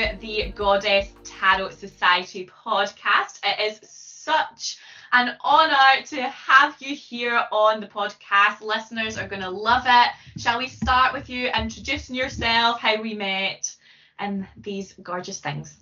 to 0.00 0.16
the 0.20 0.50
Goddess 0.56 1.08
Tarot 1.24 1.70
Society 1.70 2.48
podcast. 2.64 3.38
It 3.44 3.60
is 3.60 3.90
such 3.90 4.78
an 5.12 5.36
honour 5.44 6.02
to 6.06 6.22
have 6.22 6.74
you 6.78 6.96
here 6.96 7.42
on 7.52 7.80
the 7.80 7.86
podcast. 7.86 8.62
Listeners 8.62 9.18
are 9.18 9.28
going 9.28 9.42
to 9.42 9.50
love 9.50 9.82
it. 9.86 10.40
Shall 10.40 10.58
we 10.58 10.68
start 10.68 11.12
with 11.12 11.28
you 11.28 11.48
introducing 11.48 12.16
yourself, 12.16 12.80
how 12.80 13.02
we 13.02 13.12
met, 13.12 13.76
and 14.18 14.48
these 14.56 14.94
gorgeous 15.02 15.38
things? 15.38 15.76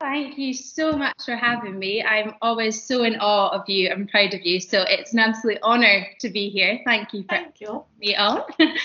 Thank 0.00 0.36
you 0.36 0.52
so 0.52 0.94
much 0.94 1.14
for 1.24 1.36
having 1.36 1.78
me. 1.78 2.02
I'm 2.02 2.34
always 2.42 2.82
so 2.82 3.04
in 3.04 3.20
awe 3.20 3.50
of 3.50 3.68
you. 3.68 3.88
I'm 3.88 4.06
proud 4.06 4.34
of 4.34 4.42
you. 4.42 4.60
So 4.60 4.82
it's 4.82 5.14
an 5.14 5.20
absolute 5.20 5.62
honour 5.62 6.08
to 6.20 6.28
be 6.28 6.50
here. 6.50 6.80
Thank 6.84 7.14
you 7.14 7.22
for 7.22 7.28
Thank 7.28 7.60
you. 7.60 7.84
me 7.98 8.16
on. 8.16 8.42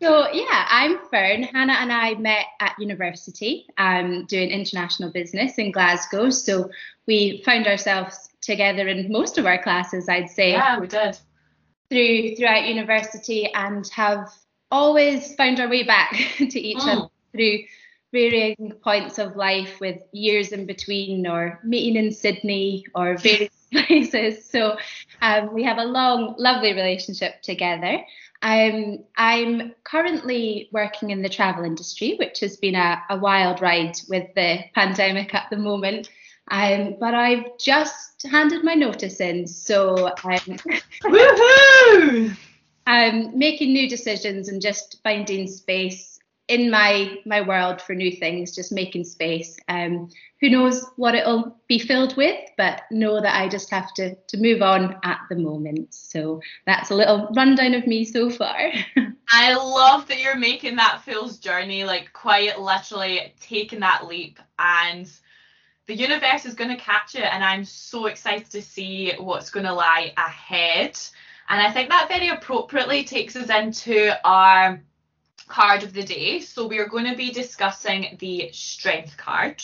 so 0.00 0.30
yeah, 0.32 0.66
I'm 0.68 0.98
Fern. 1.10 1.44
Hannah 1.44 1.74
and 1.74 1.92
I 1.92 2.14
met 2.14 2.46
at 2.60 2.74
university 2.78 3.66
um, 3.78 4.26
doing 4.26 4.50
international 4.50 5.10
business 5.10 5.56
in 5.58 5.72
Glasgow. 5.72 6.30
So 6.30 6.70
we 7.06 7.42
found 7.44 7.66
ourselves 7.66 8.28
together 8.40 8.88
in 8.88 9.10
most 9.10 9.38
of 9.38 9.46
our 9.46 9.62
classes, 9.62 10.08
I'd 10.08 10.30
say. 10.30 10.52
Yeah, 10.52 10.78
we 10.78 10.86
did. 10.86 11.18
Through 11.90 12.36
throughout 12.36 12.66
university 12.66 13.52
and 13.52 13.86
have 13.88 14.28
always 14.70 15.34
found 15.36 15.60
our 15.60 15.68
way 15.68 15.82
back 15.84 16.10
to 16.38 16.60
each 16.60 16.78
Mm. 16.78 16.88
other 16.98 17.08
through 17.32 17.58
varying 18.12 18.72
points 18.82 19.18
of 19.18 19.34
life 19.36 19.80
with 19.80 19.98
years 20.12 20.52
in 20.52 20.66
between 20.66 21.26
or 21.26 21.58
meeting 21.64 21.96
in 22.02 22.12
Sydney 22.12 22.84
or 22.94 23.16
various 23.18 23.50
places. 23.72 24.48
So 24.48 24.76
um, 25.20 25.52
we 25.52 25.64
have 25.64 25.78
a 25.78 25.84
long, 25.84 26.34
lovely 26.38 26.72
relationship 26.72 27.42
together. 27.42 28.04
Um, 28.44 28.98
I'm 29.16 29.74
currently 29.84 30.68
working 30.70 31.08
in 31.10 31.22
the 31.22 31.30
travel 31.30 31.64
industry, 31.64 32.16
which 32.18 32.40
has 32.40 32.58
been 32.58 32.74
a, 32.74 33.02
a 33.08 33.16
wild 33.16 33.62
ride 33.62 33.96
with 34.06 34.34
the 34.34 34.58
pandemic 34.74 35.34
at 35.34 35.48
the 35.48 35.56
moment. 35.56 36.10
Um, 36.50 36.96
but 37.00 37.14
I've 37.14 37.56
just 37.58 38.26
handed 38.30 38.62
my 38.62 38.74
notice 38.74 39.18
in, 39.20 39.46
so 39.46 40.12
I'm, 40.22 40.58
Woohoo! 41.04 42.36
I'm 42.86 43.38
making 43.38 43.72
new 43.72 43.88
decisions 43.88 44.50
and 44.50 44.60
just 44.60 44.98
finding 45.02 45.46
space 45.46 46.13
in 46.48 46.70
my 46.70 47.18
my 47.24 47.40
world 47.40 47.80
for 47.80 47.94
new 47.94 48.12
things, 48.12 48.54
just 48.54 48.72
making 48.72 49.04
space. 49.04 49.56
Um, 49.68 50.10
who 50.40 50.50
knows 50.50 50.84
what 50.96 51.14
it'll 51.14 51.56
be 51.68 51.78
filled 51.78 52.16
with, 52.16 52.38
but 52.58 52.82
know 52.90 53.20
that 53.20 53.40
I 53.40 53.48
just 53.48 53.70
have 53.70 53.92
to 53.94 54.14
to 54.14 54.36
move 54.36 54.60
on 54.60 54.96
at 55.04 55.20
the 55.30 55.36
moment. 55.36 55.94
So 55.94 56.40
that's 56.66 56.90
a 56.90 56.94
little 56.94 57.28
rundown 57.34 57.74
of 57.74 57.86
me 57.86 58.04
so 58.04 58.28
far. 58.28 58.72
I 59.32 59.54
love 59.54 60.06
that 60.08 60.20
you're 60.20 60.36
making 60.36 60.76
that 60.76 61.02
fool's 61.04 61.38
journey, 61.38 61.84
like 61.84 62.12
quite 62.12 62.60
literally 62.60 63.32
taking 63.40 63.80
that 63.80 64.06
leap, 64.06 64.38
and 64.58 65.10
the 65.86 65.94
universe 65.94 66.44
is 66.44 66.54
going 66.54 66.70
to 66.70 66.82
catch 66.82 67.14
it. 67.14 67.24
And 67.24 67.42
I'm 67.42 67.64
so 67.64 68.06
excited 68.06 68.50
to 68.50 68.62
see 68.62 69.12
what's 69.18 69.50
going 69.50 69.66
to 69.66 69.72
lie 69.72 70.12
ahead. 70.16 70.98
And 71.48 71.60
I 71.60 71.70
think 71.72 71.90
that 71.90 72.08
very 72.08 72.28
appropriately 72.28 73.04
takes 73.04 73.36
us 73.36 73.50
into 73.50 74.18
our 74.26 74.80
card 75.48 75.82
of 75.82 75.92
the 75.92 76.02
day. 76.02 76.40
So 76.40 76.66
we 76.66 76.78
are 76.78 76.88
going 76.88 77.06
to 77.06 77.16
be 77.16 77.30
discussing 77.30 78.16
the 78.18 78.50
strength 78.52 79.16
card. 79.16 79.62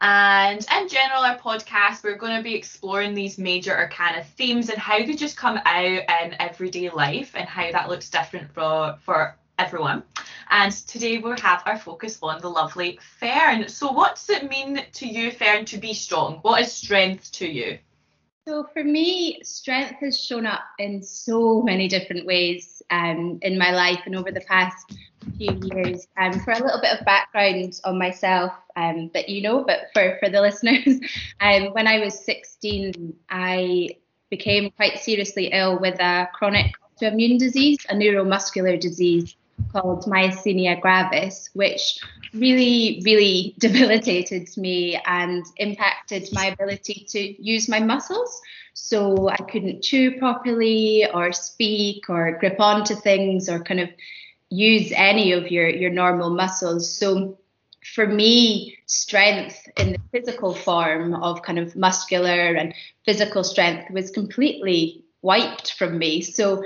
And 0.00 0.64
in 0.80 0.88
general, 0.88 1.22
our 1.22 1.38
podcast, 1.38 2.04
we're 2.04 2.16
going 2.16 2.36
to 2.36 2.42
be 2.42 2.54
exploring 2.54 3.14
these 3.14 3.36
major 3.36 3.76
arcana 3.76 4.22
themes 4.22 4.68
and 4.68 4.78
how 4.78 4.98
they 4.98 5.14
just 5.14 5.36
come 5.36 5.58
out 5.64 5.84
in 5.84 6.36
everyday 6.38 6.90
life 6.90 7.32
and 7.34 7.48
how 7.48 7.72
that 7.72 7.88
looks 7.88 8.08
different 8.08 8.52
for, 8.52 8.96
for 9.02 9.36
everyone. 9.58 10.04
And 10.50 10.72
today 10.72 11.18
we'll 11.18 11.36
have 11.38 11.62
our 11.66 11.78
focus 11.78 12.18
on 12.22 12.40
the 12.40 12.48
lovely 12.48 13.00
Fern. 13.18 13.68
So, 13.68 13.90
what 13.90 14.14
does 14.14 14.30
it 14.30 14.48
mean 14.48 14.84
to 14.92 15.06
you, 15.06 15.32
Fern, 15.32 15.64
to 15.66 15.78
be 15.78 15.94
strong? 15.94 16.38
What 16.42 16.62
is 16.62 16.72
strength 16.72 17.32
to 17.32 17.48
you? 17.48 17.78
So 18.46 18.66
for 18.72 18.82
me, 18.82 19.42
strength 19.42 19.96
has 20.00 20.18
shown 20.18 20.46
up 20.46 20.62
in 20.78 21.02
so 21.02 21.60
many 21.60 21.86
different 21.86 22.24
ways 22.24 22.77
um, 22.90 23.38
in 23.42 23.58
my 23.58 23.70
life 23.70 24.00
and 24.06 24.16
over 24.16 24.30
the 24.30 24.40
past 24.42 24.94
few 25.36 25.58
years. 25.62 26.06
Um, 26.16 26.38
for 26.40 26.52
a 26.52 26.58
little 26.58 26.80
bit 26.80 26.98
of 26.98 27.04
background 27.04 27.80
on 27.84 27.98
myself 27.98 28.52
um, 28.76 29.10
that 29.14 29.28
you 29.28 29.42
know, 29.42 29.64
but 29.64 29.88
for, 29.92 30.16
for 30.20 30.28
the 30.28 30.40
listeners, 30.48 31.00
um, 31.40 31.72
when 31.72 31.86
I 31.86 31.98
was 31.98 32.24
16, 32.24 33.14
I 33.30 33.90
became 34.30 34.70
quite 34.72 34.98
seriously 34.98 35.46
ill 35.52 35.78
with 35.78 35.98
a 36.00 36.28
chronic 36.34 36.72
autoimmune 37.00 37.38
disease, 37.38 37.78
a 37.88 37.94
neuromuscular 37.94 38.78
disease 38.78 39.36
called 39.72 40.04
myasthenia 40.04 40.80
gravis, 40.80 41.50
which 41.54 41.98
really, 42.34 43.02
really 43.04 43.54
debilitated 43.58 44.48
me 44.56 45.00
and 45.06 45.44
impacted 45.56 46.28
my 46.32 46.46
ability 46.46 47.06
to 47.10 47.42
use 47.42 47.68
my 47.68 47.80
muscles. 47.80 48.40
So 48.74 49.28
I 49.28 49.36
couldn't 49.36 49.82
chew 49.82 50.18
properly 50.18 51.06
or 51.12 51.32
speak 51.32 52.08
or 52.08 52.38
grip 52.38 52.60
onto 52.60 52.94
things 52.94 53.48
or 53.48 53.62
kind 53.62 53.80
of 53.80 53.88
use 54.50 54.92
any 54.94 55.32
of 55.32 55.50
your, 55.50 55.68
your 55.68 55.90
normal 55.90 56.30
muscles. 56.30 56.90
So 56.90 57.38
for 57.94 58.06
me, 58.06 58.78
strength 58.86 59.68
in 59.76 59.92
the 59.92 60.00
physical 60.12 60.54
form 60.54 61.14
of 61.14 61.42
kind 61.42 61.58
of 61.58 61.76
muscular 61.76 62.54
and 62.54 62.74
physical 63.04 63.44
strength 63.44 63.90
was 63.90 64.10
completely 64.10 65.04
wiped 65.22 65.72
from 65.72 65.98
me. 65.98 66.22
So 66.22 66.64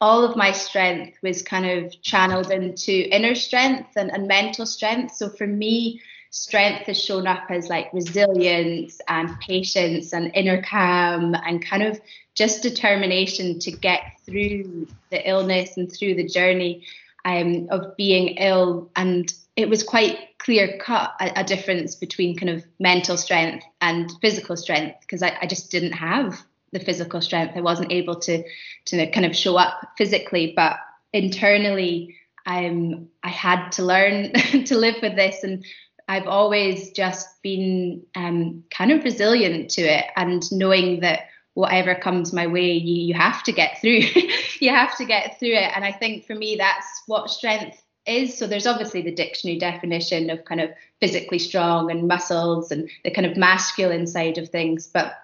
all 0.00 0.24
of 0.24 0.36
my 0.36 0.52
strength 0.52 1.18
was 1.22 1.42
kind 1.42 1.66
of 1.66 2.00
channeled 2.02 2.50
into 2.50 2.92
inner 3.14 3.34
strength 3.34 3.90
and, 3.96 4.10
and 4.10 4.26
mental 4.26 4.66
strength. 4.66 5.14
So 5.14 5.28
for 5.28 5.46
me, 5.46 6.00
strength 6.30 6.86
has 6.86 7.02
shown 7.02 7.26
up 7.26 7.44
as 7.48 7.68
like 7.68 7.92
resilience 7.92 9.00
and 9.08 9.38
patience 9.40 10.12
and 10.12 10.32
inner 10.34 10.60
calm 10.62 11.34
and 11.34 11.64
kind 11.64 11.82
of 11.82 12.00
just 12.34 12.62
determination 12.62 13.60
to 13.60 13.70
get 13.70 14.02
through 14.26 14.88
the 15.10 15.28
illness 15.28 15.76
and 15.76 15.90
through 15.90 16.16
the 16.16 16.28
journey 16.28 16.84
um, 17.24 17.68
of 17.70 17.96
being 17.96 18.36
ill. 18.36 18.90
And 18.96 19.32
it 19.54 19.68
was 19.68 19.84
quite 19.84 20.18
clear 20.38 20.76
cut 20.78 21.14
a, 21.20 21.40
a 21.40 21.44
difference 21.44 21.94
between 21.94 22.36
kind 22.36 22.50
of 22.50 22.64
mental 22.80 23.16
strength 23.16 23.64
and 23.80 24.10
physical 24.20 24.56
strength 24.56 25.00
because 25.00 25.22
I, 25.22 25.38
I 25.42 25.46
just 25.46 25.70
didn't 25.70 25.92
have 25.92 26.44
the 26.74 26.80
physical 26.80 27.22
strength. 27.22 27.56
I 27.56 27.62
wasn't 27.62 27.92
able 27.92 28.16
to 28.20 28.44
to 28.86 29.10
kind 29.10 29.24
of 29.24 29.34
show 29.34 29.56
up 29.56 29.80
physically, 29.96 30.52
but 30.54 30.76
internally, 31.14 32.16
um, 32.44 33.08
I 33.22 33.30
had 33.30 33.70
to 33.72 33.82
learn 33.82 34.32
to 34.66 34.76
live 34.76 34.96
with 35.00 35.16
this, 35.16 35.42
and 35.42 35.64
I've 36.06 36.26
always 36.26 36.90
just 36.90 37.40
been 37.42 38.02
um, 38.14 38.64
kind 38.70 38.92
of 38.92 39.04
resilient 39.04 39.70
to 39.70 39.82
it, 39.82 40.04
and 40.16 40.42
knowing 40.52 41.00
that 41.00 41.28
whatever 41.54 41.94
comes 41.94 42.32
my 42.32 42.46
way, 42.48 42.72
you 42.72 43.06
you 43.06 43.14
have 43.14 43.42
to 43.44 43.52
get 43.52 43.80
through. 43.80 44.00
you 44.60 44.70
have 44.70 44.96
to 44.98 45.06
get 45.06 45.38
through 45.38 45.54
it, 45.54 45.72
and 45.74 45.84
I 45.84 45.92
think 45.92 46.26
for 46.26 46.34
me, 46.34 46.56
that's 46.56 47.02
what 47.06 47.30
strength 47.30 47.80
is. 48.06 48.36
So 48.36 48.46
there's 48.46 48.66
obviously 48.66 49.00
the 49.00 49.14
dictionary 49.14 49.58
definition 49.58 50.28
of 50.28 50.44
kind 50.44 50.60
of 50.60 50.70
physically 51.00 51.38
strong 51.38 51.90
and 51.90 52.08
muscles 52.08 52.70
and 52.70 52.90
the 53.04 53.10
kind 53.10 53.26
of 53.26 53.36
masculine 53.36 54.06
side 54.06 54.38
of 54.38 54.48
things, 54.48 54.86
but 54.86 55.14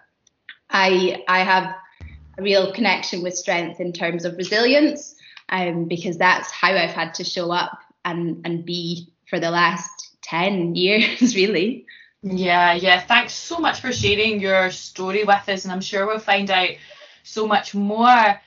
I 0.71 1.23
I 1.29 1.41
have 1.41 1.75
a 2.39 2.43
real 2.43 2.73
connection 2.73 3.23
with 3.23 3.37
strength 3.37 3.81
in 3.81 3.93
terms 3.93 4.25
of 4.25 4.37
resilience, 4.37 5.15
um, 5.49 5.87
because 5.87 6.17
that's 6.17 6.51
how 6.51 6.73
I've 6.73 6.91
had 6.91 7.15
to 7.15 7.25
show 7.25 7.51
up 7.51 7.79
and 8.05 8.41
and 8.45 8.65
be 8.65 9.13
for 9.29 9.41
the 9.41 9.51
last 9.51 10.17
ten 10.23 10.75
years, 10.75 11.35
really. 11.37 11.87
Yeah, 12.23 12.75
yeah. 12.75 13.01
Thanks 13.01 13.33
so 13.33 13.59
much 13.59 13.81
for 13.81 13.93
sharing 13.93 14.41
your 14.41 14.71
story 14.71 15.25
with 15.25 15.49
us, 15.49 15.65
and 15.65 15.73
I'm 15.73 15.81
sure 15.81 16.07
we'll 16.07 16.19
find 16.19 16.51
out 16.51 16.71
so 17.23 17.47
much 17.47 17.75
more. 17.75 18.41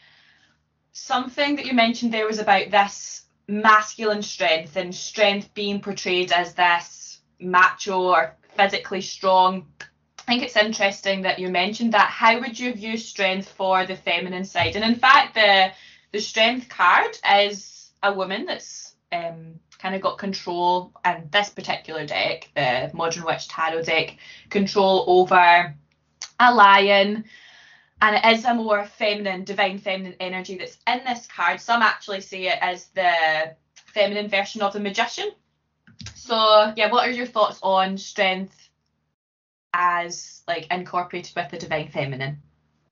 Something 0.91 1.55
that 1.55 1.65
you 1.65 1.73
mentioned 1.73 2.13
there 2.13 2.27
was 2.27 2.37
about 2.37 2.69
this 2.69 3.23
masculine 3.47 4.21
strength 4.21 4.75
and 4.75 4.93
strength 4.93 5.53
being 5.53 5.81
portrayed 5.81 6.31
as 6.31 6.53
this 6.53 7.19
macho 7.39 8.01
or 8.01 8.35
physically 8.55 9.01
strong. 9.01 9.67
I 10.23 10.31
think 10.31 10.43
it's 10.43 10.55
interesting 10.55 11.23
that 11.23 11.37
you 11.37 11.49
mentioned 11.49 11.93
that. 11.93 12.09
How 12.09 12.39
would 12.39 12.57
you 12.57 12.73
view 12.73 12.97
strength 12.97 13.49
for 13.49 13.85
the 13.85 13.97
feminine 13.97 14.45
side? 14.45 14.77
And 14.77 14.85
in 14.85 14.95
fact, 14.95 15.35
the 15.35 15.71
the 16.13 16.21
strength 16.21 16.69
card 16.69 17.17
is 17.41 17.91
a 18.01 18.13
woman 18.13 18.45
that's 18.45 18.93
um, 19.11 19.59
kind 19.79 19.95
of 19.95 20.01
got 20.01 20.17
control 20.17 20.93
and 21.03 21.29
this 21.31 21.49
particular 21.49 22.05
deck, 22.05 22.49
the 22.55 22.89
Modern 22.93 23.25
Witch 23.25 23.49
Tarot 23.49 23.83
deck, 23.83 24.15
control 24.49 25.03
over 25.07 25.75
a 26.39 26.53
lion. 26.53 27.25
And 28.01 28.15
it 28.15 28.37
is 28.37 28.45
a 28.45 28.53
more 28.53 28.85
feminine, 28.85 29.43
divine 29.43 29.77
feminine 29.77 30.15
energy 30.19 30.57
that's 30.57 30.77
in 30.87 31.01
this 31.05 31.27
card. 31.27 31.59
Some 31.59 31.81
actually 31.81 32.21
see 32.21 32.47
it 32.47 32.59
as 32.61 32.87
the 32.89 33.55
feminine 33.87 34.29
version 34.29 34.61
of 34.61 34.71
the 34.71 34.79
magician. 34.79 35.31
So, 36.15 36.73
yeah, 36.77 36.91
what 36.91 37.07
are 37.07 37.11
your 37.11 37.25
thoughts 37.25 37.59
on 37.61 37.97
strength 37.97 38.62
as 39.73 40.43
like 40.47 40.67
incorporated 40.71 41.35
with 41.35 41.49
the 41.49 41.57
divine 41.57 41.89
feminine? 41.89 42.41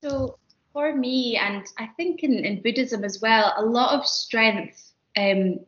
So 0.03 0.37
for 0.73 0.95
me, 0.95 1.37
and 1.37 1.65
I 1.77 1.87
think 1.97 2.23
in, 2.23 2.45
in 2.45 2.61
Buddhism 2.61 3.03
as 3.03 3.21
well, 3.21 3.53
a 3.57 3.65
lot 3.65 3.97
of 3.97 4.05
strength 4.07 4.91
um, 5.17 5.59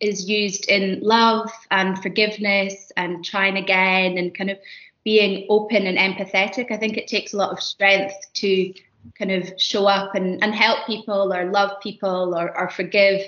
is 0.00 0.28
used 0.28 0.68
in 0.68 1.00
love 1.00 1.50
and 1.70 2.00
forgiveness 2.02 2.90
and 2.96 3.24
trying 3.24 3.56
again 3.56 4.18
and 4.18 4.34
kind 4.34 4.50
of 4.50 4.58
being 5.04 5.46
open 5.48 5.86
and 5.86 5.98
empathetic. 5.98 6.70
I 6.70 6.76
think 6.76 6.96
it 6.96 7.08
takes 7.08 7.32
a 7.32 7.36
lot 7.36 7.52
of 7.52 7.60
strength 7.60 8.14
to 8.34 8.72
kind 9.18 9.32
of 9.32 9.52
show 9.60 9.86
up 9.86 10.14
and, 10.14 10.42
and 10.42 10.54
help 10.54 10.86
people 10.86 11.34
or 11.34 11.50
love 11.50 11.80
people 11.82 12.36
or, 12.36 12.56
or 12.56 12.70
forgive. 12.70 13.22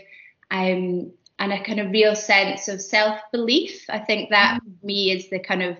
Um, 0.50 1.12
and 1.38 1.52
a 1.52 1.62
kind 1.64 1.81
of 1.81 1.91
real 1.91 2.14
sense 2.14 2.69
of 2.69 2.81
self 2.81 3.19
belief. 3.32 3.85
I 3.88 3.99
think 3.99 4.31
that 4.31 4.61
mm. 4.62 4.85
me 4.85 5.11
is 5.11 5.29
the 5.31 5.41
kind 5.41 5.62
of 5.62 5.76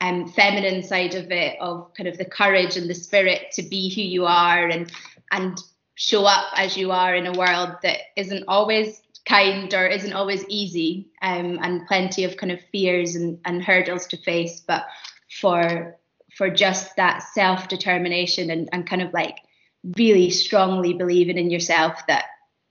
um, 0.00 0.28
feminine 0.28 0.82
side 0.82 1.14
of 1.14 1.30
it, 1.30 1.56
of 1.60 1.92
kind 1.94 2.08
of 2.08 2.18
the 2.18 2.24
courage 2.24 2.76
and 2.76 2.88
the 2.88 2.94
spirit 2.94 3.52
to 3.52 3.62
be 3.62 3.92
who 3.94 4.02
you 4.02 4.26
are 4.26 4.68
and 4.68 4.92
and 5.30 5.58
show 5.94 6.24
up 6.24 6.46
as 6.56 6.76
you 6.76 6.92
are 6.92 7.14
in 7.14 7.26
a 7.26 7.32
world 7.32 7.70
that 7.82 7.98
isn't 8.16 8.44
always 8.46 9.02
kind 9.26 9.74
or 9.74 9.86
isn't 9.86 10.12
always 10.12 10.44
easy 10.48 11.08
um, 11.22 11.58
and 11.60 11.86
plenty 11.86 12.24
of 12.24 12.36
kind 12.36 12.52
of 12.52 12.60
fears 12.72 13.16
and, 13.16 13.38
and 13.44 13.62
hurdles 13.62 14.06
to 14.06 14.16
face 14.16 14.60
but 14.60 14.86
for 15.40 15.98
for 16.34 16.48
just 16.48 16.94
that 16.96 17.22
self 17.34 17.68
determination 17.68 18.50
and, 18.50 18.68
and 18.72 18.88
kind 18.88 19.02
of 19.02 19.12
like 19.12 19.38
really 19.96 20.30
strongly 20.30 20.94
believing 20.94 21.36
in 21.36 21.50
yourself 21.50 22.06
that 22.06 22.24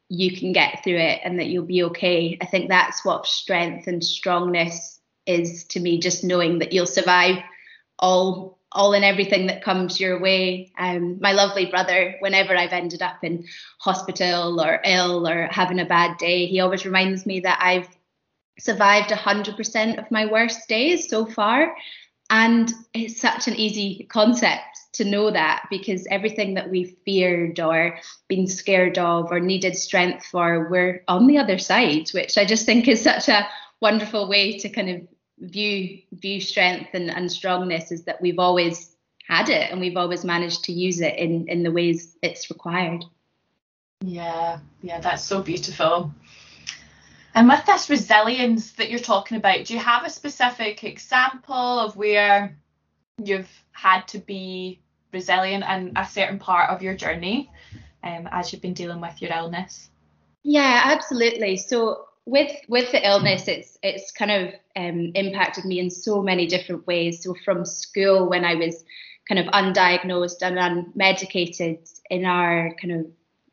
you 0.09 0.35
can 0.35 0.53
get 0.53 0.83
through 0.83 0.97
it 0.97 1.19
and 1.23 1.39
that 1.39 1.47
you'll 1.47 1.65
be 1.65 1.83
okay. 1.83 2.37
I 2.41 2.45
think 2.45 2.69
that's 2.69 3.03
what 3.03 3.25
strength 3.25 3.87
and 3.87 4.03
strongness 4.03 4.96
is 5.27 5.65
to 5.65 5.79
me 5.79 5.99
just 5.99 6.23
knowing 6.23 6.59
that 6.59 6.73
you'll 6.73 6.85
survive 6.85 7.37
all 7.99 8.57
all 8.71 8.93
and 8.93 9.05
everything 9.05 9.47
that 9.47 9.63
comes 9.63 9.99
your 9.99 10.19
way. 10.19 10.71
Um, 10.77 11.19
my 11.21 11.31
lovely 11.31 11.65
brother, 11.65 12.15
whenever 12.19 12.55
I've 12.55 12.73
ended 12.73 13.01
up 13.01 13.23
in 13.23 13.45
hospital 13.79 14.61
or 14.61 14.81
ill 14.83 15.27
or 15.27 15.47
having 15.47 15.79
a 15.79 15.85
bad 15.85 16.17
day, 16.17 16.45
he 16.47 16.59
always 16.59 16.85
reminds 16.85 17.25
me 17.25 17.39
that 17.41 17.59
I've 17.61 17.87
survived 18.59 19.09
100% 19.09 19.99
of 19.99 20.11
my 20.11 20.25
worst 20.25 20.67
days 20.67 21.09
so 21.09 21.25
far. 21.25 21.75
And 22.29 22.71
it's 22.93 23.21
such 23.21 23.47
an 23.47 23.55
easy 23.55 24.05
concept 24.09 24.77
to 24.93 25.05
know 25.05 25.31
that 25.31 25.65
because 25.69 26.05
everything 26.11 26.55
that 26.55 26.69
we've 26.69 26.97
feared 27.05 27.59
or 27.59 27.97
been 28.27 28.47
scared 28.47 28.97
of 28.97 29.31
or 29.31 29.39
needed 29.39 29.77
strength 29.77 30.25
for, 30.25 30.67
we're 30.69 31.03
on 31.07 31.27
the 31.27 31.37
other 31.37 31.57
side, 31.57 32.09
which 32.09 32.37
I 32.37 32.43
just 32.43 32.65
think 32.65 32.87
is 32.87 33.01
such 33.01 33.29
a 33.29 33.47
wonderful 33.79 34.27
way 34.27 34.57
to 34.57 34.69
kind 34.69 34.89
of 34.89 35.07
view 35.39 36.01
view 36.13 36.41
strength 36.41 36.89
and, 36.93 37.09
and 37.09 37.31
strongness 37.31 37.91
is 37.91 38.03
that 38.03 38.21
we've 38.21 38.39
always 38.39 38.95
had 39.27 39.49
it 39.49 39.71
and 39.71 39.79
we've 39.79 39.97
always 39.97 40.23
managed 40.23 40.63
to 40.65 40.71
use 40.71 41.01
it 41.01 41.15
in 41.17 41.47
in 41.47 41.63
the 41.63 41.71
ways 41.71 42.17
it's 42.21 42.49
required. 42.49 43.03
Yeah 44.01 44.59
yeah 44.81 44.99
that's 44.99 45.23
so 45.23 45.41
beautiful. 45.41 46.11
And 47.35 47.47
with 47.47 47.63
this 47.67 47.87
resilience 47.89 48.71
that 48.73 48.89
you're 48.89 48.99
talking 48.99 49.37
about 49.37 49.65
do 49.65 49.73
you 49.73 49.79
have 49.79 50.05
a 50.05 50.09
specific 50.09 50.83
example 50.83 51.55
of 51.55 51.95
where 51.95 52.57
you've 53.23 53.51
had 53.71 54.07
to 54.07 54.19
be 54.19 54.79
resilient 55.13 55.63
in 55.63 55.93
a 55.95 56.05
certain 56.05 56.39
part 56.39 56.69
of 56.69 56.81
your 56.81 56.95
journey 56.95 57.51
um, 58.03 58.27
as 58.31 58.51
you've 58.51 58.61
been 58.61 58.73
dealing 58.73 59.01
with 59.01 59.21
your 59.21 59.31
illness? 59.31 59.89
Yeah 60.43 60.81
absolutely. 60.85 61.57
So 61.57 62.06
with 62.27 62.51
with 62.67 62.91
the 62.91 63.07
illness, 63.07 63.47
it's 63.47 63.79
it's 63.81 64.11
kind 64.11 64.31
of 64.31 64.53
um, 64.75 65.13
impacted 65.15 65.63
me 65.63 65.79
in 65.79 65.89
so 65.89 66.21
many 66.21 66.45
different 66.45 66.85
ways. 66.85 67.23
So 67.23 67.33
from 67.45 67.63
school, 67.63 68.29
when 68.29 68.43
I 68.43 68.55
was 68.55 68.83
kind 69.29 69.39
of 69.39 69.45
undiagnosed 69.53 70.41
and 70.41 70.57
unmedicated 70.57 71.89
in 72.09 72.25
our 72.25 72.73
kind 72.81 72.99
of 72.99 73.05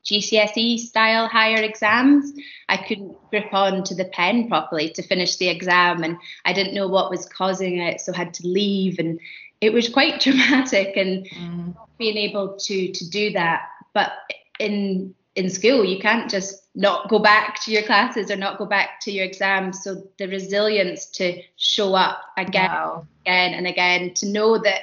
GCSE 0.05 0.79
style 0.79 1.29
higher 1.29 1.63
exams, 1.63 2.33
I 2.69 2.77
couldn't 2.77 3.17
grip 3.31 3.55
on 3.55 3.85
to 3.85 3.95
the 3.95 4.07
pen 4.07 4.49
properly 4.49 4.91
to 4.91 5.03
finish 5.03 5.37
the 5.37 5.49
exam, 5.49 6.03
and 6.03 6.19
I 6.45 6.53
didn't 6.53 6.75
know 6.75 6.89
what 6.89 7.11
was 7.11 7.27
causing 7.27 7.79
it, 7.79 8.01
so 8.01 8.13
I 8.13 8.17
had 8.17 8.35
to 8.35 8.47
leave, 8.49 8.99
and 8.99 9.21
it 9.61 9.73
was 9.73 9.89
quite 9.89 10.21
traumatic. 10.21 10.97
And 10.97 11.29
mm. 11.31 11.77
being 11.97 12.17
able 12.17 12.57
to 12.57 12.93
to 12.93 13.09
do 13.09 13.31
that, 13.35 13.69
but 13.93 14.11
in 14.59 15.15
in 15.37 15.51
school 15.51 15.85
you 15.85 15.99
can't 15.99 16.31
just 16.31 16.65
not 16.75 17.09
go 17.09 17.19
back 17.19 17.61
to 17.63 17.73
your 17.73 17.83
classes 17.83 18.31
or 18.31 18.37
not 18.37 18.59
go 18.59 18.67
back 18.67 19.01
to 19.01 19.13
your 19.13 19.25
exams. 19.25 19.83
So 19.83 20.03
the 20.19 20.27
resilience 20.27 21.07
to 21.07 21.41
show 21.57 21.95
up 21.95 22.23
again 22.37 22.71
wow. 22.71 23.07
again 23.23 23.55
and 23.55 23.67
again 23.67 24.15
to 24.15 24.27
know 24.27 24.59
that 24.59 24.83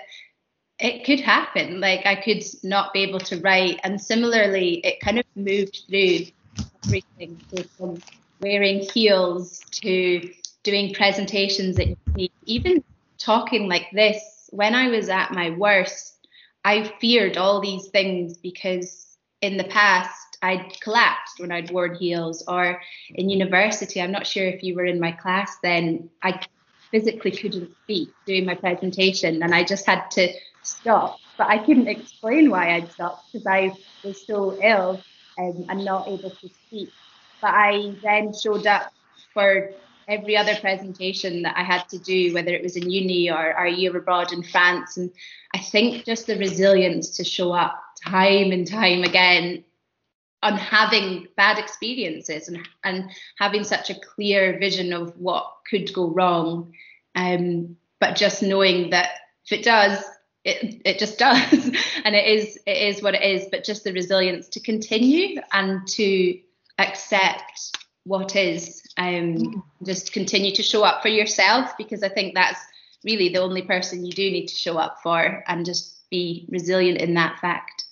it 0.80 1.06
could 1.06 1.20
happen. 1.20 1.80
Like 1.80 2.06
i 2.06 2.16
could 2.16 2.44
not 2.64 2.94
be 2.94 3.02
able 3.02 3.20
to 3.20 3.40
write. 3.42 3.80
And 3.84 4.00
similarly 4.00 4.76
it 4.86 5.00
kind 5.00 5.20
of 5.20 5.26
moved 5.36 5.84
through 5.88 6.28
everything 6.86 7.40
from 7.78 8.02
wearing 8.42 8.80
heels 8.94 9.60
to 9.72 10.30
doing 10.64 10.94
presentations 10.94 11.80
at 11.80 11.88
even 12.46 12.84
talking 13.18 13.68
like 13.68 13.88
this 13.94 14.50
when 14.52 14.74
i 14.76 14.88
was 14.88 15.10
at 15.10 15.32
my 15.32 15.52
worst 15.52 16.28
i 16.66 16.84
feared 17.00 17.38
all 17.38 17.62
these 17.62 17.88
things 17.88 18.38
because 18.38 19.18
in 19.42 19.58
the 19.58 19.64
past 19.66 20.31
I'd 20.42 20.80
collapsed 20.82 21.40
when 21.40 21.52
I'd 21.52 21.72
worn 21.72 21.96
heels, 21.96 22.44
or 22.48 22.82
in 23.14 23.30
university, 23.30 24.02
I'm 24.02 24.12
not 24.12 24.26
sure 24.26 24.48
if 24.48 24.64
you 24.64 24.76
were 24.76 24.86
in 24.86 25.00
my 25.00 25.12
class 25.12 25.58
then, 25.62 26.10
I 26.24 26.42
physically 26.92 27.32
couldn't 27.32 27.72
speak 27.84 28.10
doing 28.26 28.46
my 28.46 28.56
presentation 28.56 29.42
and 29.42 29.56
I 29.56 29.64
just 29.64 29.86
had 29.86 30.10
to 30.12 30.34
stop. 30.62 31.20
But 31.38 31.48
I 31.48 31.60
couldn't 31.60 31.88
explain 31.88 32.50
why 32.50 32.76
I'd 32.76 32.92
stopped 32.92 33.32
because 33.32 33.48
I 33.48 33.72
was 34.04 34.26
so 34.28 34.62
ill 34.62 35.02
um, 35.40 35.66
and 35.70 35.86
not 35.86 36.08
able 36.08 36.30
to 36.30 36.50
speak. 36.68 36.90
But 37.42 37.52
I 37.54 37.96
then 38.04 38.34
showed 38.34 38.68
up 38.68 38.92
for 39.34 39.72
every 40.08 40.36
other 40.36 40.56
presentation 40.58 41.44
that 41.44 41.58
I 41.58 41.64
had 41.64 41.88
to 41.90 41.98
do, 41.98 42.34
whether 42.34 42.52
it 42.52 42.62
was 42.62 42.76
in 42.76 42.90
uni 42.90 43.32
or 43.32 43.54
our 43.54 43.68
year 43.68 43.96
abroad 43.96 44.34
in 44.34 44.44
France. 44.44 44.98
And 44.98 45.10
I 45.54 45.60
think 45.60 46.06
just 46.06 46.28
the 46.28 46.38
resilience 46.38 47.10
to 47.18 47.24
show 47.24 47.54
up 47.54 47.82
time 48.04 48.52
and 48.52 48.68
time 48.68 49.04
again 49.04 49.64
on 50.44 50.58
having 50.58 51.28
bad 51.36 51.60
experiences 51.60 52.48
and 52.48 52.68
and 52.84 53.12
having 53.38 53.64
such 53.64 53.90
a 53.90 54.00
clear 54.00 54.58
vision 54.60 54.94
of 54.94 55.16
what 55.18 55.52
could 55.70 55.94
go 55.94 56.10
wrong. 56.10 56.74
Um, 57.16 57.78
but 58.00 58.16
just 58.16 58.42
knowing 58.42 58.90
that 58.92 59.10
if 59.46 59.60
it 59.60 59.64
does 59.64 60.04
it 60.44 60.82
it 60.86 61.00
just 61.00 61.20
does. 61.28 61.72
And 62.04 62.16
it 62.16 62.26
is 62.26 62.58
it 62.66 62.78
is 62.78 63.02
what 63.02 63.16
it 63.16 63.24
is. 63.24 63.48
But 63.52 63.64
just 63.64 63.84
the 63.84 63.94
resilience 63.94 64.48
to 64.50 64.60
continue 64.60 65.40
and 65.54 65.88
to 65.90 66.40
accept 66.78 67.78
what 68.04 68.36
is 68.36 68.82
um, 68.98 69.64
just 69.86 70.12
continue 70.12 70.54
to 70.56 70.64
show 70.64 70.84
up 70.84 71.04
for 71.04 71.08
yourself 71.08 71.78
because 71.78 72.02
i 72.02 72.10
think 72.10 72.34
that's 72.34 72.60
really 73.04 73.30
the 73.30 73.38
only 73.40 73.62
person 73.62 74.04
you 74.04 74.12
do 74.12 74.32
need 74.32 74.48
to 74.48 74.56
show 74.56 74.78
up 74.78 74.98
for 75.04 75.44
and 75.48 75.66
just 75.66 76.10
be 76.10 76.48
resilient 76.50 77.00
in 77.00 77.14
that 77.14 77.40
fact. 77.40 77.86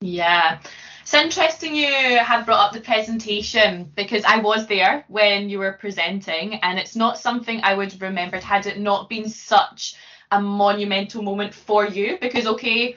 Yeah 0.00 0.60
it's 1.08 1.14
interesting 1.14 1.74
you 1.74 2.18
have 2.18 2.44
brought 2.44 2.66
up 2.66 2.72
the 2.74 2.82
presentation 2.82 3.90
because 3.96 4.24
I 4.26 4.40
was 4.40 4.66
there 4.66 5.06
when 5.08 5.48
you 5.48 5.58
were 5.58 5.72
presenting, 5.72 6.56
and 6.56 6.78
it's 6.78 6.96
not 6.96 7.16
something 7.18 7.62
I 7.62 7.72
would 7.72 7.92
have 7.92 8.02
remembered 8.02 8.42
had 8.42 8.66
it 8.66 8.78
not 8.78 9.08
been 9.08 9.30
such 9.30 9.94
a 10.30 10.38
monumental 10.38 11.22
moment 11.22 11.54
for 11.54 11.86
you. 11.86 12.18
Because, 12.20 12.46
okay, 12.46 12.96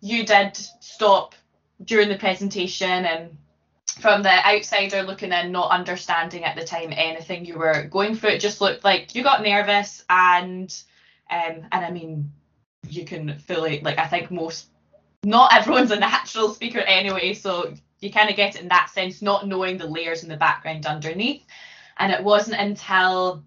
you 0.00 0.24
did 0.24 0.56
stop 0.78 1.34
during 1.82 2.08
the 2.08 2.18
presentation, 2.18 3.04
and 3.04 3.36
from 4.00 4.22
the 4.22 4.46
outsider 4.46 5.02
looking 5.02 5.32
in, 5.32 5.50
not 5.50 5.72
understanding 5.72 6.44
at 6.44 6.54
the 6.54 6.64
time 6.64 6.92
anything 6.92 7.44
you 7.44 7.58
were 7.58 7.88
going 7.90 8.14
through, 8.14 8.30
it 8.30 8.40
just 8.40 8.60
looked 8.60 8.84
like 8.84 9.16
you 9.16 9.24
got 9.24 9.42
nervous, 9.42 10.04
and 10.08 10.72
um, 11.28 11.66
and 11.72 11.84
I 11.84 11.90
mean, 11.90 12.30
you 12.88 13.04
can 13.04 13.40
fully 13.40 13.80
like 13.80 13.98
I 13.98 14.06
think 14.06 14.30
most 14.30 14.68
not 15.24 15.54
everyone's 15.54 15.90
a 15.90 15.98
natural 15.98 16.50
speaker 16.50 16.80
anyway, 16.80 17.34
so 17.34 17.74
you 18.00 18.12
kind 18.12 18.30
of 18.30 18.36
get 18.36 18.54
it 18.54 18.62
in 18.62 18.68
that 18.68 18.90
sense, 18.90 19.22
not 19.22 19.46
knowing 19.46 19.76
the 19.76 19.86
layers 19.86 20.22
in 20.22 20.28
the 20.28 20.36
background 20.36 20.86
underneath. 20.86 21.44
And 21.98 22.12
it 22.12 22.22
wasn't 22.22 22.60
until 22.60 23.42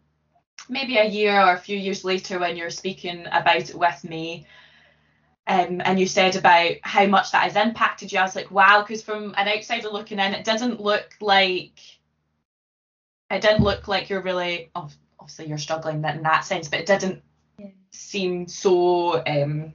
maybe 0.67 0.97
a 0.97 1.07
year 1.07 1.39
or 1.39 1.53
a 1.53 1.59
few 1.59 1.77
years 1.77 2.03
later 2.03 2.39
when 2.39 2.57
you 2.57 2.63
were 2.63 2.69
speaking 2.69 3.25
about 3.31 3.69
it 3.69 3.75
with 3.75 4.03
me. 4.03 4.45
Um, 5.47 5.81
and 5.83 5.99
you 5.99 6.05
said 6.05 6.35
about 6.35 6.75
how 6.83 7.07
much 7.07 7.31
that 7.31 7.43
has 7.43 7.55
impacted 7.55 8.11
you. 8.11 8.19
I 8.19 8.23
was 8.23 8.35
like, 8.35 8.51
wow, 8.51 8.81
because 8.81 9.01
from 9.01 9.33
an 9.37 9.47
outsider 9.47 9.89
looking 9.89 10.19
in, 10.19 10.33
it 10.33 10.45
didn't 10.45 10.79
look 10.79 11.15
like 11.19 11.79
it 13.31 13.41
didn't 13.41 13.63
look 13.63 13.87
like 13.87 14.09
you're 14.09 14.21
really 14.21 14.69
obviously 14.75 15.47
you're 15.47 15.57
struggling 15.57 16.03
in 16.03 16.23
that 16.23 16.45
sense, 16.45 16.67
but 16.67 16.81
it 16.81 16.85
didn't 16.85 17.21
yeah. 17.57 17.67
seem 17.91 18.47
so 18.47 19.23
um, 19.25 19.73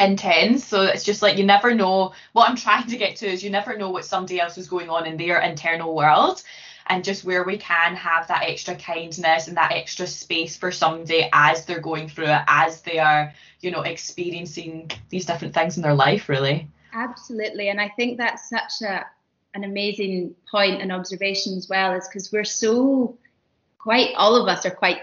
intense. 0.00 0.64
So 0.64 0.82
it's 0.82 1.04
just 1.04 1.22
like 1.22 1.38
you 1.38 1.44
never 1.44 1.74
know. 1.74 2.12
What 2.32 2.48
I'm 2.48 2.56
trying 2.56 2.86
to 2.88 2.96
get 2.96 3.16
to 3.16 3.26
is 3.26 3.42
you 3.42 3.50
never 3.50 3.76
know 3.76 3.90
what 3.90 4.04
somebody 4.04 4.40
else 4.40 4.58
is 4.58 4.68
going 4.68 4.90
on 4.90 5.06
in 5.06 5.16
their 5.16 5.40
internal 5.40 5.94
world. 5.94 6.42
And 6.90 7.04
just 7.04 7.22
where 7.22 7.44
we 7.44 7.58
can 7.58 7.96
have 7.96 8.28
that 8.28 8.44
extra 8.44 8.74
kindness 8.74 9.46
and 9.46 9.58
that 9.58 9.72
extra 9.72 10.06
space 10.06 10.56
for 10.56 10.72
somebody 10.72 11.28
as 11.34 11.66
they're 11.66 11.80
going 11.80 12.08
through 12.08 12.28
it, 12.28 12.40
as 12.46 12.80
they 12.80 12.98
are, 12.98 13.34
you 13.60 13.70
know, 13.70 13.82
experiencing 13.82 14.90
these 15.10 15.26
different 15.26 15.52
things 15.52 15.76
in 15.76 15.82
their 15.82 15.94
life, 15.94 16.30
really. 16.30 16.66
Absolutely. 16.94 17.68
And 17.68 17.78
I 17.78 17.90
think 17.90 18.16
that's 18.16 18.48
such 18.48 18.80
a 18.88 19.04
an 19.54 19.64
amazing 19.64 20.34
point 20.50 20.80
and 20.80 20.92
observation 20.92 21.56
as 21.56 21.68
well 21.68 21.92
is 21.94 22.06
because 22.06 22.30
we're 22.30 22.44
so 22.44 23.16
quite 23.78 24.14
all 24.16 24.36
of 24.36 24.48
us 24.48 24.66
are 24.66 24.70
quite 24.70 24.98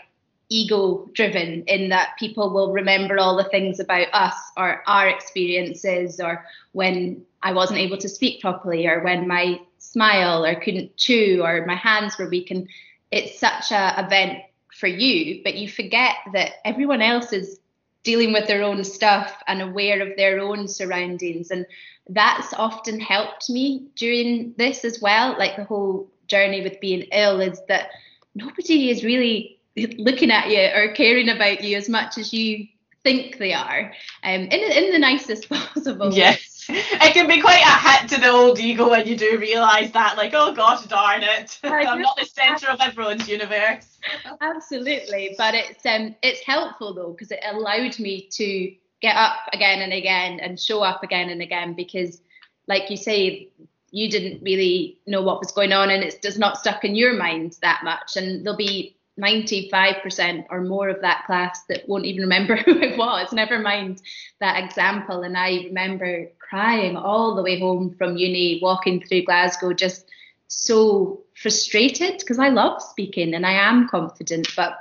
ego 0.49 1.09
driven 1.13 1.63
in 1.63 1.89
that 1.89 2.15
people 2.19 2.51
will 2.51 2.71
remember 2.71 3.17
all 3.17 3.35
the 3.35 3.49
things 3.49 3.79
about 3.79 4.07
us 4.13 4.35
or 4.57 4.83
our 4.87 5.07
experiences 5.07 6.19
or 6.19 6.45
when 6.73 7.23
I 7.41 7.53
wasn't 7.53 7.79
able 7.79 7.97
to 7.97 8.09
speak 8.09 8.41
properly 8.41 8.87
or 8.87 9.03
when 9.03 9.27
my 9.27 9.59
smile 9.77 10.45
or 10.45 10.55
couldn't 10.55 10.97
chew 10.97 11.41
or 11.43 11.65
my 11.65 11.75
hands 11.75 12.17
were 12.17 12.29
weak. 12.29 12.51
And 12.51 12.67
it's 13.11 13.39
such 13.39 13.71
a 13.71 14.05
event 14.05 14.39
for 14.77 14.87
you 14.87 15.41
but 15.43 15.55
you 15.55 15.69
forget 15.69 16.15
that 16.33 16.55
everyone 16.65 17.01
else 17.01 17.31
is 17.31 17.59
dealing 18.05 18.31
with 18.31 18.47
their 18.47 18.63
own 18.63 18.83
stuff 18.85 19.43
and 19.47 19.61
aware 19.61 19.99
of 20.01 20.15
their 20.15 20.39
own 20.39 20.67
surroundings. 20.69 21.51
And 21.51 21.65
that's 22.07 22.53
often 22.53 22.99
helped 23.01 23.49
me 23.49 23.87
during 23.95 24.53
this 24.57 24.85
as 24.85 25.01
well. 25.01 25.35
Like 25.37 25.57
the 25.57 25.65
whole 25.65 26.07
journey 26.27 26.61
with 26.61 26.79
being 26.79 27.01
ill 27.11 27.41
is 27.41 27.59
that 27.67 27.89
nobody 28.35 28.91
is 28.91 29.03
really 29.03 29.54
looking 29.75 30.31
at 30.31 30.49
you 30.49 30.69
or 30.73 30.93
caring 30.93 31.29
about 31.29 31.63
you 31.63 31.77
as 31.77 31.89
much 31.89 32.17
as 32.17 32.33
you 32.33 32.67
think 33.03 33.37
they 33.37 33.53
are 33.53 33.93
um, 34.23 34.41
in, 34.41 34.51
in 34.51 34.91
the 34.91 34.99
nicest 34.99 35.47
possible 35.49 36.09
way. 36.09 36.17
Yes. 36.17 36.65
It 36.67 37.13
can 37.13 37.27
be 37.27 37.39
quite 37.39 37.61
a 37.61 37.89
hit 37.89 38.09
to 38.09 38.19
the 38.19 38.29
old 38.29 38.59
ego 38.59 38.89
when 38.89 39.05
you 39.05 39.15
do 39.15 39.37
realise 39.37 39.91
that, 39.91 40.17
like, 40.17 40.31
oh 40.33 40.51
gosh, 40.51 40.83
darn 40.85 41.21
it, 41.21 41.59
I'm 41.63 42.01
not 42.01 42.17
the 42.17 42.25
centre 42.25 42.69
of 42.69 42.81
everyone's 42.81 43.29
universe. 43.29 43.99
Absolutely, 44.41 45.35
but 45.37 45.53
it's 45.53 45.85
um, 45.85 46.15
it's 46.23 46.41
helpful 46.41 46.95
though 46.95 47.11
because 47.11 47.31
it 47.31 47.39
allowed 47.47 47.99
me 47.99 48.27
to 48.31 48.73
get 48.99 49.15
up 49.15 49.35
again 49.53 49.81
and 49.81 49.93
again 49.93 50.39
and 50.39 50.59
show 50.59 50.81
up 50.81 51.03
again 51.03 51.29
and 51.29 51.43
again 51.43 51.75
because, 51.75 52.19
like 52.67 52.89
you 52.89 52.97
say, 52.97 53.49
you 53.91 54.09
didn't 54.09 54.41
really 54.41 54.99
know 55.05 55.21
what 55.21 55.39
was 55.39 55.51
going 55.51 55.71
on 55.71 55.91
and 55.91 56.03
it's 56.03 56.17
just 56.17 56.39
not 56.39 56.57
stuck 56.57 56.83
in 56.83 56.95
your 56.95 57.13
mind 57.13 57.57
that 57.61 57.83
much, 57.83 58.17
and 58.17 58.43
there'll 58.43 58.57
be 58.57 58.95
95% 59.19 60.45
or 60.49 60.61
more 60.61 60.89
of 60.89 61.01
that 61.01 61.25
class 61.25 61.63
that 61.69 61.87
won't 61.87 62.05
even 62.05 62.21
remember 62.21 62.55
who 62.65 62.79
it 62.79 62.97
was, 62.97 63.31
never 63.31 63.59
mind 63.59 64.01
that 64.39 64.63
example. 64.63 65.23
And 65.23 65.37
I 65.37 65.63
remember 65.65 66.29
crying 66.39 66.97
all 66.97 67.35
the 67.35 67.43
way 67.43 67.59
home 67.59 67.95
from 67.97 68.17
uni, 68.17 68.59
walking 68.61 69.01
through 69.01 69.23
Glasgow, 69.23 69.73
just 69.73 70.05
so 70.47 71.21
frustrated 71.35 72.17
because 72.19 72.39
I 72.39 72.49
love 72.49 72.81
speaking 72.81 73.33
and 73.33 73.45
I 73.45 73.53
am 73.53 73.87
confident. 73.87 74.47
But 74.55 74.77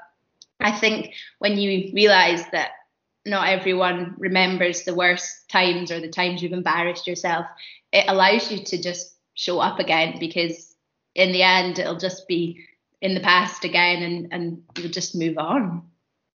I 0.60 0.72
think 0.72 1.14
when 1.38 1.56
you 1.58 1.90
realize 1.92 2.44
that 2.52 2.72
not 3.26 3.48
everyone 3.48 4.14
remembers 4.18 4.82
the 4.82 4.94
worst 4.94 5.48
times 5.48 5.90
or 5.90 6.00
the 6.00 6.08
times 6.08 6.42
you've 6.42 6.52
embarrassed 6.52 7.06
yourself, 7.06 7.46
it 7.92 8.04
allows 8.08 8.50
you 8.52 8.62
to 8.64 8.82
just 8.82 9.14
show 9.34 9.60
up 9.60 9.78
again 9.78 10.16
because 10.20 10.74
in 11.14 11.32
the 11.32 11.42
end, 11.42 11.78
it'll 11.78 11.96
just 11.96 12.26
be 12.28 12.64
in 13.04 13.14
the 13.14 13.20
past 13.20 13.64
again 13.64 14.02
and 14.02 14.28
and 14.32 14.62
you 14.76 14.88
just 14.88 15.14
move 15.14 15.38
on. 15.38 15.82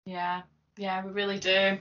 Yeah 0.06 0.44
yeah 0.78 1.04
we 1.04 1.12
really 1.12 1.40
do. 1.40 1.78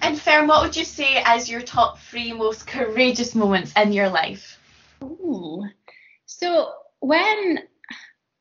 And 0.00 0.18
Fern, 0.18 0.46
what 0.46 0.62
would 0.62 0.76
you 0.76 0.84
say 0.84 1.20
as 1.24 1.50
your 1.50 1.60
top 1.60 1.98
three 1.98 2.32
most 2.32 2.66
courageous 2.66 3.34
moments 3.34 3.72
in 3.76 3.92
your 3.92 4.08
life? 4.08 4.58
Ooh. 5.02 5.64
so 6.26 6.72
when 6.98 7.60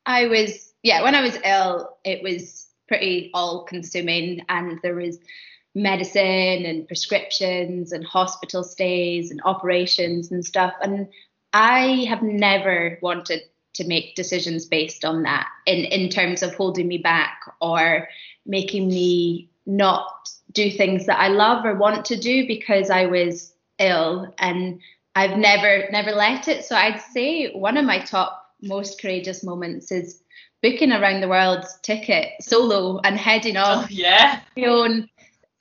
i 0.07 0.25
was 0.25 0.73
yeah 0.81 1.03
when 1.03 1.13
i 1.13 1.21
was 1.21 1.37
ill 1.45 1.97
it 2.03 2.23
was 2.23 2.67
pretty 2.87 3.29
all 3.35 3.63
consuming 3.65 4.43
and 4.49 4.79
there 4.81 4.95
was 4.95 5.19
medicine 5.75 6.65
and 6.65 6.87
prescriptions 6.87 7.91
and 7.91 8.03
hospital 8.03 8.63
stays 8.63 9.29
and 9.29 9.39
operations 9.45 10.31
and 10.31 10.43
stuff. 10.43 10.73
And 10.81 11.07
i 11.53 12.05
have 12.09 12.23
never 12.23 12.97
wanted 13.01 13.41
to 13.77 13.87
make 13.87 14.15
decisions 14.15 14.65
based 14.65 15.05
on 15.05 15.23
that 15.23 15.47
in, 15.65 15.85
in 15.85 16.09
terms 16.09 16.43
of 16.43 16.53
holding 16.55 16.87
me 16.87 16.97
back 16.97 17.39
or 17.61 18.07
making 18.45 18.87
me 18.87 19.49
not 19.65 20.29
do 20.51 20.69
things 20.71 21.05
that 21.05 21.19
I 21.19 21.27
love 21.27 21.65
or 21.65 21.75
want 21.75 22.05
to 22.05 22.17
do 22.17 22.47
because 22.47 22.89
I 22.89 23.05
was 23.05 23.53
ill 23.79 24.33
and 24.39 24.79
I've 25.15 25.37
never 25.37 25.89
never 25.91 26.11
let 26.11 26.47
it. 26.47 26.63
So 26.65 26.75
I'd 26.75 27.01
say 27.01 27.51
one 27.51 27.77
of 27.77 27.85
my 27.85 27.99
top 27.99 28.53
most 28.61 29.01
courageous 29.01 29.43
moments 29.43 29.91
is 29.91 30.21
booking 30.61 30.91
around 30.91 31.21
the 31.21 31.27
world 31.27 31.65
ticket 31.83 32.29
solo 32.41 32.99
and 33.03 33.17
heading 33.17 33.57
oh, 33.57 33.61
off 33.61 33.83
oh, 33.85 33.87
yeah 33.91 34.41
own 34.65 35.07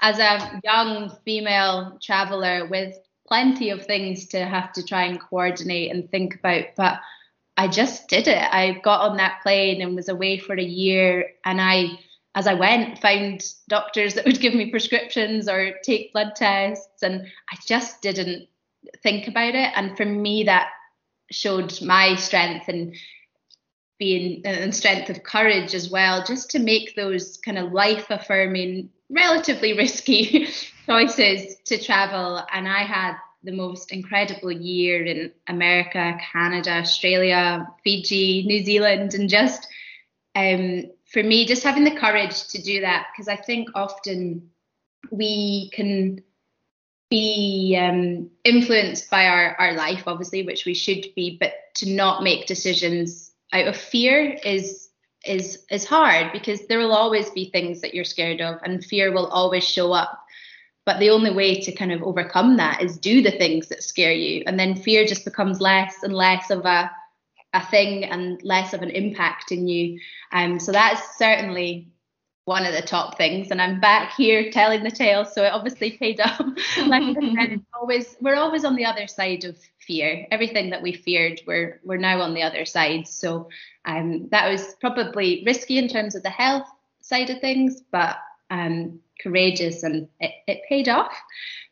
as 0.00 0.18
a 0.18 0.60
young 0.64 1.14
female 1.24 1.98
traveler 2.02 2.66
with 2.66 2.96
plenty 3.28 3.70
of 3.70 3.84
things 3.84 4.26
to 4.26 4.44
have 4.44 4.72
to 4.72 4.82
try 4.82 5.04
and 5.04 5.20
coordinate 5.20 5.90
and 5.92 6.10
think 6.10 6.36
about 6.36 6.64
but 6.76 6.98
I 7.56 7.68
just 7.68 8.08
did 8.08 8.28
it. 8.28 8.42
I 8.52 8.80
got 8.82 9.08
on 9.08 9.16
that 9.16 9.40
plane 9.42 9.80
and 9.80 9.96
was 9.96 10.08
away 10.08 10.38
for 10.38 10.54
a 10.54 10.62
year. 10.62 11.30
And 11.44 11.60
I, 11.60 11.98
as 12.34 12.46
I 12.46 12.54
went, 12.54 12.98
found 12.98 13.44
doctors 13.68 14.14
that 14.14 14.26
would 14.26 14.40
give 14.40 14.54
me 14.54 14.70
prescriptions 14.70 15.48
or 15.48 15.74
take 15.82 16.12
blood 16.12 16.32
tests. 16.36 17.02
And 17.02 17.26
I 17.50 17.56
just 17.66 18.02
didn't 18.02 18.48
think 19.02 19.26
about 19.26 19.54
it. 19.54 19.72
And 19.74 19.96
for 19.96 20.04
me, 20.04 20.44
that 20.44 20.68
showed 21.30 21.80
my 21.82 22.14
strength 22.16 22.68
and 22.68 22.94
being 23.98 24.42
and 24.44 24.74
strength 24.74 25.08
of 25.08 25.22
courage 25.22 25.74
as 25.74 25.90
well, 25.90 26.22
just 26.22 26.50
to 26.50 26.58
make 26.58 26.94
those 26.94 27.38
kind 27.38 27.58
of 27.58 27.72
life 27.72 28.06
affirming, 28.10 28.90
relatively 29.08 29.72
risky 29.72 30.46
choices 30.86 31.56
to 31.64 31.82
travel. 31.82 32.44
And 32.52 32.68
I 32.68 32.80
had 32.80 33.16
the 33.46 33.52
most 33.52 33.92
incredible 33.92 34.52
year 34.52 35.04
in 35.04 35.32
America, 35.46 36.18
Canada, 36.32 36.72
Australia, 36.72 37.66
Fiji, 37.82 38.44
New 38.46 38.62
Zealand, 38.64 39.14
and 39.14 39.30
just 39.30 39.66
um, 40.34 40.84
for 41.06 41.22
me, 41.22 41.46
just 41.46 41.62
having 41.62 41.84
the 41.84 41.96
courage 41.96 42.48
to 42.48 42.62
do 42.62 42.82
that 42.82 43.06
because 43.12 43.28
I 43.28 43.36
think 43.36 43.70
often 43.74 44.50
we 45.10 45.70
can 45.72 46.22
be 47.08 47.78
um, 47.80 48.30
influenced 48.44 49.08
by 49.10 49.26
our, 49.28 49.56
our 49.58 49.72
life, 49.74 50.02
obviously, 50.06 50.42
which 50.42 50.66
we 50.66 50.74
should 50.74 51.06
be, 51.14 51.38
but 51.40 51.52
to 51.76 51.90
not 51.90 52.22
make 52.22 52.46
decisions 52.46 53.32
out 53.52 53.68
of 53.68 53.76
fear 53.76 54.36
is 54.44 54.90
is 55.24 55.64
is 55.70 55.84
hard 55.84 56.32
because 56.32 56.66
there 56.66 56.78
will 56.78 56.92
always 56.92 57.30
be 57.30 57.50
things 57.50 57.80
that 57.80 57.94
you're 57.94 58.04
scared 58.04 58.40
of, 58.40 58.60
and 58.64 58.84
fear 58.84 59.12
will 59.12 59.28
always 59.28 59.64
show 59.64 59.92
up. 59.92 60.25
But 60.86 61.00
the 61.00 61.10
only 61.10 61.32
way 61.32 61.60
to 61.60 61.72
kind 61.72 61.92
of 61.92 62.02
overcome 62.02 62.56
that 62.56 62.80
is 62.80 62.96
do 62.96 63.20
the 63.20 63.32
things 63.32 63.68
that 63.68 63.82
scare 63.82 64.12
you. 64.12 64.44
And 64.46 64.58
then 64.58 64.76
fear 64.76 65.04
just 65.04 65.24
becomes 65.24 65.60
less 65.60 66.02
and 66.02 66.14
less 66.14 66.50
of 66.50 66.64
a, 66.64 66.90
a 67.52 67.66
thing 67.66 68.04
and 68.04 68.42
less 68.42 68.72
of 68.72 68.82
an 68.82 68.90
impact 68.90 69.52
in 69.52 69.68
you. 69.68 70.00
Um, 70.32 70.58
so 70.58 70.72
that's 70.72 71.18
certainly 71.18 71.88
one 72.46 72.64
of 72.64 72.72
the 72.72 72.82
top 72.82 73.18
things. 73.18 73.50
And 73.50 73.60
I'm 73.60 73.80
back 73.80 74.14
here 74.14 74.50
telling 74.52 74.84
the 74.84 74.90
tale. 74.90 75.24
So 75.24 75.42
it 75.42 75.52
obviously 75.52 75.90
paid 75.90 76.20
off. 76.20 76.40
like 76.86 77.16
said, 77.36 77.60
always 77.74 78.16
we're 78.20 78.36
always 78.36 78.64
on 78.64 78.76
the 78.76 78.84
other 78.84 79.08
side 79.08 79.44
of 79.44 79.58
fear. 79.78 80.26
Everything 80.30 80.70
that 80.70 80.80
we 80.80 80.92
feared, 80.92 81.40
we're 81.46 81.80
we're 81.84 81.96
now 81.96 82.20
on 82.20 82.34
the 82.34 82.42
other 82.42 82.64
side. 82.64 83.08
So 83.08 83.48
um, 83.84 84.28
that 84.30 84.48
was 84.48 84.76
probably 84.80 85.42
risky 85.44 85.78
in 85.78 85.88
terms 85.88 86.14
of 86.14 86.22
the 86.22 86.30
health 86.30 86.68
side 87.00 87.30
of 87.30 87.40
things, 87.40 87.82
but 87.90 88.16
um, 88.50 89.00
courageous 89.22 89.82
and 89.82 90.08
it, 90.20 90.32
it 90.46 90.62
paid 90.68 90.88
off. 90.88 91.14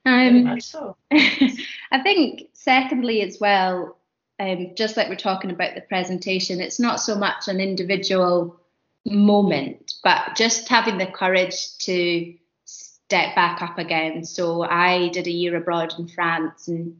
Um, 0.06 0.60
so. 0.60 0.96
I 1.12 2.02
think, 2.02 2.48
secondly, 2.52 3.22
as 3.22 3.38
well, 3.40 3.96
um, 4.38 4.72
just 4.74 4.96
like 4.96 5.08
we're 5.08 5.16
talking 5.16 5.50
about 5.50 5.74
the 5.74 5.80
presentation, 5.80 6.60
it's 6.60 6.80
not 6.80 7.00
so 7.00 7.14
much 7.14 7.48
an 7.48 7.60
individual 7.60 8.60
moment, 9.06 9.94
but 10.02 10.34
just 10.36 10.68
having 10.68 10.98
the 10.98 11.06
courage 11.06 11.78
to 11.78 12.34
step 12.64 13.34
back 13.34 13.62
up 13.62 13.78
again. 13.78 14.24
So 14.24 14.62
I 14.62 15.08
did 15.08 15.26
a 15.26 15.30
year 15.30 15.56
abroad 15.56 15.94
in 15.98 16.08
France 16.08 16.68
and 16.68 16.96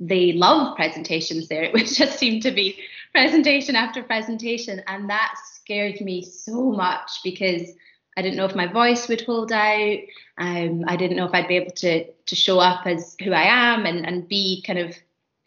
they 0.00 0.32
love 0.32 0.76
presentations 0.76 1.48
there. 1.48 1.62
It 1.64 1.72
would 1.72 1.86
just 1.86 2.18
seem 2.18 2.40
to 2.40 2.50
be 2.50 2.78
presentation 3.12 3.76
after 3.76 4.02
presentation. 4.02 4.82
And 4.86 5.10
that 5.10 5.34
scared 5.54 6.00
me 6.00 6.22
so 6.22 6.70
much 6.70 7.20
because 7.22 7.72
I 8.18 8.22
didn't 8.22 8.36
know 8.36 8.46
if 8.46 8.56
my 8.56 8.66
voice 8.66 9.06
would 9.06 9.20
hold 9.20 9.52
out. 9.52 9.98
Um, 10.38 10.82
I 10.88 10.96
didn't 10.96 11.16
know 11.16 11.26
if 11.26 11.34
I'd 11.34 11.46
be 11.46 11.54
able 11.54 11.70
to 11.76 12.04
to 12.10 12.34
show 12.34 12.58
up 12.58 12.84
as 12.84 13.14
who 13.22 13.30
I 13.30 13.44
am 13.44 13.86
and 13.86 14.04
and 14.04 14.26
be 14.26 14.60
kind 14.66 14.80
of 14.80 14.96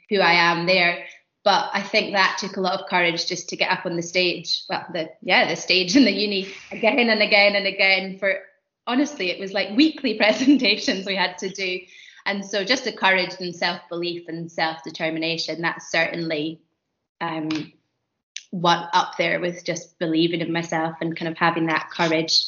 who 0.09 0.19
I 0.19 0.31
am 0.51 0.67
there. 0.67 1.03
But 1.43 1.69
I 1.73 1.81
think 1.81 2.13
that 2.13 2.37
took 2.39 2.55
a 2.55 2.61
lot 2.61 2.79
of 2.79 2.87
courage 2.87 3.27
just 3.27 3.49
to 3.49 3.57
get 3.57 3.71
up 3.71 3.85
on 3.85 3.97
the 3.97 4.01
stage, 4.01 4.63
well, 4.69 4.85
the 4.93 5.11
yeah, 5.21 5.49
the 5.49 5.57
stage 5.57 5.97
in 5.97 6.05
the 6.05 6.13
uni 6.13 6.47
again 6.71 7.09
and 7.09 7.21
again 7.21 7.57
and 7.57 7.67
again 7.67 8.17
for 8.17 8.39
honestly, 8.87 9.31
it 9.31 9.39
was 9.39 9.51
like 9.51 9.75
weekly 9.75 10.13
presentations 10.17 11.05
we 11.05 11.17
had 11.17 11.37
to 11.39 11.49
do. 11.49 11.81
And 12.25 12.45
so 12.45 12.63
just 12.63 12.85
the 12.85 12.93
courage 12.93 13.33
and 13.41 13.53
self-belief 13.53 14.29
and 14.29 14.49
self-determination, 14.49 15.61
that's 15.61 15.91
certainly 15.91 16.61
um, 17.19 17.73
what 18.51 18.89
up 18.93 19.17
there 19.17 19.41
with 19.41 19.65
just 19.65 19.99
believing 19.99 20.39
in 20.39 20.53
myself 20.53 20.95
and 21.01 21.17
kind 21.17 21.29
of 21.29 21.37
having 21.37 21.65
that 21.65 21.89
courage 21.89 22.43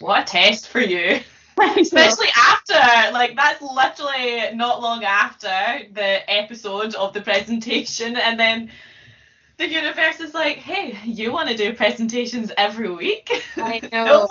what 0.00 0.22
a 0.22 0.24
test 0.24 0.68
for 0.68 0.80
you. 0.80 1.20
Especially 1.76 2.28
after 2.36 3.12
like 3.12 3.34
that's 3.34 3.60
literally 3.60 4.54
not 4.54 4.80
long 4.80 5.02
after 5.02 5.48
the 5.92 6.30
episode 6.30 6.94
of 6.94 7.12
the 7.12 7.20
presentation, 7.20 8.16
and 8.16 8.38
then 8.38 8.70
the 9.58 9.68
universe 9.68 10.20
is 10.20 10.34
like, 10.34 10.58
hey, 10.58 10.96
you 11.04 11.32
want 11.32 11.48
to 11.48 11.56
do 11.56 11.74
presentations 11.74 12.52
every 12.56 12.90
week? 12.90 13.28
I 13.56 13.80
know. 13.92 14.28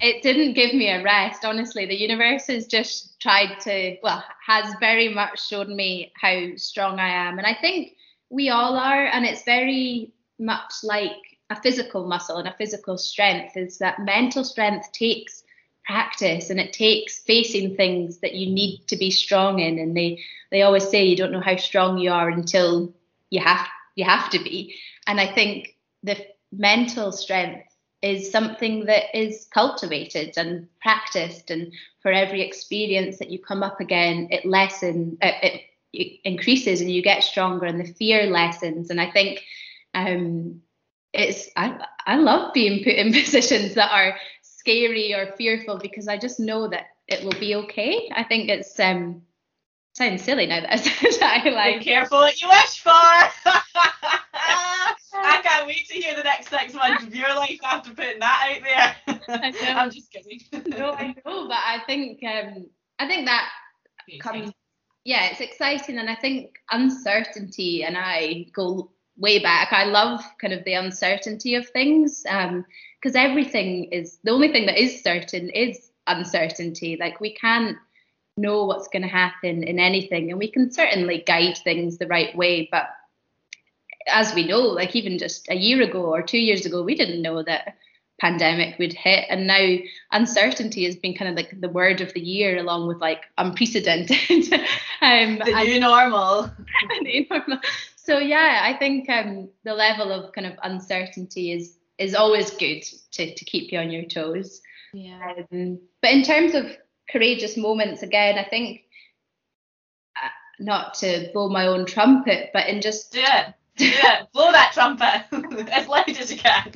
it 0.00 0.22
didn't 0.22 0.54
give 0.54 0.72
me 0.72 0.88
a 0.88 1.02
rest, 1.02 1.44
honestly. 1.44 1.84
The 1.84 2.00
universe 2.00 2.46
has 2.46 2.66
just 2.66 3.20
tried 3.20 3.60
to, 3.60 3.96
well, 4.02 4.24
has 4.46 4.74
very 4.80 5.10
much 5.10 5.46
shown 5.46 5.76
me 5.76 6.10
how 6.18 6.56
strong 6.56 6.98
I 6.98 7.08
am. 7.28 7.36
And 7.36 7.46
I 7.46 7.54
think 7.60 7.96
we 8.30 8.48
all 8.48 8.76
are. 8.76 9.04
And 9.04 9.26
it's 9.26 9.44
very 9.44 10.14
much 10.38 10.72
like 10.82 11.29
a 11.50 11.60
physical 11.60 12.06
muscle 12.06 12.36
and 12.36 12.48
a 12.48 12.54
physical 12.56 12.96
strength 12.96 13.56
is 13.56 13.78
that 13.78 13.98
mental 13.98 14.44
strength 14.44 14.90
takes 14.92 15.42
practice 15.84 16.50
and 16.50 16.60
it 16.60 16.72
takes 16.72 17.18
facing 17.18 17.74
things 17.76 18.18
that 18.18 18.34
you 18.34 18.52
need 18.52 18.86
to 18.86 18.96
be 18.96 19.10
strong 19.10 19.58
in. 19.58 19.78
And 19.78 19.96
they, 19.96 20.20
they 20.50 20.62
always 20.62 20.88
say 20.88 21.04
you 21.04 21.16
don't 21.16 21.32
know 21.32 21.40
how 21.40 21.56
strong 21.56 21.98
you 21.98 22.12
are 22.12 22.28
until 22.28 22.94
you 23.30 23.40
have 23.40 23.66
you 23.96 24.04
have 24.04 24.30
to 24.30 24.38
be. 24.38 24.76
And 25.06 25.20
I 25.20 25.32
think 25.34 25.76
the 26.04 26.16
mental 26.52 27.10
strength 27.10 27.66
is 28.02 28.30
something 28.30 28.86
that 28.86 29.16
is 29.18 29.46
cultivated 29.52 30.32
and 30.36 30.68
practiced 30.80 31.50
and 31.50 31.72
for 32.00 32.12
every 32.12 32.40
experience 32.40 33.18
that 33.18 33.30
you 33.30 33.38
come 33.38 33.62
up 33.62 33.78
again 33.78 34.26
it 34.30 34.46
lessens 34.46 35.18
it, 35.20 35.62
it, 35.92 36.20
increases 36.24 36.80
and 36.80 36.90
you 36.90 37.02
get 37.02 37.22
stronger 37.22 37.66
and 37.66 37.78
the 37.78 37.92
fear 37.92 38.26
lessens 38.30 38.88
and 38.88 39.00
i 39.00 39.10
think 39.10 39.42
um, 39.92 40.62
it's 41.12 41.48
I, 41.56 41.78
I 42.06 42.16
love 42.16 42.52
being 42.54 42.84
put 42.84 42.94
in 42.94 43.12
positions 43.12 43.74
that 43.74 43.90
are 43.90 44.16
scary 44.42 45.14
or 45.14 45.32
fearful 45.32 45.78
because 45.78 46.06
i 46.08 46.18
just 46.18 46.38
know 46.38 46.68
that 46.68 46.84
it 47.08 47.24
will 47.24 47.38
be 47.40 47.54
okay 47.54 48.10
i 48.14 48.22
think 48.22 48.48
it's 48.48 48.78
um 48.78 49.22
sounds 50.00 50.22
silly 50.22 50.46
now 50.46 50.60
that 50.60 50.72
I 50.72 50.76
said 50.76 51.20
that. 51.20 51.42
I 51.44 51.50
Like, 51.50 51.78
Be 51.80 51.84
careful 51.84 52.18
what 52.18 52.40
you 52.40 52.48
wish 52.48 52.80
for. 52.80 52.90
I 55.12 55.40
can't 55.42 55.66
wait 55.66 55.86
to 55.88 55.94
hear 55.94 56.14
the 56.16 56.22
next 56.22 56.48
six 56.48 56.72
months 56.72 57.04
of 57.04 57.14
your 57.14 57.34
life 57.34 57.58
after 57.62 57.92
putting 57.92 58.20
that 58.20 58.58
out 58.66 58.96
there. 59.26 59.76
I'm 59.76 59.90
just 59.90 60.10
kidding. 60.12 60.40
no, 60.68 60.92
I 60.92 61.08
know, 61.08 61.48
but 61.48 61.58
I 61.58 61.82
think 61.86 62.20
um, 62.24 62.66
I 62.98 63.06
think 63.06 63.26
that 63.26 63.48
comes. 64.20 64.52
Yeah, 65.04 65.28
it's 65.30 65.40
exciting, 65.40 65.98
and 65.98 66.08
I 66.10 66.14
think 66.14 66.56
uncertainty 66.70 67.84
and 67.84 67.96
I 67.98 68.46
go 68.54 68.92
way 69.20 69.38
back. 69.38 69.72
I 69.72 69.84
love 69.84 70.20
kind 70.40 70.52
of 70.52 70.64
the 70.64 70.74
uncertainty 70.74 71.54
of 71.54 71.68
things 71.68 72.22
because 72.22 73.14
um, 73.14 73.16
everything 73.16 73.84
is 73.84 74.18
the 74.24 74.32
only 74.32 74.50
thing 74.50 74.66
that 74.66 74.78
is 74.78 75.02
certain 75.02 75.50
is 75.50 75.90
uncertainty. 76.06 76.96
Like 76.98 77.20
we 77.20 77.34
can't 77.34 77.76
know 78.40 78.64
what's 78.64 78.88
going 78.88 79.02
to 79.02 79.08
happen 79.08 79.62
in 79.62 79.78
anything 79.78 80.30
and 80.30 80.38
we 80.38 80.50
can 80.50 80.70
certainly 80.70 81.22
guide 81.26 81.58
things 81.58 81.98
the 81.98 82.06
right 82.06 82.34
way 82.36 82.68
but 82.70 82.88
as 84.08 84.34
we 84.34 84.46
know 84.46 84.60
like 84.60 84.96
even 84.96 85.18
just 85.18 85.48
a 85.50 85.54
year 85.54 85.82
ago 85.82 86.02
or 86.02 86.22
two 86.22 86.38
years 86.38 86.64
ago 86.64 86.82
we 86.82 86.94
didn't 86.94 87.22
know 87.22 87.42
that 87.42 87.76
pandemic 88.18 88.78
would 88.78 88.92
hit 88.92 89.24
and 89.30 89.46
now 89.46 89.76
uncertainty 90.12 90.84
has 90.84 90.96
been 90.96 91.14
kind 91.14 91.30
of 91.30 91.36
like 91.36 91.58
the 91.60 91.68
word 91.68 92.00
of 92.00 92.12
the 92.12 92.20
year 92.20 92.58
along 92.58 92.86
with 92.86 92.98
like 92.98 93.24
unprecedented 93.38 94.52
um 95.02 95.38
the 95.38 95.44
new 95.64 95.74
and, 95.74 95.80
normal 95.80 96.42
the 96.88 97.00
new 97.02 97.26
normal 97.30 97.58
so 98.10 98.18
yeah 98.18 98.60
i 98.64 98.76
think 98.76 99.08
um 99.08 99.48
the 99.64 99.74
level 99.74 100.12
of 100.12 100.32
kind 100.32 100.46
of 100.46 100.54
uncertainty 100.62 101.52
is 101.52 101.76
is 101.98 102.14
always 102.14 102.50
good 102.52 102.82
to 103.12 103.34
to 103.34 103.44
keep 103.44 103.72
you 103.72 103.78
on 103.78 103.90
your 103.90 104.04
toes 104.04 104.60
yeah 104.92 105.32
um, 105.52 105.78
but 106.02 106.10
in 106.10 106.22
terms 106.22 106.54
of 106.54 106.66
courageous 107.10 107.56
moments 107.56 108.02
again. 108.02 108.38
I 108.38 108.44
think 108.44 108.82
uh, 110.16 110.28
not 110.58 110.94
to 110.94 111.30
blow 111.32 111.48
my 111.48 111.66
own 111.66 111.86
trumpet, 111.86 112.50
but 112.52 112.68
in 112.68 112.80
just 112.80 113.12
do 113.12 113.20
it, 113.20 113.54
do 113.76 113.86
it, 113.86 114.28
blow 114.32 114.52
that 114.52 114.72
trumpet 114.72 115.24
as 115.70 115.88
loud 115.88 116.08
as 116.08 116.32
you 116.32 116.38
can. 116.38 116.72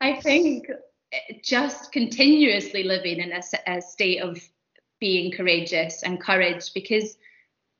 I 0.00 0.20
think 0.20 0.66
just 1.42 1.92
continuously 1.92 2.82
living 2.82 3.20
in 3.20 3.32
a, 3.32 3.42
a 3.66 3.80
state 3.80 4.22
of 4.22 4.40
being 5.00 5.32
courageous 5.32 6.02
and 6.02 6.20
courage 6.20 6.72
because 6.74 7.16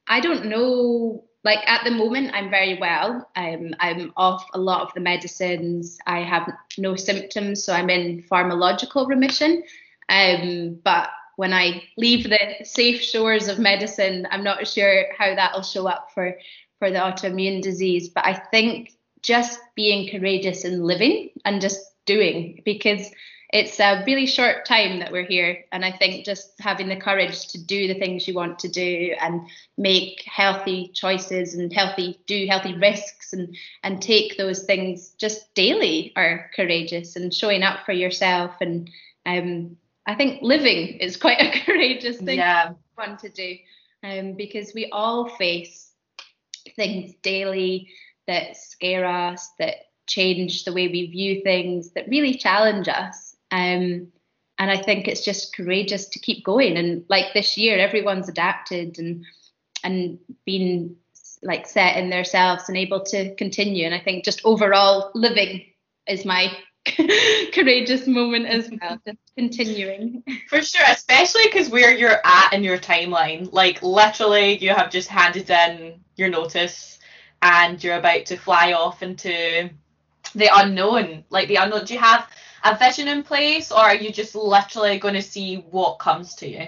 I 0.06 0.20
don't 0.20 0.46
know 0.46 1.24
like 1.46 1.66
at 1.66 1.84
the 1.84 1.90
moment 1.90 2.34
i'm 2.34 2.50
very 2.50 2.76
well. 2.78 3.10
I'm 3.36 3.74
i'm 3.80 4.12
off 4.16 4.44
a 4.52 4.58
lot 4.58 4.82
of 4.82 4.92
the 4.94 5.00
medicines. 5.00 5.98
I 6.06 6.20
have 6.20 6.52
no 6.76 6.96
symptoms 6.96 7.64
so 7.64 7.72
i'm 7.72 7.88
in 7.88 8.24
pharmacological 8.30 9.08
remission. 9.08 9.62
Um, 10.08 10.78
but 10.84 11.08
when 11.36 11.52
I 11.52 11.82
leave 11.96 12.24
the 12.28 12.64
safe 12.64 13.00
shores 13.02 13.48
of 13.48 13.58
medicine, 13.58 14.26
I'm 14.30 14.42
not 14.42 14.66
sure 14.66 15.04
how 15.16 15.34
that'll 15.34 15.62
show 15.62 15.86
up 15.86 16.10
for 16.12 16.36
for 16.78 16.90
the 16.90 16.98
autoimmune 16.98 17.62
disease. 17.62 18.08
But 18.08 18.26
I 18.26 18.34
think 18.34 18.92
just 19.22 19.60
being 19.74 20.10
courageous 20.10 20.64
and 20.64 20.84
living 20.84 21.30
and 21.44 21.60
just 21.60 21.80
doing 22.06 22.62
because 22.64 23.10
it's 23.50 23.78
a 23.78 24.02
really 24.06 24.26
short 24.26 24.64
time 24.64 24.98
that 24.98 25.12
we're 25.12 25.26
here 25.26 25.64
and 25.72 25.84
i 25.84 25.92
think 25.92 26.24
just 26.24 26.52
having 26.58 26.88
the 26.88 26.96
courage 26.96 27.48
to 27.48 27.62
do 27.62 27.86
the 27.86 27.98
things 27.98 28.26
you 28.26 28.34
want 28.34 28.58
to 28.58 28.68
do 28.68 29.14
and 29.20 29.40
make 29.78 30.22
healthy 30.26 30.90
choices 30.94 31.54
and 31.54 31.72
healthy 31.72 32.18
do 32.26 32.46
healthy 32.48 32.74
risks 32.78 33.32
and 33.32 33.56
and 33.82 34.02
take 34.02 34.36
those 34.36 34.64
things 34.64 35.10
just 35.18 35.52
daily 35.54 36.12
are 36.16 36.50
courageous 36.54 37.16
and 37.16 37.32
showing 37.32 37.62
up 37.62 37.84
for 37.84 37.92
yourself 37.92 38.52
and 38.60 38.90
um 39.26 39.76
I 40.06 40.14
think 40.14 40.40
living 40.40 40.98
is 40.98 41.16
quite 41.16 41.40
a 41.40 41.64
courageous 41.64 42.18
thing 42.18 42.38
yeah. 42.38 42.72
fun 42.94 43.16
to 43.18 43.28
do 43.28 43.56
um, 44.02 44.34
because 44.34 44.72
we 44.74 44.88
all 44.90 45.28
face 45.28 45.90
things 46.76 47.14
daily 47.22 47.90
that 48.26 48.56
scare 48.56 49.04
us, 49.04 49.50
that 49.58 49.76
change 50.06 50.64
the 50.64 50.72
way 50.72 50.88
we 50.88 51.06
view 51.06 51.42
things, 51.42 51.90
that 51.92 52.08
really 52.08 52.34
challenge 52.34 52.88
us. 52.88 53.25
Um, 53.50 54.12
and 54.58 54.70
I 54.70 54.80
think 54.80 55.06
it's 55.06 55.24
just 55.24 55.54
courageous 55.54 56.08
to 56.08 56.18
keep 56.18 56.44
going. 56.44 56.76
And 56.76 57.04
like 57.08 57.34
this 57.34 57.56
year, 57.58 57.78
everyone's 57.78 58.28
adapted 58.28 58.98
and 58.98 59.24
and 59.84 60.18
been 60.44 60.96
like 61.42 61.66
set 61.66 61.96
in 61.96 62.10
themselves 62.10 62.68
and 62.68 62.76
able 62.76 63.00
to 63.04 63.34
continue. 63.36 63.84
And 63.84 63.94
I 63.94 64.00
think 64.00 64.24
just 64.24 64.40
overall 64.44 65.10
living 65.14 65.64
is 66.06 66.24
my 66.24 66.50
courageous 67.52 68.06
moment 68.06 68.46
as 68.46 68.70
well, 68.70 68.98
just 69.06 69.18
continuing. 69.36 70.22
For 70.48 70.62
sure, 70.62 70.86
especially 70.88 71.42
because 71.44 71.68
where 71.68 71.94
you're 71.94 72.20
at 72.24 72.52
in 72.52 72.64
your 72.64 72.78
timeline. 72.78 73.52
Like 73.52 73.82
literally, 73.82 74.58
you 74.58 74.70
have 74.70 74.90
just 74.90 75.08
handed 75.08 75.50
in 75.50 76.00
your 76.16 76.30
notice 76.30 76.98
and 77.42 77.82
you're 77.82 77.98
about 77.98 78.26
to 78.26 78.36
fly 78.36 78.72
off 78.72 79.02
into 79.02 79.70
the 80.34 80.50
unknown. 80.54 81.24
Like 81.30 81.48
the 81.48 81.56
unknown. 81.56 81.84
Do 81.84 81.94
you 81.94 82.00
have 82.00 82.28
a 82.64 82.76
vision 82.76 83.08
in 83.08 83.22
place, 83.22 83.70
or 83.70 83.78
are 83.78 83.94
you 83.94 84.12
just 84.12 84.34
literally 84.34 84.98
going 84.98 85.14
to 85.14 85.22
see 85.22 85.56
what 85.70 85.98
comes 85.98 86.34
to 86.36 86.48
you? 86.48 86.66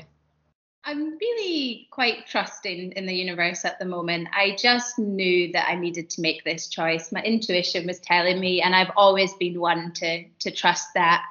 I'm 0.85 1.18
really 1.18 1.87
quite 1.90 2.27
trusting 2.27 2.92
in 2.92 3.05
the 3.05 3.14
universe 3.14 3.64
at 3.64 3.79
the 3.79 3.85
moment. 3.85 4.29
I 4.33 4.57
just 4.59 4.98
knew 4.98 5.53
that 5.53 5.68
I 5.68 5.74
needed 5.74 6.09
to 6.11 6.22
make 6.22 6.44
this 6.44 6.68
choice. 6.68 7.12
My 7.12 7.22
intuition 7.22 7.87
was 7.87 8.01
telling 8.01 8.40
me, 8.40 8.62
and 8.62 8.74
I've 8.74 8.92
always 8.96 9.35
been 9.35 9.61
one 9.61 9.92
to 9.94 10.24
to 10.24 10.51
trust 10.51 10.88
that. 10.94 11.24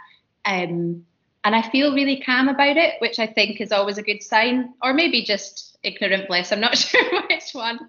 Um, 0.45 1.05
and 1.43 1.55
I 1.55 1.61
feel 1.61 1.93
really 1.93 2.21
calm 2.21 2.49
about 2.49 2.77
it, 2.77 2.95
which 2.99 3.19
I 3.19 3.27
think 3.27 3.61
is 3.61 3.71
always 3.71 3.97
a 3.97 4.03
good 4.03 4.21
sign, 4.21 4.73
or 4.83 4.93
maybe 4.93 5.23
just 5.23 5.77
ignorant 5.81 6.27
bliss. 6.27 6.51
I'm 6.51 6.59
not 6.59 6.77
sure 6.77 7.21
which 7.23 7.51
one. 7.53 7.79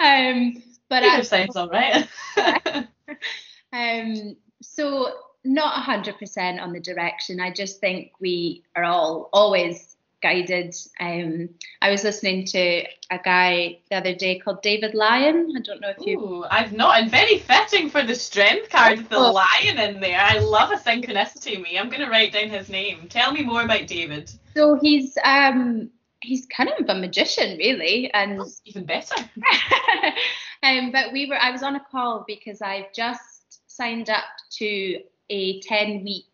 Um, 0.00 0.62
but 0.88 1.02
Either 1.02 1.24
sounds 1.24 1.56
all 1.56 1.68
right. 1.68 2.08
um, 3.72 4.36
so 4.62 5.12
not 5.44 5.84
100% 5.84 6.60
on 6.60 6.72
the 6.72 6.80
direction. 6.80 7.40
I 7.40 7.52
just 7.52 7.80
think 7.80 8.12
we 8.20 8.62
are 8.74 8.84
all 8.84 9.28
always 9.32 9.94
guided. 10.24 10.74
Um, 10.98 11.50
I 11.82 11.90
was 11.90 12.02
listening 12.02 12.46
to 12.46 12.84
a 13.10 13.18
guy 13.22 13.78
the 13.90 13.96
other 13.96 14.14
day 14.14 14.38
called 14.38 14.62
David 14.62 14.94
Lyon. 14.94 15.52
I 15.54 15.60
don't 15.60 15.82
know 15.82 15.92
if 15.96 16.06
you. 16.06 16.18
Ooh, 16.18 16.44
I've 16.50 16.72
not. 16.72 16.98
And 16.98 17.10
very 17.10 17.38
fitting 17.38 17.90
for 17.90 18.02
the 18.02 18.14
strength 18.14 18.70
card 18.70 18.98
with 18.98 19.10
the 19.10 19.16
oh. 19.16 19.32
lion 19.32 19.78
in 19.78 20.00
there. 20.00 20.18
I 20.18 20.38
love 20.38 20.70
a 20.70 20.76
synchronicity. 20.76 21.62
Me, 21.62 21.78
I'm 21.78 21.90
going 21.90 22.00
to 22.00 22.10
write 22.10 22.32
down 22.32 22.48
his 22.48 22.70
name. 22.70 23.06
Tell 23.08 23.32
me 23.32 23.42
more 23.42 23.62
about 23.62 23.86
David. 23.86 24.32
So 24.54 24.78
he's 24.80 25.18
um 25.24 25.90
he's 26.22 26.46
kind 26.46 26.70
of 26.70 26.88
a 26.88 26.94
magician, 26.94 27.58
really, 27.58 28.10
and 28.14 28.40
That's 28.40 28.62
even 28.64 28.86
better. 28.86 29.16
um, 30.62 30.90
but 30.90 31.12
we 31.12 31.26
were. 31.26 31.38
I 31.38 31.50
was 31.50 31.62
on 31.62 31.76
a 31.76 31.84
call 31.90 32.24
because 32.26 32.62
I've 32.62 32.92
just 32.94 33.60
signed 33.66 34.08
up 34.08 34.24
to 34.58 35.00
a 35.34 35.60
10 35.60 36.04
week 36.04 36.26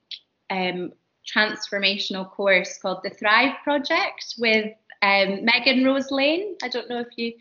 um, 0.50 0.92
transformational 1.26 2.30
course 2.30 2.78
called 2.78 3.00
the 3.02 3.10
Thrive 3.10 3.54
Project 3.64 4.34
with 4.38 4.72
um, 5.02 5.44
Megan 5.44 5.84
Rose 5.84 6.10
Lane. 6.10 6.56
I 6.62 6.68
don't 6.68 6.88
know 6.88 7.00
if 7.00 7.16
you 7.16 7.32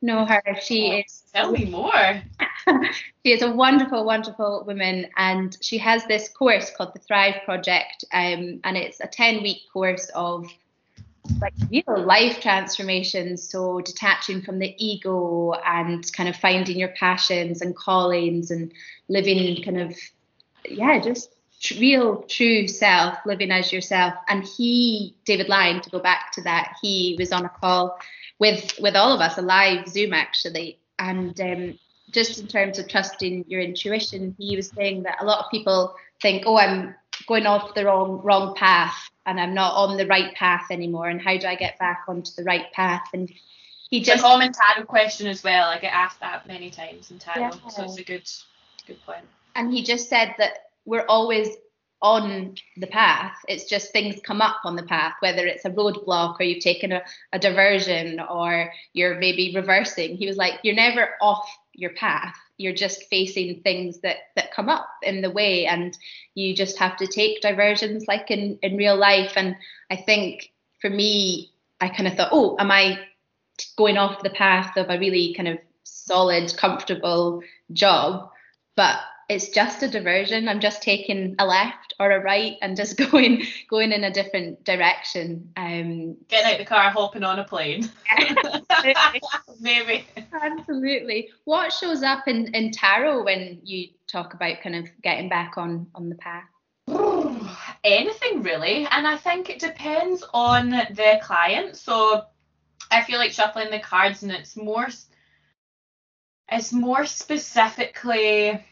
know 0.00 0.24
her. 0.24 0.42
She 0.60 0.92
oh, 0.92 0.98
is. 0.98 1.22
Tell 1.34 1.50
me 1.50 1.64
more. 1.64 2.22
she 3.24 3.32
is 3.32 3.42
a 3.42 3.50
wonderful, 3.50 4.04
wonderful 4.04 4.64
woman, 4.66 5.06
and 5.16 5.56
she 5.60 5.78
has 5.78 6.04
this 6.06 6.28
course 6.28 6.70
called 6.70 6.94
the 6.94 7.00
Thrive 7.00 7.42
Project, 7.44 8.04
um, 8.12 8.60
and 8.64 8.76
it's 8.76 9.00
a 9.00 9.08
ten-week 9.08 9.62
course 9.72 10.08
of 10.14 10.46
like 11.40 11.54
real 11.70 12.04
life 12.06 12.40
transformations. 12.40 13.48
So 13.48 13.80
detaching 13.80 14.42
from 14.42 14.58
the 14.58 14.74
ego 14.78 15.52
and 15.66 16.10
kind 16.12 16.28
of 16.28 16.36
finding 16.36 16.78
your 16.78 16.88
passions 16.90 17.60
and 17.60 17.76
callings 17.76 18.50
and 18.50 18.72
living 19.08 19.62
kind 19.62 19.80
of, 19.80 19.96
yeah, 20.70 21.00
just 21.00 21.34
real 21.78 22.22
true 22.22 22.68
self, 22.68 23.18
living 23.26 23.50
as 23.50 23.72
yourself. 23.72 24.14
And 24.28 24.44
he, 24.44 25.14
David 25.24 25.48
Lyon, 25.48 25.80
to 25.82 25.90
go 25.90 25.98
back 25.98 26.32
to 26.32 26.42
that, 26.42 26.76
he 26.82 27.16
was 27.18 27.32
on 27.32 27.44
a 27.44 27.48
call 27.48 27.98
with 28.38 28.78
with 28.80 28.94
all 28.94 29.12
of 29.12 29.20
us, 29.20 29.38
a 29.38 29.42
live 29.42 29.88
Zoom 29.88 30.12
actually, 30.12 30.78
and 30.98 31.38
um, 31.40 31.78
just 32.10 32.38
in 32.38 32.46
terms 32.46 32.78
of 32.78 32.88
trusting 32.88 33.44
your 33.48 33.60
intuition, 33.60 34.34
he 34.38 34.56
was 34.56 34.70
saying 34.70 35.02
that 35.02 35.20
a 35.20 35.24
lot 35.24 35.44
of 35.44 35.50
people 35.50 35.94
think, 36.22 36.44
oh, 36.46 36.58
I'm 36.58 36.94
going 37.26 37.46
off 37.46 37.74
the 37.74 37.84
wrong 37.84 38.20
wrong 38.22 38.54
path 38.54 39.10
and 39.26 39.40
I'm 39.40 39.54
not 39.54 39.74
on 39.74 39.96
the 39.96 40.06
right 40.06 40.34
path 40.34 40.66
anymore. 40.70 41.08
And 41.08 41.20
how 41.20 41.36
do 41.36 41.46
I 41.46 41.54
get 41.54 41.78
back 41.78 42.04
onto 42.08 42.30
the 42.36 42.44
right 42.44 42.72
path? 42.72 43.08
And 43.12 43.30
he 43.90 44.00
just 44.00 44.16
it's 44.16 44.20
a 44.20 44.26
common 44.26 44.52
tarot 44.52 44.86
question 44.86 45.26
as 45.26 45.42
well. 45.42 45.68
I 45.68 45.78
get 45.78 45.92
asked 45.92 46.20
that 46.20 46.46
many 46.46 46.70
times 46.70 47.10
in 47.10 47.18
tarot, 47.18 47.40
yeah. 47.40 47.68
so 47.68 47.84
it's 47.84 47.98
a 47.98 48.04
good 48.04 48.28
good 48.86 49.04
point. 49.04 49.24
And 49.54 49.72
he 49.72 49.82
just 49.82 50.08
said 50.08 50.34
that 50.38 50.58
we're 50.84 51.06
always 51.08 51.48
on 52.00 52.54
the 52.76 52.86
path. 52.86 53.36
It's 53.48 53.64
just 53.64 53.92
things 53.92 54.20
come 54.22 54.40
up 54.40 54.60
on 54.64 54.76
the 54.76 54.84
path, 54.84 55.14
whether 55.20 55.46
it's 55.46 55.64
a 55.64 55.70
roadblock 55.70 56.38
or 56.38 56.44
you've 56.44 56.62
taken 56.62 56.92
a, 56.92 57.02
a 57.32 57.38
diversion 57.38 58.20
or 58.20 58.70
you're 58.92 59.18
maybe 59.18 59.52
reversing. 59.54 60.16
He 60.16 60.26
was 60.26 60.36
like, 60.36 60.60
you're 60.62 60.76
never 60.76 61.10
off 61.20 61.48
your 61.74 61.90
path. 61.90 62.36
You're 62.56 62.74
just 62.74 63.04
facing 63.08 63.62
things 63.62 64.00
that 64.00 64.16
that 64.36 64.52
come 64.52 64.68
up 64.68 64.88
in 65.02 65.22
the 65.22 65.30
way, 65.30 65.66
and 65.66 65.96
you 66.34 66.54
just 66.54 66.76
have 66.78 66.96
to 66.96 67.06
take 67.06 67.40
diversions 67.40 68.06
like 68.08 68.32
in 68.32 68.58
in 68.62 68.76
real 68.76 68.96
life. 68.96 69.32
And 69.36 69.54
I 69.88 69.96
think 69.96 70.50
for 70.80 70.90
me, 70.90 71.52
I 71.80 71.88
kind 71.88 72.08
of 72.08 72.14
thought, 72.14 72.30
oh, 72.32 72.56
am 72.58 72.72
I 72.72 72.98
going 73.76 73.96
off 73.96 74.22
the 74.22 74.30
path 74.30 74.76
of 74.76 74.90
a 74.90 74.98
really 74.98 75.34
kind 75.34 75.48
of 75.48 75.58
solid, 75.84 76.52
comfortable 76.56 77.42
job? 77.72 78.30
But 78.74 78.98
it's 79.28 79.50
just 79.50 79.82
a 79.82 79.88
diversion. 79.88 80.48
I'm 80.48 80.60
just 80.60 80.82
taking 80.82 81.36
a 81.38 81.46
left 81.46 81.94
or 82.00 82.10
a 82.10 82.20
right 82.20 82.56
and 82.62 82.76
just 82.76 82.96
going 83.10 83.44
going 83.68 83.92
in 83.92 84.04
a 84.04 84.12
different 84.12 84.64
direction. 84.64 85.52
Um, 85.56 86.16
Getting 86.28 86.52
out 86.52 86.58
the 86.58 86.64
car, 86.64 86.90
hopping 86.90 87.24
on 87.24 87.38
a 87.38 87.44
plane. 87.44 87.90
Maybe. 89.60 90.06
Absolutely. 90.32 91.28
What 91.44 91.72
shows 91.72 92.02
up 92.02 92.26
in, 92.26 92.54
in 92.54 92.70
tarot 92.70 93.24
when 93.24 93.60
you 93.62 93.88
talk 94.06 94.34
about 94.34 94.60
kind 94.62 94.76
of 94.76 94.88
getting 95.02 95.28
back 95.28 95.58
on 95.58 95.88
on 95.94 96.08
the 96.08 96.14
path? 96.14 96.48
Anything 97.84 98.42
really, 98.42 98.86
and 98.90 99.06
I 99.06 99.16
think 99.16 99.50
it 99.50 99.58
depends 99.58 100.24
on 100.32 100.70
the 100.70 101.20
client. 101.22 101.76
So 101.76 102.24
I 102.90 103.02
feel 103.02 103.18
like 103.18 103.32
shuffling 103.32 103.70
the 103.70 103.78
cards, 103.78 104.22
and 104.22 104.32
it's 104.32 104.56
more 104.56 104.88
it's 106.50 106.72
more 106.72 107.04
specifically 107.04 108.64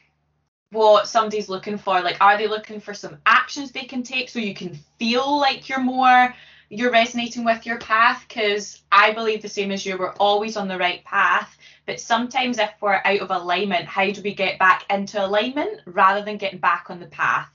what 0.77 1.09
somebody's 1.09 1.49
looking 1.49 1.79
for. 1.79 2.01
Like, 2.01 2.21
are 2.21 2.37
they 2.37 2.47
looking 2.47 2.81
for 2.81 2.95
some 2.95 3.19
actions 3.27 3.73
they 3.73 3.85
can 3.85 4.03
take 4.03 4.29
so 4.29 4.39
you 4.39 4.55
can 4.55 4.75
feel 4.99 5.39
like 5.39 5.69
you're 5.69 5.81
more 5.81 6.35
you're 6.69 6.91
resonating 6.91 7.45
with 7.45 7.65
your 7.65 7.79
path? 7.79 8.25
Because 8.29 8.83
I 8.91 9.13
believe 9.13 9.43
the 9.43 9.49
same 9.49 9.71
as 9.71 9.87
you, 9.87 9.97
we're 9.97 10.13
always 10.15 10.57
on 10.57 10.69
the 10.69 10.79
right 10.79 11.03
path. 11.05 11.57
But 11.87 12.01
sometimes 12.01 12.59
if 12.59 12.71
we're 12.81 13.01
out 13.05 13.21
of 13.21 13.31
alignment, 13.31 13.87
how 13.87 14.11
do 14.11 14.21
we 14.23 14.35
get 14.35 14.59
back 14.59 14.85
into 14.91 15.25
alignment 15.25 15.81
rather 15.87 16.25
than 16.25 16.37
getting 16.37 16.59
back 16.59 16.87
on 16.91 17.01
the 17.01 17.07
path? 17.07 17.51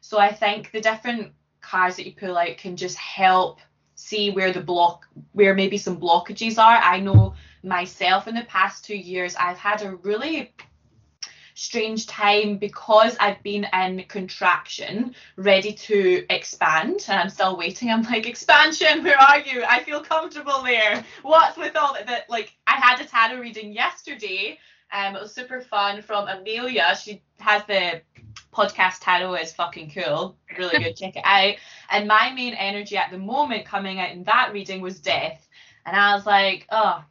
So 0.00 0.18
I 0.18 0.32
think 0.32 0.72
the 0.72 0.80
different 0.80 1.32
cards 1.60 1.96
that 1.96 2.06
you 2.06 2.12
pull 2.12 2.38
out 2.38 2.56
can 2.56 2.76
just 2.76 2.96
help 2.96 3.60
see 3.94 4.30
where 4.30 4.52
the 4.52 4.60
block 4.60 5.06
where 5.32 5.54
maybe 5.54 5.78
some 5.78 6.00
blockages 6.00 6.58
are. 6.58 6.76
I 6.76 7.00
know 7.00 7.34
myself 7.62 8.28
in 8.28 8.34
the 8.34 8.44
past 8.44 8.84
two 8.84 8.96
years 8.96 9.34
I've 9.36 9.56
had 9.56 9.82
a 9.82 9.96
really 9.96 10.54
strange 11.56 12.06
time 12.06 12.58
because 12.58 13.16
I've 13.18 13.42
been 13.42 13.66
in 13.72 14.04
contraction, 14.08 15.14
ready 15.36 15.72
to 15.72 16.24
expand, 16.30 17.06
and 17.08 17.18
I'm 17.18 17.30
still 17.30 17.56
waiting. 17.56 17.90
I'm 17.90 18.02
like, 18.02 18.26
expansion, 18.26 19.02
where 19.02 19.18
are 19.18 19.40
you? 19.40 19.64
I 19.66 19.82
feel 19.82 20.02
comfortable 20.02 20.62
there. 20.62 21.04
What's 21.22 21.56
with 21.56 21.74
all 21.74 21.96
that? 22.06 22.28
like, 22.28 22.54
I 22.66 22.74
had 22.74 23.00
a 23.00 23.06
tarot 23.06 23.40
reading 23.40 23.72
yesterday. 23.72 24.58
Um, 24.92 25.16
it 25.16 25.22
was 25.22 25.34
super 25.34 25.60
fun 25.62 26.02
from 26.02 26.28
Amelia. 26.28 26.96
She 27.02 27.22
has 27.40 27.62
the 27.66 28.02
podcast 28.52 28.98
tarot 29.00 29.34
is 29.36 29.52
fucking 29.52 29.90
cool. 29.90 30.36
Really 30.58 30.84
good. 30.84 30.96
Check 30.96 31.16
it 31.16 31.24
out. 31.24 31.54
And 31.90 32.06
my 32.06 32.32
main 32.34 32.52
energy 32.52 32.98
at 32.98 33.10
the 33.10 33.18
moment 33.18 33.64
coming 33.64 33.98
out 33.98 34.10
in 34.10 34.24
that 34.24 34.52
reading 34.52 34.82
was 34.82 35.00
death. 35.00 35.48
And 35.86 35.96
I 35.96 36.14
was 36.14 36.26
like, 36.26 36.66
oh, 36.70 37.02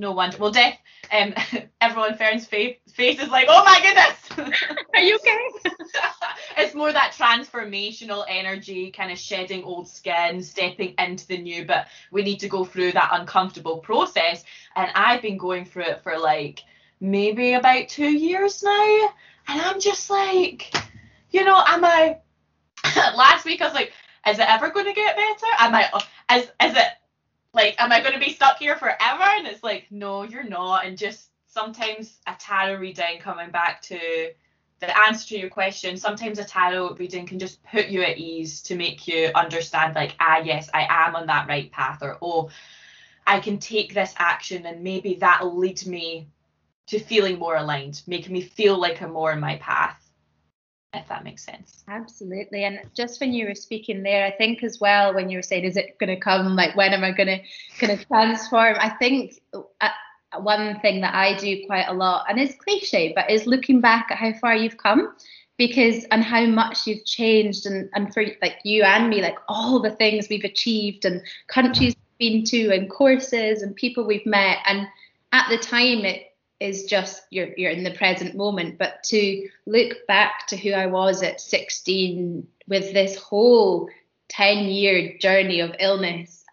no 0.00 0.12
wonder. 0.12 0.38
Well, 0.38 0.50
death. 0.50 0.78
Um, 1.12 1.34
everyone 1.80 2.16
Fern's 2.16 2.46
face, 2.46 2.78
face 2.92 3.20
is 3.20 3.28
like, 3.28 3.46
oh 3.48 3.62
my 3.64 3.80
goodness. 3.82 4.58
Are 4.94 5.00
you 5.00 5.16
okay? 5.16 5.74
it's 6.56 6.74
more 6.74 6.90
that 6.90 7.12
transformational 7.16 8.24
energy, 8.28 8.90
kind 8.90 9.12
of 9.12 9.18
shedding 9.18 9.62
old 9.62 9.88
skin, 9.88 10.42
stepping 10.42 10.94
into 10.98 11.26
the 11.26 11.38
new. 11.38 11.66
But 11.66 11.88
we 12.10 12.22
need 12.22 12.40
to 12.40 12.48
go 12.48 12.64
through 12.64 12.92
that 12.92 13.10
uncomfortable 13.12 13.78
process. 13.78 14.42
And 14.74 14.90
I've 14.94 15.22
been 15.22 15.36
going 15.36 15.66
through 15.66 15.84
it 15.84 16.02
for 16.02 16.18
like 16.18 16.62
maybe 16.98 17.52
about 17.52 17.88
two 17.88 18.10
years 18.10 18.62
now. 18.62 19.12
And 19.48 19.60
I'm 19.60 19.80
just 19.80 20.08
like, 20.08 20.74
you 21.30 21.44
know, 21.44 21.62
am 21.66 21.84
I? 21.84 22.18
Last 23.14 23.44
week 23.44 23.60
I 23.60 23.66
was 23.66 23.74
like, 23.74 23.92
is 24.26 24.38
it 24.38 24.48
ever 24.48 24.70
going 24.70 24.86
to 24.86 24.94
get 24.94 25.16
better? 25.16 25.52
Am 25.58 25.74
I? 25.74 25.90
Is 26.34 26.44
is 26.44 26.76
it 26.76 26.86
like, 27.52 27.74
am 27.78 27.92
I 27.92 28.00
going 28.00 28.14
to 28.14 28.20
be 28.20 28.32
stuck 28.32 28.58
here 28.58 28.76
forever? 28.76 29.22
And 29.22 29.46
it's 29.46 29.62
like, 29.62 29.86
no, 29.90 30.22
you're 30.22 30.44
not. 30.44 30.84
And 30.84 30.96
just 30.96 31.28
sometimes 31.46 32.18
a 32.26 32.34
tarot 32.38 32.78
reading 32.78 33.18
coming 33.20 33.50
back 33.50 33.82
to 33.82 33.98
the 34.78 34.98
answer 35.06 35.28
to 35.28 35.38
your 35.38 35.50
question, 35.50 35.96
sometimes 35.96 36.38
a 36.38 36.44
tarot 36.44 36.94
reading 36.94 37.26
can 37.26 37.38
just 37.38 37.62
put 37.64 37.88
you 37.88 38.02
at 38.02 38.18
ease 38.18 38.62
to 38.62 38.76
make 38.76 39.06
you 39.06 39.30
understand, 39.34 39.94
like, 39.94 40.14
ah, 40.20 40.38
yes, 40.38 40.70
I 40.72 40.86
am 40.88 41.16
on 41.16 41.26
that 41.26 41.48
right 41.48 41.70
path, 41.70 41.98
or 42.02 42.18
oh, 42.22 42.50
I 43.26 43.40
can 43.40 43.58
take 43.58 43.92
this 43.92 44.14
action 44.16 44.64
and 44.64 44.82
maybe 44.82 45.14
that'll 45.16 45.56
lead 45.56 45.86
me 45.86 46.28
to 46.86 46.98
feeling 46.98 47.38
more 47.38 47.56
aligned, 47.56 48.02
making 48.06 48.32
me 48.32 48.40
feel 48.40 48.78
like 48.78 49.02
I'm 49.02 49.12
more 49.12 49.32
in 49.32 49.40
my 49.40 49.56
path 49.56 49.99
if 50.92 51.06
that 51.08 51.24
makes 51.24 51.44
sense. 51.44 51.84
Absolutely. 51.88 52.64
And 52.64 52.80
just 52.94 53.20
when 53.20 53.32
you 53.32 53.46
were 53.46 53.54
speaking 53.54 54.02
there, 54.02 54.26
I 54.26 54.30
think 54.32 54.62
as 54.64 54.80
well 54.80 55.14
when 55.14 55.30
you 55.30 55.38
were 55.38 55.42
saying, 55.42 55.64
is 55.64 55.76
it 55.76 55.98
going 55.98 56.08
to 56.08 56.18
come? 56.18 56.56
Like 56.56 56.74
when 56.76 56.92
am 56.92 57.04
I 57.04 57.12
going 57.12 57.28
to 57.28 57.40
going 57.80 57.96
to 57.96 58.04
transform? 58.06 58.76
I 58.78 58.90
think 58.90 59.40
uh, 59.52 59.88
one 60.38 60.80
thing 60.80 61.00
that 61.02 61.14
I 61.14 61.36
do 61.36 61.64
quite 61.66 61.86
a 61.88 61.94
lot, 61.94 62.26
and 62.28 62.38
it's 62.38 62.54
cliche, 62.56 63.12
but 63.14 63.30
is 63.30 63.46
looking 63.46 63.80
back 63.80 64.08
at 64.10 64.18
how 64.18 64.32
far 64.34 64.56
you've 64.56 64.78
come, 64.78 65.14
because 65.58 66.04
and 66.10 66.24
how 66.24 66.46
much 66.46 66.86
you've 66.86 67.04
changed, 67.04 67.66
and 67.66 67.88
and 67.94 68.12
for 68.12 68.24
like 68.42 68.58
you 68.64 68.82
and 68.82 69.08
me, 69.08 69.22
like 69.22 69.38
all 69.48 69.80
the 69.80 69.90
things 69.90 70.28
we've 70.28 70.44
achieved 70.44 71.04
and 71.04 71.22
countries 71.46 71.94
we've 72.18 72.32
been 72.32 72.44
to 72.44 72.74
and 72.74 72.90
courses 72.90 73.62
and 73.62 73.76
people 73.76 74.04
we've 74.04 74.26
met, 74.26 74.58
and 74.66 74.86
at 75.32 75.48
the 75.48 75.58
time 75.58 76.04
it 76.04 76.29
is 76.60 76.84
just 76.84 77.22
you're 77.30 77.48
you're 77.56 77.70
in 77.70 77.84
the 77.84 77.90
present 77.92 78.36
moment. 78.36 78.78
But 78.78 79.02
to 79.04 79.48
look 79.66 80.06
back 80.06 80.46
to 80.48 80.56
who 80.56 80.72
I 80.72 80.86
was 80.86 81.22
at 81.22 81.40
16 81.40 82.46
with 82.68 82.92
this 82.92 83.16
whole 83.16 83.88
10 84.28 84.66
year 84.66 85.18
journey 85.18 85.60
of 85.60 85.74
illness 85.80 86.44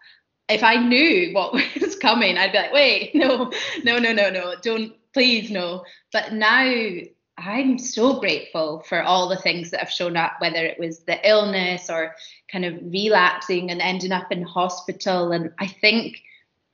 if 0.48 0.64
I 0.64 0.76
knew 0.76 1.32
what 1.32 1.52
was 1.80 1.94
coming 1.94 2.36
I'd 2.36 2.50
be 2.50 2.58
like 2.58 2.72
wait 2.72 3.14
no 3.14 3.52
no 3.84 3.98
no 3.98 4.12
no 4.12 4.30
no 4.30 4.54
don't 4.60 4.94
please 5.18 5.50
no. 5.50 5.84
But 6.12 6.32
now 6.32 6.90
I'm 7.36 7.78
so 7.78 8.20
grateful 8.20 8.84
for 8.88 9.02
all 9.02 9.28
the 9.28 9.36
things 9.36 9.70
that 9.70 9.80
have 9.80 9.90
shown 9.90 10.16
up 10.16 10.34
whether 10.38 10.64
it 10.64 10.78
was 10.78 11.00
the 11.00 11.18
illness 11.28 11.90
or 11.90 12.14
kind 12.50 12.64
of 12.64 12.78
relapsing 12.82 13.70
and 13.70 13.80
ending 13.80 14.12
up 14.12 14.32
in 14.32 14.42
hospital. 14.42 15.32
And 15.32 15.52
I 15.58 15.66
think 15.66 16.22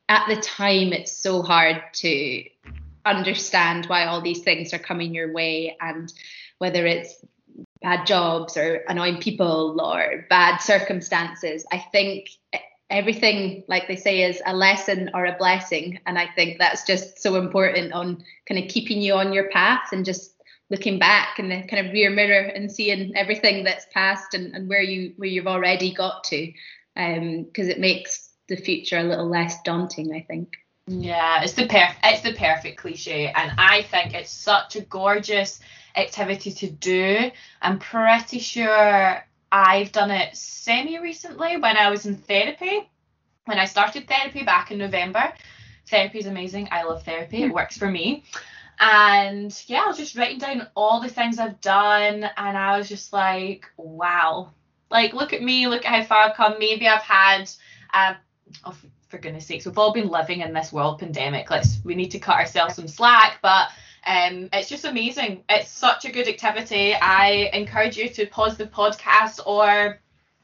at 0.09 0.27
the 0.29 0.37
time 0.37 0.93
it's 0.93 1.17
so 1.17 1.43
hard 1.43 1.83
to 1.95 2.45
understand 3.05 3.87
why 3.87 4.07
all 4.07 4.21
these 4.21 4.43
things 4.43 4.73
are 4.73 4.79
coming 4.79 5.15
your 5.15 5.33
way 5.33 5.77
and 5.81 6.13
whether 6.59 6.87
it's 6.87 7.23
bad 7.83 8.07
jobs 8.07 8.57
or 8.57 8.77
annoying 8.89 9.21
people 9.21 9.81
or 9.81 10.27
bad 10.31 10.59
circumstances. 10.59 11.67
I 11.71 11.79
think 11.93 12.31
everything, 12.91 13.65
like 13.69 13.89
they 13.89 13.97
say, 13.97 14.23
is 14.23 14.41
a 14.47 14.57
lesson 14.57 15.11
or 15.15 15.27
a 15.27 15.37
blessing. 15.37 16.01
And 16.07 16.19
I 16.19 16.29
think 16.35 16.59
that's 16.59 16.87
just 16.87 17.21
so 17.21 17.37
important 17.37 17.93
on 17.93 18.25
kind 18.49 18.63
of 18.63 18.71
keeping 18.71 19.01
you 19.01 19.15
on 19.15 19.33
your 19.33 19.49
path 19.51 19.93
and 19.93 20.05
just 20.05 20.33
looking 20.71 20.99
back 20.99 21.39
in 21.39 21.49
the 21.49 21.63
kind 21.63 21.87
of 21.87 21.93
rear 21.93 22.11
mirror 22.11 22.49
and 22.49 22.73
seeing 22.73 23.15
everything 23.17 23.65
that's 23.65 23.87
passed 23.93 24.35
and, 24.35 24.55
and 24.55 24.69
where 24.69 24.83
you 24.83 25.13
where 25.17 25.29
you've 25.29 25.47
already 25.47 25.93
got 25.93 26.25
to. 26.25 26.53
because 26.95 27.67
um, 27.67 27.71
it 27.71 27.79
makes 27.79 28.31
the 28.49 28.57
future 28.57 28.99
a 28.99 29.05
little 29.05 29.29
less 29.29 29.61
daunting, 29.63 30.15
I 30.15 30.21
think. 30.21 30.57
Yeah, 30.87 31.43
it's 31.43 31.55
the 31.55 31.67
perf- 31.67 31.97
it's 32.05 32.23
the 32.23 32.35
perfect 32.35 32.77
cliche, 32.79 33.29
and 33.29 33.53
I 33.59 33.83
think 33.85 34.13
it's 34.15 34.31
such 34.31 34.77
a 34.77 34.83
gorgeous 34.83 35.61
activity 35.97 36.53
to 36.53 36.71
do. 36.71 37.31
I'm 37.63 37.79
pretty 37.79 38.39
sure 38.39 39.25
I've 39.51 39.93
done 39.93 40.11
it 40.11 40.37
semi 40.37 40.99
recently 40.99 41.57
when 41.57 41.77
I 41.79 41.91
was 41.91 42.07
in 42.07 42.17
therapy. 42.17 42.89
when 43.47 43.59
I 43.59 43.67
started 43.67 44.09
therapy 44.09 44.45
back 44.45 44.71
in 44.71 44.79
November. 44.79 45.33
Therapy 45.89 46.19
is 46.21 46.27
amazing. 46.27 46.69
I 46.71 46.85
love 46.85 47.05
therapy. 47.05 47.43
It 47.45 47.53
works 47.55 47.77
for 47.79 47.91
me. 47.91 48.25
And 48.81 49.53
yeah, 49.69 49.83
I 49.85 49.89
was 49.89 49.99
just 49.99 50.17
writing 50.17 50.39
down 50.39 50.69
all 50.77 51.01
the 51.01 51.09
things 51.09 51.39
I've 51.39 51.61
done, 51.61 52.25
and 52.37 52.59
I 52.59 52.79
was 52.79 52.89
just 52.89 53.13
like, 53.13 53.67
wow. 53.77 54.53
Like, 54.91 55.13
look 55.15 55.33
at 55.33 55.43
me, 55.43 55.67
look 55.69 55.85
at 55.87 55.93
how 55.95 56.05
far 56.05 56.31
I've 56.31 56.37
come. 56.37 56.57
Maybe 56.59 56.89
I've 56.89 57.03
had, 57.03 57.51
uh, 57.93 58.15
for 59.15 59.21
goodness 59.21 59.47
sakes, 59.47 59.65
we've 59.65 59.79
all 59.79 59.93
been 59.93 60.09
living 60.09 60.41
in 60.41 60.53
this 60.53 60.73
world 60.73 60.99
pandemic. 60.99 61.49
Let's, 61.49 61.79
we 61.85 61.95
need 61.95 62.11
to 62.11 62.19
cut 62.19 62.37
ourselves 62.37 62.75
some 62.75 62.89
slack, 62.89 63.39
but 63.43 63.69
um, 64.05 64.49
it's 64.53 64.69
just 64.69 64.85
amazing. 64.85 65.45
It's 65.49 65.71
such 65.71 66.05
a 66.05 66.11
good 66.11 66.27
activity. 66.27 66.95
I 66.95 67.49
encourage 67.53 67.97
you 67.97 68.09
to 68.09 68.27
pause 68.27 68.57
the 68.57 68.67
podcast 68.67 69.39
or 69.47 70.01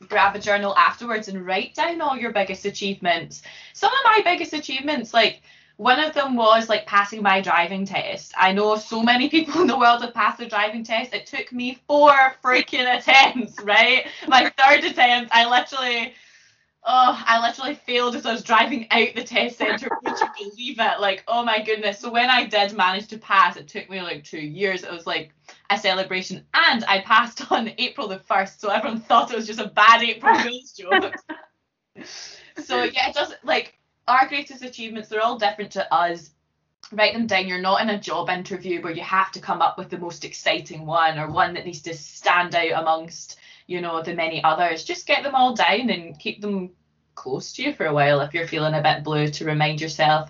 grab 0.06 0.36
a 0.36 0.38
journal 0.38 0.76
afterwards 0.76 1.26
and 1.26 1.44
write 1.44 1.74
down 1.74 2.00
all 2.00 2.16
your 2.16 2.32
biggest 2.32 2.64
achievements. 2.64 3.42
Some 3.72 3.92
of 3.92 3.98
my 4.04 4.20
biggest 4.24 4.52
achievements, 4.52 5.12
like 5.12 5.42
one 5.76 5.98
of 5.98 6.14
them 6.14 6.36
was 6.36 6.68
like 6.68 6.86
passing 6.86 7.22
my 7.22 7.40
driving 7.40 7.84
test. 7.84 8.32
I 8.38 8.52
know 8.52 8.76
so 8.76 9.02
many 9.02 9.28
people 9.28 9.62
in 9.62 9.66
the 9.66 9.78
world 9.78 10.02
have 10.02 10.14
passed 10.14 10.38
their 10.38 10.48
driving 10.48 10.84
test. 10.84 11.12
It 11.12 11.26
took 11.26 11.52
me 11.52 11.82
four 11.88 12.12
freaking 12.44 12.96
attempts, 12.98 13.60
right? 13.64 14.06
My 14.28 14.52
third 14.56 14.84
attempt, 14.84 15.32
I 15.34 15.50
literally 15.50 16.14
oh, 16.84 17.22
I 17.26 17.46
literally 17.46 17.74
failed 17.74 18.16
as 18.16 18.24
I 18.24 18.32
was 18.32 18.42
driving 18.42 18.86
out 18.90 19.08
the 19.14 19.24
test 19.24 19.58
centre. 19.58 19.90
Would 20.02 20.18
you 20.18 20.50
believe 20.50 20.80
it? 20.80 21.00
Like, 21.00 21.24
oh 21.28 21.44
my 21.44 21.62
goodness. 21.62 21.98
So 21.98 22.10
when 22.10 22.30
I 22.30 22.46
did 22.46 22.76
manage 22.76 23.08
to 23.08 23.18
pass, 23.18 23.56
it 23.56 23.68
took 23.68 23.90
me 23.90 24.00
like 24.00 24.24
two 24.24 24.40
years. 24.40 24.82
It 24.82 24.90
was 24.90 25.06
like 25.06 25.32
a 25.68 25.78
celebration. 25.78 26.44
And 26.54 26.84
I 26.84 27.00
passed 27.00 27.50
on 27.52 27.72
April 27.78 28.08
the 28.08 28.18
1st. 28.18 28.60
So 28.60 28.70
everyone 28.70 29.00
thought 29.00 29.30
it 29.30 29.36
was 29.36 29.46
just 29.46 29.60
a 29.60 29.68
bad 29.68 30.02
April 30.02 30.34
Fool's 30.38 30.72
joke. 30.72 31.14
so 32.62 32.84
yeah, 32.84 33.12
just 33.12 33.36
like 33.44 33.78
our 34.08 34.26
greatest 34.28 34.64
achievements, 34.64 35.08
they're 35.08 35.22
all 35.22 35.38
different 35.38 35.72
to 35.72 35.94
us. 35.94 36.30
Write 36.92 37.12
them 37.12 37.26
down. 37.26 37.46
You're 37.46 37.60
not 37.60 37.82
in 37.82 37.90
a 37.90 38.00
job 38.00 38.30
interview 38.30 38.82
where 38.82 38.92
you 38.92 39.02
have 39.02 39.30
to 39.32 39.40
come 39.40 39.60
up 39.62 39.78
with 39.78 39.90
the 39.90 39.98
most 39.98 40.24
exciting 40.24 40.86
one 40.86 41.18
or 41.18 41.30
one 41.30 41.54
that 41.54 41.66
needs 41.66 41.82
to 41.82 41.94
stand 41.94 42.54
out 42.54 42.82
amongst 42.82 43.38
you 43.70 43.80
know 43.80 44.02
the 44.02 44.12
many 44.12 44.42
others 44.42 44.82
just 44.82 45.06
get 45.06 45.22
them 45.22 45.34
all 45.34 45.54
down 45.54 45.88
and 45.90 46.18
keep 46.18 46.40
them 46.40 46.70
close 47.14 47.52
to 47.52 47.62
you 47.62 47.72
for 47.72 47.86
a 47.86 47.94
while 47.94 48.20
if 48.20 48.34
you're 48.34 48.48
feeling 48.48 48.74
a 48.74 48.82
bit 48.82 49.04
blue 49.04 49.28
to 49.28 49.44
remind 49.44 49.80
yourself 49.80 50.28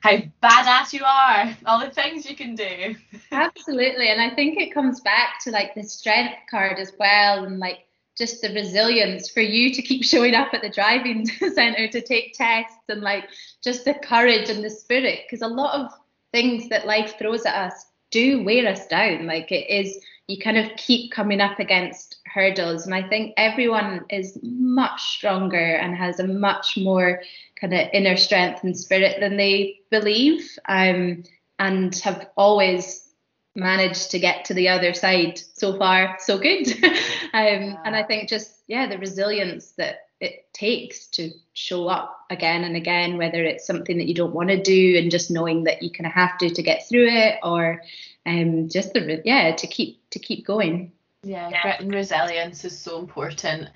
how 0.00 0.16
badass 0.42 0.92
you 0.92 1.04
are 1.04 1.56
all 1.66 1.78
the 1.78 1.90
things 1.90 2.28
you 2.28 2.34
can 2.34 2.56
do. 2.56 2.96
Absolutely 3.32 4.08
and 4.08 4.20
i 4.20 4.34
think 4.34 4.58
it 4.58 4.74
comes 4.74 5.00
back 5.00 5.38
to 5.44 5.50
like 5.50 5.74
the 5.74 5.82
strength 5.82 6.34
card 6.50 6.78
as 6.78 6.92
well 6.98 7.44
and 7.44 7.60
like 7.60 7.86
just 8.18 8.42
the 8.42 8.52
resilience 8.52 9.30
for 9.30 9.40
you 9.40 9.72
to 9.72 9.80
keep 9.80 10.04
showing 10.12 10.34
up 10.34 10.52
at 10.52 10.62
the 10.62 10.68
driving 10.68 11.24
center 11.26 11.86
to 11.86 12.00
take 12.00 12.34
tests 12.34 12.76
and 12.88 13.00
like 13.00 13.28
just 13.62 13.84
the 13.84 13.94
courage 13.94 14.50
and 14.50 14.64
the 14.64 14.70
spirit 14.70 15.20
because 15.24 15.42
a 15.42 15.46
lot 15.46 15.80
of 15.80 15.92
things 16.32 16.68
that 16.68 16.86
life 16.86 17.14
throws 17.16 17.46
at 17.46 17.54
us 17.54 17.86
do 18.10 18.42
wear 18.42 18.68
us 18.68 18.86
down 18.88 19.26
like 19.26 19.52
it 19.52 19.70
is 19.70 19.98
you 20.32 20.38
kind 20.38 20.56
of 20.56 20.74
keep 20.76 21.12
coming 21.12 21.42
up 21.42 21.58
against 21.60 22.16
hurdles. 22.24 22.86
And 22.86 22.94
I 22.94 23.06
think 23.06 23.34
everyone 23.36 24.06
is 24.08 24.38
much 24.42 25.02
stronger 25.02 25.76
and 25.76 25.94
has 25.94 26.20
a 26.20 26.26
much 26.26 26.78
more 26.78 27.20
kind 27.60 27.74
of 27.74 27.88
inner 27.92 28.16
strength 28.16 28.64
and 28.64 28.76
spirit 28.76 29.20
than 29.20 29.36
they 29.36 29.80
believe, 29.90 30.58
um, 30.66 31.24
and 31.58 31.94
have 31.96 32.30
always 32.34 33.10
managed 33.54 34.10
to 34.12 34.18
get 34.18 34.46
to 34.46 34.54
the 34.54 34.70
other 34.70 34.94
side 34.94 35.38
so 35.38 35.76
far 35.76 36.16
so 36.18 36.38
good 36.38 36.66
um, 36.82 36.94
yeah. 37.34 37.76
and 37.84 37.94
i 37.94 38.02
think 38.02 38.26
just 38.26 38.62
yeah 38.66 38.88
the 38.88 38.96
resilience 38.96 39.72
that 39.72 40.06
it 40.20 40.46
takes 40.54 41.06
to 41.08 41.30
show 41.52 41.86
up 41.86 42.18
again 42.30 42.64
and 42.64 42.76
again 42.76 43.18
whether 43.18 43.44
it's 43.44 43.66
something 43.66 43.98
that 43.98 44.08
you 44.08 44.14
don't 44.14 44.32
want 44.32 44.48
to 44.48 44.62
do 44.62 44.96
and 44.96 45.10
just 45.10 45.30
knowing 45.30 45.64
that 45.64 45.82
you 45.82 45.90
kind 45.90 46.06
of 46.06 46.14
have 46.14 46.38
to 46.38 46.48
to 46.48 46.62
get 46.62 46.88
through 46.88 47.06
it 47.06 47.38
or 47.42 47.82
um, 48.26 48.68
just 48.68 48.92
the 48.92 49.22
yeah 49.24 49.54
to 49.56 49.66
keep 49.66 50.08
to 50.10 50.18
keep 50.18 50.46
going. 50.46 50.92
Yeah, 51.22 51.50
grit 51.62 51.80
and 51.80 51.94
resilience 51.94 52.64
is 52.64 52.78
so 52.78 52.98
important. 52.98 53.68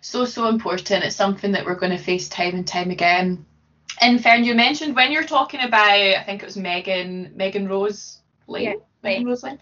So 0.00 0.24
so 0.24 0.48
important. 0.48 1.04
It's 1.04 1.16
something 1.16 1.52
that 1.52 1.64
we're 1.64 1.76
going 1.76 1.96
to 1.96 2.02
face 2.02 2.28
time 2.28 2.54
and 2.54 2.66
time 2.66 2.90
again. 2.90 3.46
And 4.00 4.22
Fern, 4.22 4.44
you 4.44 4.54
mentioned 4.54 4.96
when 4.96 5.12
you're 5.12 5.24
talking 5.24 5.60
about, 5.60 5.90
I 5.90 6.22
think 6.24 6.42
it 6.42 6.46
was 6.46 6.56
Megan 6.56 7.32
Megan 7.36 7.68
Rose 7.68 8.18
Lane, 8.46 8.64
yeah, 8.64 8.74
Megan 9.02 9.26
Rose 9.26 9.42
Lane. 9.42 9.58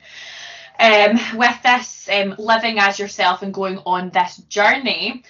Um, 0.79 1.21
with 1.37 1.63
this 1.63 2.09
um, 2.11 2.37
living 2.39 2.79
as 2.79 2.99
yourself 2.99 3.43
and 3.43 3.53
going 3.53 3.79
on 3.85 4.11
this 4.11 4.39
journey, 4.49 5.25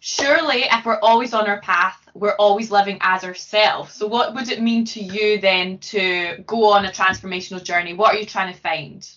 surely 0.00 0.62
if 0.62 0.84
we're 0.84 0.98
always 0.98 1.32
on 1.32 1.46
our 1.46 1.60
path, 1.60 1.99
we're 2.14 2.36
always 2.38 2.70
living 2.70 2.98
as 3.00 3.24
ourselves. 3.24 3.94
So 3.94 4.06
what 4.06 4.34
would 4.34 4.48
it 4.48 4.60
mean 4.60 4.84
to 4.86 5.00
you 5.00 5.40
then 5.40 5.78
to 5.78 6.42
go 6.46 6.72
on 6.72 6.84
a 6.84 6.90
transformational 6.90 7.62
journey? 7.62 7.94
What 7.94 8.14
are 8.14 8.18
you 8.18 8.26
trying 8.26 8.52
to 8.52 8.58
find? 8.58 9.08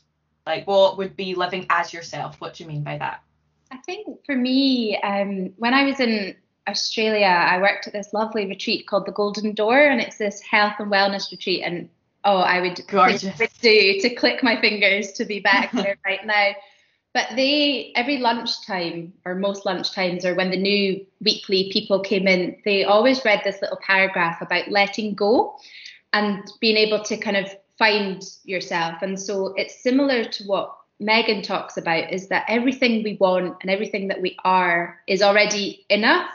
Like 0.45 0.67
what 0.67 0.97
would 0.97 1.15
be 1.15 1.36
living 1.36 1.65
as 1.69 1.93
yourself? 1.93 2.39
What 2.39 2.56
do 2.56 2.63
you 2.63 2.69
mean 2.69 2.84
by 2.84 2.97
that? 2.97 3.23
I 3.71 3.77
think 3.77 4.23
for 4.25 4.36
me, 4.36 4.97
um, 4.97 5.53
when 5.58 5.73
I 5.73 5.84
was 5.84 5.99
in 5.99 6.36
Australia, 6.67 7.25
I 7.25 7.60
worked 7.60 7.88
at 7.88 7.93
this 7.93 8.13
lovely 8.13 8.45
retreat 8.45 8.88
called 8.88 9.06
the 9.06 9.12
Golden 9.12 9.53
Door, 9.53 9.86
and 9.86 9.99
it's 9.99 10.17
this 10.17 10.41
health 10.41 10.75
and 10.79 10.91
wellness 10.91 11.32
retreat. 11.32 11.63
And 11.63 11.89
oh, 12.23 12.38
I 12.38 12.62
would 12.62 12.79
Gorgeous. 12.88 13.23
do 13.62 13.99
to 13.99 14.15
click 14.15 14.43
my 14.43 14.62
fingers 14.62 15.13
to 15.13 15.25
be 15.25 15.39
back 15.39 15.71
there 15.73 15.97
right 16.06 16.25
now. 16.25 16.51
But 17.13 17.28
they, 17.36 17.91
every 17.95 18.17
lunchtime, 18.17 19.13
or 19.23 19.36
most 19.36 19.65
lunchtimes, 19.65 20.26
or 20.26 20.34
when 20.34 20.49
the 20.49 20.58
new 20.58 21.06
weekly 21.21 21.69
people 21.71 21.99
came 21.99 22.28
in, 22.28 22.58
they 22.65 22.84
always 22.84 23.23
read 23.23 23.41
this 23.43 23.62
little 23.62 23.80
paragraph 23.86 24.41
about 24.41 24.71
letting 24.71 25.13
go 25.13 25.56
and 26.12 26.43
being 26.60 26.78
able 26.78 27.04
to 27.04 27.17
kind 27.17 27.38
of 27.38 27.56
find 27.78 28.23
yourself. 28.45 29.02
And 29.02 29.19
so 29.19 29.54
it's 29.58 29.82
similar 29.82 30.23
to 30.23 30.43
what 30.45 30.76
Megan 30.99 31.41
talks 31.41 31.78
about 31.78 32.12
is 32.12 32.30
that 32.30 32.45
everything 32.47 33.04
we 33.04 33.17
want 33.19 33.58
and 33.62 33.69
everything 33.69 34.08
that 34.08 34.21
we 34.21 34.38
are 34.43 34.99
is 35.08 35.21
already 35.21 35.86
enough, 35.89 36.30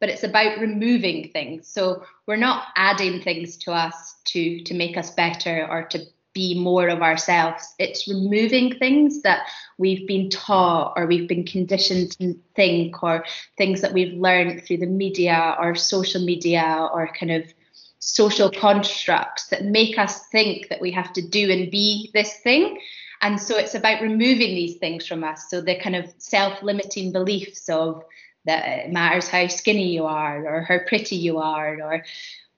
but 0.00 0.08
it's 0.08 0.22
about 0.22 0.60
removing 0.60 1.30
things. 1.32 1.68
So 1.68 2.04
we're 2.26 2.36
not 2.36 2.68
adding 2.76 3.20
things 3.20 3.56
to 3.58 3.72
us 3.72 4.16
to 4.26 4.62
to 4.64 4.74
make 4.74 4.96
us 4.96 5.10
better 5.10 5.66
or 5.68 5.84
to 5.84 6.06
be 6.32 6.58
more 6.58 6.88
of 6.88 7.02
ourselves. 7.02 7.74
It's 7.78 8.08
removing 8.08 8.78
things 8.78 9.22
that 9.22 9.46
we've 9.78 10.06
been 10.06 10.30
taught 10.30 10.94
or 10.96 11.06
we've 11.06 11.28
been 11.28 11.44
conditioned 11.44 12.12
to 12.18 12.34
think 12.54 13.02
or 13.02 13.24
things 13.58 13.80
that 13.82 13.92
we've 13.92 14.14
learned 14.14 14.64
through 14.64 14.78
the 14.78 14.86
media 14.86 15.56
or 15.60 15.74
social 15.74 16.24
media 16.24 16.88
or 16.92 17.08
kind 17.18 17.32
of 17.32 17.52
social 17.98 18.50
constructs 18.50 19.48
that 19.48 19.64
make 19.64 19.98
us 19.98 20.26
think 20.28 20.68
that 20.68 20.80
we 20.80 20.90
have 20.90 21.12
to 21.12 21.22
do 21.22 21.50
and 21.50 21.70
be 21.70 22.10
this 22.12 22.38
thing. 22.38 22.78
And 23.20 23.40
so 23.40 23.56
it's 23.56 23.76
about 23.76 24.02
removing 24.02 24.54
these 24.54 24.76
things 24.78 25.06
from 25.06 25.22
us. 25.22 25.48
So 25.48 25.60
the 25.60 25.78
kind 25.78 25.94
of 25.94 26.12
self 26.18 26.62
limiting 26.62 27.12
beliefs 27.12 27.68
of 27.68 28.02
that 28.44 28.86
it 28.86 28.92
matters 28.92 29.28
how 29.28 29.46
skinny 29.46 29.92
you 29.92 30.06
are 30.06 30.44
or 30.44 30.62
how 30.62 30.78
pretty 30.86 31.14
you 31.14 31.38
are 31.38 31.80
or 31.80 32.04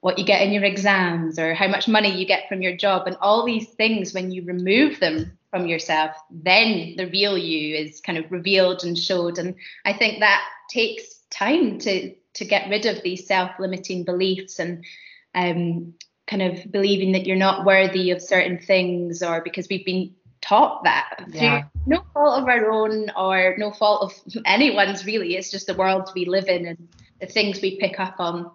what 0.05 0.19
you 0.19 0.23
get 0.23 0.43
in 0.43 0.53
your 0.53 0.63
exams 0.63 1.39
or 1.39 1.55
how 1.55 1.67
much 1.67 1.87
money 1.87 2.15
you 2.15 2.27
get 2.27 2.47
from 2.47 2.61
your 2.61 2.77
job 2.77 3.07
and 3.07 3.17
all 3.21 3.43
these 3.43 3.69
things 3.69 4.13
when 4.13 4.29
you 4.29 4.45
remove 4.45 4.99
them 4.99 5.35
from 5.49 5.65
yourself 5.65 6.15
then 6.29 6.93
the 6.95 7.07
real 7.07 7.35
you 7.35 7.75
is 7.75 8.01
kind 8.01 8.19
of 8.19 8.31
revealed 8.31 8.83
and 8.83 8.95
showed. 8.99 9.39
And 9.39 9.55
i 9.83 9.93
think 9.93 10.19
that 10.19 10.43
takes 10.69 11.21
time 11.31 11.79
to 11.79 12.13
to 12.35 12.45
get 12.45 12.69
rid 12.69 12.85
of 12.85 13.01
these 13.01 13.25
self-limiting 13.25 14.03
beliefs 14.03 14.59
and 14.59 14.85
um, 15.33 15.95
kind 16.27 16.43
of 16.43 16.71
believing 16.71 17.13
that 17.13 17.25
you're 17.25 17.35
not 17.35 17.65
worthy 17.65 18.11
of 18.11 18.21
certain 18.21 18.59
things 18.59 19.23
or 19.23 19.41
because 19.41 19.67
we've 19.71 19.87
been 19.87 20.13
taught 20.39 20.83
that. 20.83 21.25
Yeah. 21.29 21.61
through 21.61 21.69
no 21.87 22.05
fault 22.13 22.43
of 22.43 22.47
our 22.47 22.69
own 22.69 23.09
or 23.17 23.55
no 23.57 23.71
fault 23.71 24.03
of 24.03 24.43
anyone's 24.45 25.03
really. 25.03 25.35
It's 25.35 25.49
just 25.49 25.65
the 25.65 25.73
world 25.73 26.11
we 26.13 26.25
live 26.25 26.47
in 26.47 26.67
and 26.67 26.89
the 27.19 27.25
things 27.25 27.59
we 27.59 27.79
pick 27.79 27.99
up 27.99 28.17
on. 28.19 28.51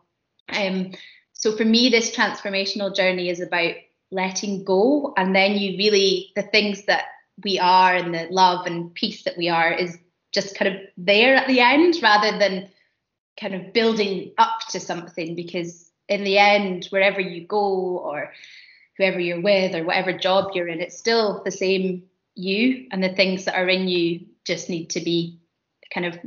Um, 0.53 0.93
so 1.41 1.57
for 1.57 1.65
me, 1.65 1.89
this 1.89 2.15
transformational 2.15 2.95
journey 2.95 3.31
is 3.31 3.41
about 3.41 3.73
letting 4.11 4.63
go. 4.63 5.15
And 5.17 5.35
then 5.35 5.53
you 5.53 5.79
really, 5.79 6.33
the 6.37 6.43
things 6.43 6.85
that 6.85 7.05
we 7.43 7.59
are 7.59 7.95
and 7.95 8.15
the 8.15 8.27
love 8.31 8.67
and 8.67 8.93
peace 8.93 9.25
that 9.25 9.39
we 9.39 9.49
are 9.49 9.73
is 9.73 9.97
just 10.33 10.55
kind 10.55 10.75
of 10.75 10.83
there 10.99 11.35
at 11.35 11.49
the 11.49 11.61
end 11.61 11.97
rather 12.03 12.39
than 12.39 12.69
kind 13.41 13.55
of 13.55 13.73
building 13.73 14.33
up 14.37 14.61
to 14.69 14.81
something. 14.81 15.35
Because 15.35 15.91
in 16.11 16.25
the 16.25 16.37
end, 16.37 16.89
wherever 16.91 17.23
you 17.23 17.47
go 17.47 17.97
or 17.97 18.35
whoever 18.99 19.19
you're 19.19 19.41
with 19.41 19.75
or 19.75 19.83
whatever 19.83 20.13
job 20.13 20.51
you're 20.53 20.69
in, 20.69 20.81
it's 20.81 20.99
still 20.99 21.43
the 21.43 21.51
same 21.51 22.03
you 22.35 22.87
and 22.93 23.03
the 23.03 23.15
things 23.15 23.47
that 23.47 23.55
are 23.55 23.69
in 23.69 23.89
you 23.89 24.27
just 24.45 24.69
need 24.69 24.91
to 24.91 25.01
be 25.01 25.41
kind 25.91 26.05
of 26.05 26.19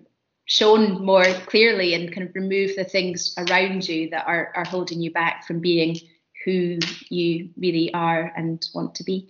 shown 0.45 1.03
more 1.03 1.23
clearly 1.45 1.93
and 1.93 2.13
kind 2.13 2.27
of 2.27 2.35
remove 2.35 2.75
the 2.75 2.83
things 2.83 3.33
around 3.37 3.87
you 3.87 4.09
that 4.09 4.27
are, 4.27 4.51
are 4.55 4.65
holding 4.65 5.01
you 5.01 5.11
back 5.11 5.45
from 5.47 5.59
being 5.59 5.97
who 6.43 6.77
you 7.09 7.49
really 7.57 7.93
are 7.93 8.33
and 8.35 8.67
want 8.73 8.95
to 8.95 9.03
be. 9.03 9.29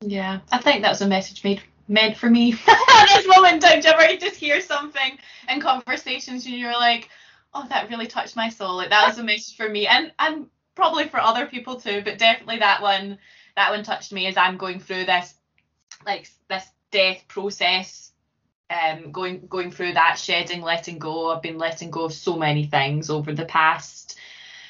Yeah, 0.00 0.40
I 0.50 0.58
think 0.58 0.82
that's 0.82 1.00
a 1.00 1.06
message 1.06 1.44
made 1.44 1.62
meant 1.86 2.16
for 2.16 2.30
me 2.30 2.52
at 2.66 3.06
this 3.14 3.26
moment 3.26 3.62
time. 3.62 3.82
You 3.82 3.90
ever 3.90 4.16
just 4.16 4.36
hear 4.36 4.60
something 4.60 5.18
in 5.48 5.60
conversations 5.60 6.46
and 6.46 6.54
you're 6.54 6.72
like, 6.72 7.10
oh, 7.52 7.66
that 7.68 7.90
really 7.90 8.06
touched 8.06 8.36
my 8.36 8.48
soul. 8.48 8.76
Like 8.76 8.90
that 8.90 9.06
was 9.06 9.18
a 9.18 9.24
message 9.24 9.56
for 9.56 9.68
me, 9.68 9.86
and 9.86 10.12
and 10.18 10.46
probably 10.74 11.08
for 11.08 11.20
other 11.20 11.46
people 11.46 11.80
too, 11.80 12.02
but 12.04 12.18
definitely 12.18 12.58
that 12.58 12.82
one 12.82 13.18
that 13.56 13.70
one 13.70 13.84
touched 13.84 14.12
me 14.12 14.26
as 14.26 14.36
I'm 14.36 14.56
going 14.56 14.80
through 14.80 15.04
this 15.04 15.34
like 16.04 16.28
this 16.48 16.66
death 16.90 17.24
process 17.28 18.12
um 18.70 19.12
going 19.12 19.46
going 19.46 19.70
through 19.70 19.94
that 19.94 20.18
shedding 20.18 20.62
letting 20.62 20.98
go. 20.98 21.32
I've 21.32 21.42
been 21.42 21.58
letting 21.58 21.90
go 21.90 22.04
of 22.04 22.12
so 22.12 22.36
many 22.36 22.66
things 22.66 23.10
over 23.10 23.32
the 23.32 23.44
past 23.44 24.18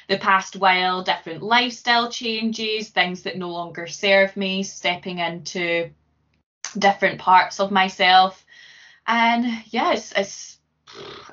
the 0.07 0.17
past 0.17 0.55
while. 0.55 1.03
Different 1.03 1.41
lifestyle 1.41 2.09
changes 2.11 2.89
things 2.89 3.23
that 3.23 3.37
no 3.37 3.49
longer 3.49 3.87
serve 3.87 4.35
me 4.35 4.63
stepping 4.63 5.19
into 5.19 5.89
different 6.77 7.19
parts 7.19 7.59
of 7.59 7.71
myself. 7.71 8.45
And 9.07 9.63
yes 9.67 10.13
it's 10.15 10.57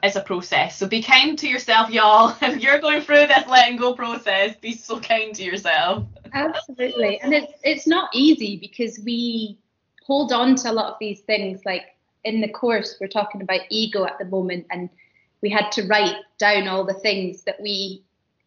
it's 0.02 0.16
a 0.16 0.20
process. 0.22 0.76
So 0.76 0.86
be 0.88 1.02
kind 1.02 1.38
to 1.38 1.48
yourself 1.48 1.90
y'all. 1.90 2.36
If 2.42 2.62
you're 2.62 2.80
going 2.80 3.02
through 3.02 3.26
this 3.26 3.46
letting 3.48 3.76
go 3.76 3.94
process 3.94 4.56
be 4.56 4.72
so 4.72 5.00
kind 5.00 5.34
to 5.34 5.42
yourself. 5.42 6.04
Absolutely. 6.32 7.20
And 7.20 7.34
it's 7.34 7.52
it's 7.62 7.86
not 7.86 8.10
easy 8.14 8.56
because 8.56 9.00
we 9.04 9.58
hold 10.04 10.32
on 10.32 10.56
to 10.56 10.70
a 10.70 10.72
lot 10.72 10.92
of 10.92 10.96
these 11.00 11.20
things 11.20 11.60
like 11.64 11.82
in 12.24 12.40
the 12.40 12.48
course 12.48 12.96
we're 13.00 13.08
talking 13.08 13.42
about 13.42 13.60
ego 13.70 14.04
at 14.04 14.18
the 14.18 14.24
moment 14.24 14.66
and 14.70 14.88
we 15.42 15.50
had 15.50 15.70
to 15.72 15.86
write 15.86 16.16
down 16.38 16.68
all 16.68 16.84
the 16.84 16.94
things 16.94 17.42
that 17.44 17.60
we 17.60 18.02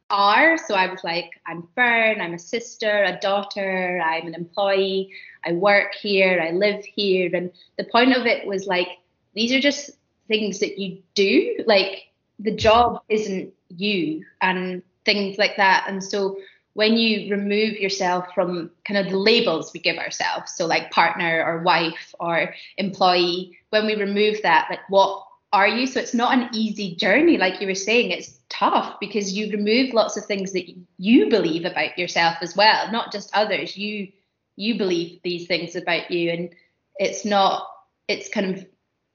are. 0.10 0.58
So 0.58 0.76
i 0.76 0.90
was 0.90 1.04
like 1.04 1.32
i'm 1.48 1.68
fern 1.74 2.22
i'm 2.22 2.36
a 2.36 2.40
sister 2.40 3.04
a 3.04 3.20
daughter 3.20 4.00
i'm 4.06 4.28
an 4.28 4.36
employee 4.36 5.12
i 5.44 5.52
work 5.52 5.96
here 5.96 6.40
i 6.42 6.52
live 6.52 6.86
here. 6.86 7.30
And 7.34 7.52
the 7.78 7.86
point 7.86 8.16
of 8.16 8.28
it 8.28 8.46
was 8.46 8.68
like 8.68 8.88
these 9.34 9.52
are 9.52 9.60
just 9.60 9.92
things 10.28 10.60
that 10.60 10.78
you 10.80 11.00
do. 11.14 11.64
Like 11.66 12.10
the 12.40 12.56
job 12.56 13.02
isn't 13.10 13.54
you 13.70 14.26
and 14.42 14.82
things 15.06 15.38
like 15.38 15.58
that. 15.58 15.86
And 15.88 16.04
so 16.04 16.38
when 16.76 16.98
you 16.98 17.32
remove 17.32 17.80
yourself 17.80 18.26
from 18.36 18.70
kind 18.86 18.98
of 18.98 19.10
the 19.10 19.18
labels 19.18 19.72
we 19.74 19.80
give 19.80 19.98
ourselves, 19.98 20.54
so 20.56 20.66
like 20.66 20.92
partner 20.92 21.44
or 21.44 21.64
wife 21.64 22.14
or 22.20 22.54
employee, 22.78 23.58
when 23.70 23.86
we 23.86 23.96
remove 23.96 24.42
that, 24.44 24.68
like 24.70 24.88
what 24.90 25.26
are 25.54 25.70
you? 25.70 25.88
So 25.88 26.02
it's 26.02 26.14
not 26.14 26.38
an 26.38 26.50
easy 26.54 26.96
journey, 26.96 27.38
like 27.38 27.62
you 27.62 27.68
were 27.68 27.76
saying, 27.76 28.12
it's 28.12 28.40
tough 28.50 28.98
because 29.00 29.32
you 29.32 29.50
remove 29.52 29.94
lots 29.94 30.18
of 30.18 30.26
things 30.26 30.52
that 30.52 30.70
you 30.98 31.30
believe 31.30 31.64
about 31.64 31.98
yourself 31.98 32.36
as 32.42 32.58
well, 32.58 32.92
not 32.92 33.12
just 33.12 33.34
others. 33.34 33.78
You 33.78 34.10
you 34.58 34.78
believe 34.78 35.22
these 35.24 35.48
things 35.48 35.76
about 35.76 36.12
you, 36.12 36.30
and 36.32 36.50
it's 36.98 37.24
not. 37.26 37.68
It's 38.10 38.30
kind 38.30 38.54
of 38.54 38.66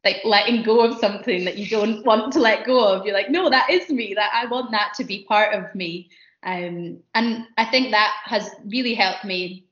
like 0.02 0.22
letting 0.24 0.62
go 0.62 0.80
of 0.80 0.98
something 0.98 1.44
that 1.44 1.58
you 1.58 1.68
don't 1.68 2.04
want 2.06 2.32
to 2.32 2.40
let 2.40 2.64
go 2.64 2.94
of. 2.94 3.04
You're 3.04 3.14
like, 3.14 3.30
no, 3.30 3.50
that 3.50 3.68
is 3.68 3.90
me. 3.90 4.14
That 4.14 4.30
I 4.32 4.46
want 4.46 4.70
that 4.70 4.94
to 4.96 5.04
be 5.04 5.24
part 5.24 5.54
of 5.54 5.74
me. 5.74 6.08
Um, 6.42 6.98
and 7.14 7.46
I 7.58 7.66
think 7.66 7.90
that 7.90 8.12
has 8.24 8.48
really 8.64 8.94
helped 8.94 9.24
me 9.24 9.66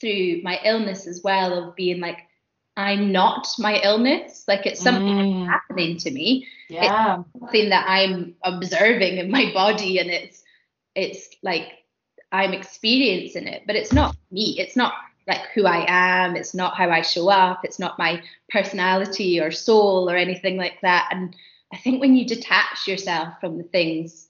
through 0.00 0.42
my 0.42 0.60
illness 0.64 1.06
as 1.06 1.22
well 1.22 1.52
of 1.52 1.76
being 1.76 2.00
like, 2.00 2.18
I'm 2.76 3.10
not 3.10 3.48
my 3.58 3.80
illness. 3.82 4.44
Like 4.46 4.66
it's 4.66 4.80
something 4.80 5.06
mm. 5.06 5.46
happening 5.46 5.96
to 5.98 6.10
me. 6.10 6.46
Yeah. 6.68 7.20
It's 7.20 7.40
something 7.40 7.70
that 7.70 7.86
I'm 7.88 8.34
observing 8.42 9.16
in 9.16 9.30
my 9.30 9.50
body 9.54 9.98
and 9.98 10.10
it's 10.10 10.42
it's 10.94 11.28
like 11.42 11.68
I'm 12.32 12.52
experiencing 12.52 13.46
it, 13.46 13.62
but 13.66 13.76
it's 13.76 13.92
not 13.92 14.16
me. 14.30 14.56
It's 14.58 14.76
not 14.76 14.92
like 15.26 15.42
who 15.54 15.64
I 15.66 15.86
am. 15.88 16.36
It's 16.36 16.54
not 16.54 16.76
how 16.76 16.90
I 16.90 17.02
show 17.02 17.28
up. 17.30 17.64
It's 17.64 17.78
not 17.78 17.98
my 17.98 18.22
personality 18.50 19.40
or 19.40 19.50
soul 19.50 20.10
or 20.10 20.16
anything 20.16 20.56
like 20.56 20.80
that. 20.82 21.08
And 21.10 21.34
I 21.72 21.78
think 21.78 22.00
when 22.00 22.14
you 22.14 22.26
detach 22.26 22.86
yourself 22.86 23.40
from 23.40 23.58
the 23.58 23.64
things 23.64 24.25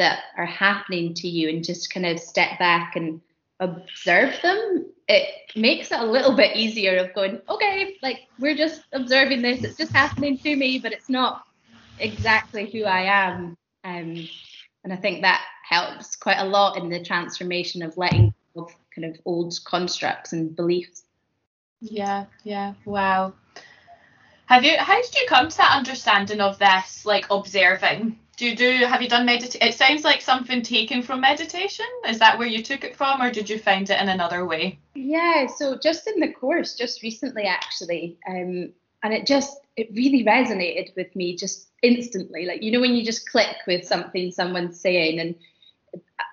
that 0.00 0.24
are 0.36 0.46
happening 0.46 1.12
to 1.12 1.28
you 1.28 1.50
and 1.50 1.62
just 1.62 1.92
kind 1.92 2.06
of 2.06 2.18
step 2.18 2.58
back 2.58 2.96
and 2.96 3.20
observe 3.60 4.34
them, 4.42 4.86
it 5.06 5.28
makes 5.54 5.92
it 5.92 6.00
a 6.00 6.04
little 6.04 6.34
bit 6.34 6.56
easier 6.56 6.96
of 6.96 7.14
going, 7.14 7.40
okay, 7.48 7.98
like 8.02 8.20
we're 8.38 8.56
just 8.56 8.82
observing 8.92 9.42
this, 9.42 9.62
it's 9.62 9.76
just 9.76 9.92
happening 9.92 10.38
to 10.38 10.56
me, 10.56 10.78
but 10.78 10.92
it's 10.92 11.10
not 11.10 11.44
exactly 11.98 12.70
who 12.70 12.84
I 12.84 13.02
am. 13.02 13.56
Um, 13.84 14.28
and 14.84 14.92
I 14.92 14.96
think 14.96 15.20
that 15.20 15.42
helps 15.68 16.16
quite 16.16 16.38
a 16.38 16.46
lot 16.46 16.78
in 16.78 16.88
the 16.88 17.04
transformation 17.04 17.82
of 17.82 17.98
letting 17.98 18.32
go 18.54 18.62
of 18.62 18.74
kind 18.94 19.04
of 19.04 19.20
old 19.26 19.54
constructs 19.66 20.32
and 20.32 20.56
beliefs. 20.56 21.02
Yeah, 21.82 22.24
yeah, 22.44 22.72
wow. 22.86 23.34
Have 24.46 24.64
you 24.64 24.76
how 24.78 25.00
did 25.00 25.14
you 25.14 25.26
come 25.28 25.48
to 25.48 25.56
that 25.58 25.76
understanding 25.76 26.40
of 26.40 26.58
this, 26.58 27.04
like 27.04 27.26
observing? 27.30 28.18
Do 28.40 28.46
you 28.46 28.56
do 28.56 28.86
have 28.86 29.02
you 29.02 29.08
done 29.08 29.26
meditation 29.26 29.68
it 29.68 29.74
sounds 29.74 30.02
like 30.02 30.22
something 30.22 30.62
taken 30.62 31.02
from 31.02 31.20
meditation. 31.20 31.84
Is 32.08 32.18
that 32.20 32.38
where 32.38 32.48
you 32.48 32.62
took 32.62 32.84
it 32.84 32.96
from 32.96 33.20
or 33.20 33.30
did 33.30 33.50
you 33.50 33.58
find 33.58 33.88
it 33.90 34.00
in 34.00 34.08
another 34.08 34.46
way? 34.46 34.78
Yeah 34.94 35.46
so 35.46 35.76
just 35.76 36.08
in 36.08 36.20
the 36.20 36.32
course 36.32 36.74
just 36.74 37.02
recently 37.02 37.44
actually 37.44 38.18
um 38.26 38.72
and 39.02 39.12
it 39.12 39.26
just 39.26 39.58
it 39.76 39.90
really 39.94 40.24
resonated 40.24 40.96
with 40.96 41.14
me 41.14 41.36
just 41.36 41.68
instantly. 41.82 42.46
Like 42.46 42.62
you 42.62 42.72
know 42.72 42.80
when 42.80 42.94
you 42.94 43.04
just 43.04 43.28
click 43.28 43.56
with 43.66 43.84
something 43.84 44.32
someone's 44.32 44.80
saying 44.80 45.20
and 45.20 45.34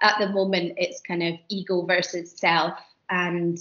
at 0.01 0.17
the 0.17 0.29
moment 0.29 0.75
it's 0.77 1.01
kind 1.01 1.23
of 1.23 1.33
ego 1.49 1.81
versus 1.81 2.31
self 2.31 2.79
and 3.09 3.57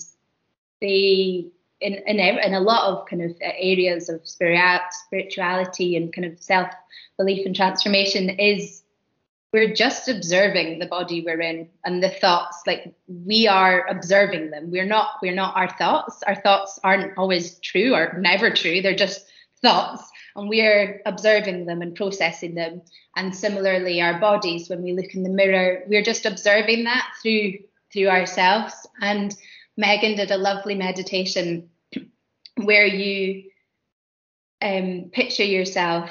they 0.80 1.48
in, 1.80 1.94
in, 2.06 2.18
in 2.18 2.54
a 2.54 2.60
lot 2.60 2.90
of 2.90 3.06
kind 3.06 3.22
of 3.22 3.30
uh, 3.32 3.52
areas 3.58 4.08
of 4.08 4.20
spirituality 4.24 5.96
and 5.96 6.12
kind 6.12 6.24
of 6.24 6.40
self 6.40 6.68
belief 7.16 7.46
and 7.46 7.56
transformation 7.56 8.30
is 8.30 8.82
we're 9.52 9.72
just 9.72 10.08
observing 10.08 10.78
the 10.78 10.86
body 10.86 11.22
we're 11.24 11.40
in 11.40 11.68
and 11.84 12.02
the 12.02 12.10
thoughts 12.10 12.62
like 12.66 12.94
we 13.08 13.46
are 13.46 13.86
observing 13.88 14.50
them. 14.50 14.70
We're 14.70 14.86
not 14.86 15.12
we're 15.22 15.34
not 15.34 15.56
our 15.56 15.70
thoughts. 15.78 16.22
Our 16.26 16.34
thoughts 16.34 16.78
aren't 16.82 17.16
always 17.16 17.58
true 17.60 17.94
or 17.94 18.18
never 18.18 18.50
true. 18.50 18.82
They're 18.82 18.94
just 18.94 19.26
thoughts 19.62 20.10
and 20.34 20.48
we're 20.48 21.00
observing 21.06 21.66
them 21.66 21.80
and 21.80 21.94
processing 21.94 22.54
them. 22.54 22.82
And 23.16 23.34
similarly 23.34 24.02
our 24.02 24.20
bodies 24.20 24.68
when 24.68 24.82
we 24.82 24.92
look 24.92 25.14
in 25.14 25.22
the 25.22 25.30
mirror 25.30 25.84
we're 25.86 26.02
just 26.02 26.26
observing 26.26 26.84
that 26.84 27.08
through 27.22 27.54
through 27.92 28.08
ourselves. 28.08 28.74
And 29.00 29.34
Megan 29.76 30.16
did 30.16 30.30
a 30.30 30.38
lovely 30.38 30.74
meditation 30.74 31.68
where 32.56 32.86
you 32.86 33.50
um, 34.62 35.10
picture 35.12 35.44
yourself 35.44 36.10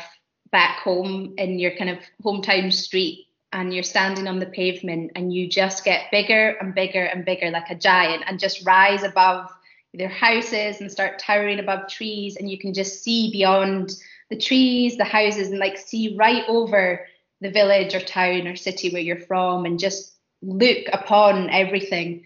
back 0.51 0.80
home 0.80 1.34
in 1.38 1.60
your 1.60 1.75
kind 1.75 1.89
of 1.89 1.99
hometown 2.23 2.71
street 2.71 3.25
and 3.51 3.73
you're 3.73 3.84
standing 3.84 4.28
on 4.28 4.39
the 4.39 4.45
pavement 4.45 5.12
and 5.15 5.34
you 5.34 5.49
just 5.49 5.84
get 5.84 6.12
bigger 6.12 6.56
and 6.62 6.75
bigger 6.75 7.04
and 7.04 7.25
bigger 7.25 7.49
like 7.49 7.69
a 7.69 7.75
giant 7.75 8.23
and 8.28 8.39
just 8.39 8.65
rise 8.65 9.04
above 9.04 9.49
their 9.93 10.10
houses 10.10 10.82
and 10.82 10.91
start 10.91 11.19
towering 11.19 11.60
above 11.60 11.88
trees 11.88 12.36
and 12.36 12.49
you 12.49 12.58
can 12.58 12.73
just 12.73 13.04
see 13.04 13.32
beyond 13.32 13.93
the 14.30 14.38
trees 14.38 14.97
the 14.97 15.04
houses 15.04 15.49
and 15.49 15.60
like 15.60 15.78
see 15.78 16.15
right 16.17 16.43
over 16.47 17.08
the 17.41 17.49
village 17.49 17.95
or 17.95 17.99
town 18.01 18.47
or 18.47 18.56
city 18.56 18.91
where 18.91 19.01
you're 19.01 19.19
from 19.19 19.65
and 19.65 19.80
just 19.80 20.13
look 20.41 20.86
upon 20.91 21.49
everything 21.49 22.23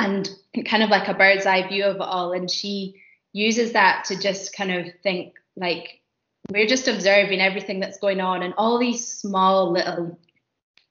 and 0.00 0.28
kind 0.66 0.82
of 0.82 0.90
like 0.90 1.08
a 1.08 1.14
bird's 1.14 1.46
eye 1.46 1.66
view 1.68 1.84
of 1.84 1.96
it 1.96 2.02
all. 2.02 2.32
And 2.32 2.50
she 2.50 3.00
uses 3.32 3.72
that 3.72 4.04
to 4.06 4.18
just 4.18 4.54
kind 4.54 4.72
of 4.72 4.86
think 5.02 5.34
like 5.56 6.00
we're 6.50 6.66
just 6.66 6.88
observing 6.88 7.40
everything 7.40 7.80
that's 7.80 7.98
going 7.98 8.20
on, 8.20 8.42
and 8.42 8.54
all 8.56 8.78
these 8.78 9.06
small 9.06 9.72
little 9.72 10.18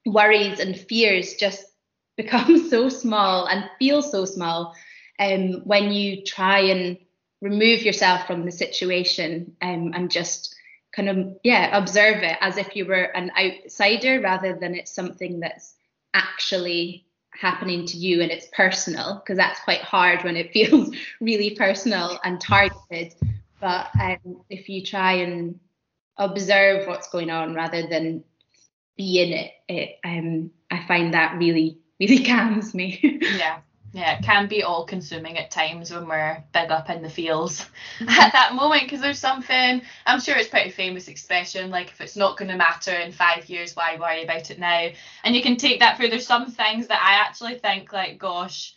worries 0.06 0.60
and 0.60 0.78
fears 0.78 1.36
just 1.36 1.66
become 2.18 2.70
so 2.70 2.90
small 2.90 3.46
and 3.46 3.70
feel 3.80 4.02
so 4.02 4.26
small 4.26 4.76
um, 5.20 5.62
when 5.64 5.92
you 5.92 6.24
try 6.24 6.60
and 6.60 6.98
remove 7.42 7.84
yourself 7.84 8.28
from 8.28 8.46
the 8.46 8.52
situation 8.52 9.56
um, 9.62 9.94
and 9.96 10.12
just 10.12 10.54
kind 10.92 11.08
of 11.08 11.38
yeah 11.44 11.78
observe 11.78 12.22
it 12.24 12.38
as 12.42 12.58
if 12.58 12.76
you 12.76 12.86
were 12.86 13.04
an 13.04 13.32
outsider 13.40 14.20
rather 14.20 14.58
than 14.60 14.76
it's 14.76 14.92
something 14.92 15.40
that's 15.40 15.76
actually 16.14 17.06
happening 17.32 17.86
to 17.86 17.98
you 17.98 18.22
and 18.22 18.32
it's 18.32 18.48
personal 18.54 19.16
because 19.16 19.38
that's 19.38 19.60
quite 19.62 19.82
hard 19.82 20.24
when 20.24 20.36
it 20.36 20.52
feels 20.54 20.96
really 21.22 21.52
personal 21.52 22.20
and 22.24 22.40
targeted. 22.40 23.14
But 23.60 23.90
um, 24.00 24.42
if 24.50 24.70
you 24.70 24.84
try 24.84 25.14
and 25.14 25.60
observe 26.18 26.88
what's 26.88 27.10
going 27.10 27.30
on 27.30 27.54
rather 27.54 27.88
than 27.88 28.24
be 28.98 29.22
in 29.22 29.32
it, 29.32 29.52
it 29.70 29.98
um, 30.04 30.52
i 30.70 30.86
find 30.86 31.14
that 31.14 31.38
really 31.38 31.78
really 32.00 32.24
calms 32.26 32.74
me. 32.74 33.00
Yeah 33.38 33.60
yeah, 33.92 34.18
it 34.18 34.24
can 34.24 34.48
be 34.48 34.64
all 34.64 34.86
consuming 34.86 35.38
at 35.38 35.50
times 35.50 35.92
when 35.92 36.08
we're 36.08 36.44
big 36.54 36.70
up 36.70 36.90
in 36.90 37.02
the 37.02 37.10
fields 37.10 37.66
mm-hmm. 38.00 38.10
at 38.10 38.34
that 38.34 38.54
moment 38.54 38.84
because 38.84 39.02
there's 39.02 39.20
something, 39.20 39.82
I'm 40.06 40.20
sure 40.20 40.38
it's 40.38 40.50
pretty 40.50 40.70
famous 40.70 41.08
expression, 41.08 41.72
like 41.72 41.88
if 41.88 42.00
it's 42.02 42.16
not 42.16 42.38
going 42.38 42.52
to 42.52 42.58
matter 42.58 42.94
in 42.94 43.12
five 43.12 43.50
years, 43.50 43.76
why 43.76 43.98
worry 44.00 44.24
about 44.24 44.52
it 44.52 44.60
now? 44.60 44.90
And 45.24 45.36
you 45.36 45.42
can 45.42 45.58
take 45.58 45.80
that 45.80 45.98
through. 45.98 46.10
There's 46.10 46.28
some 46.28 46.52
things 46.52 46.88
that 46.88 47.02
I 47.02 47.26
actually 47.26 47.56
think, 47.56 47.92
like, 47.92 48.20
gosh, 48.20 48.76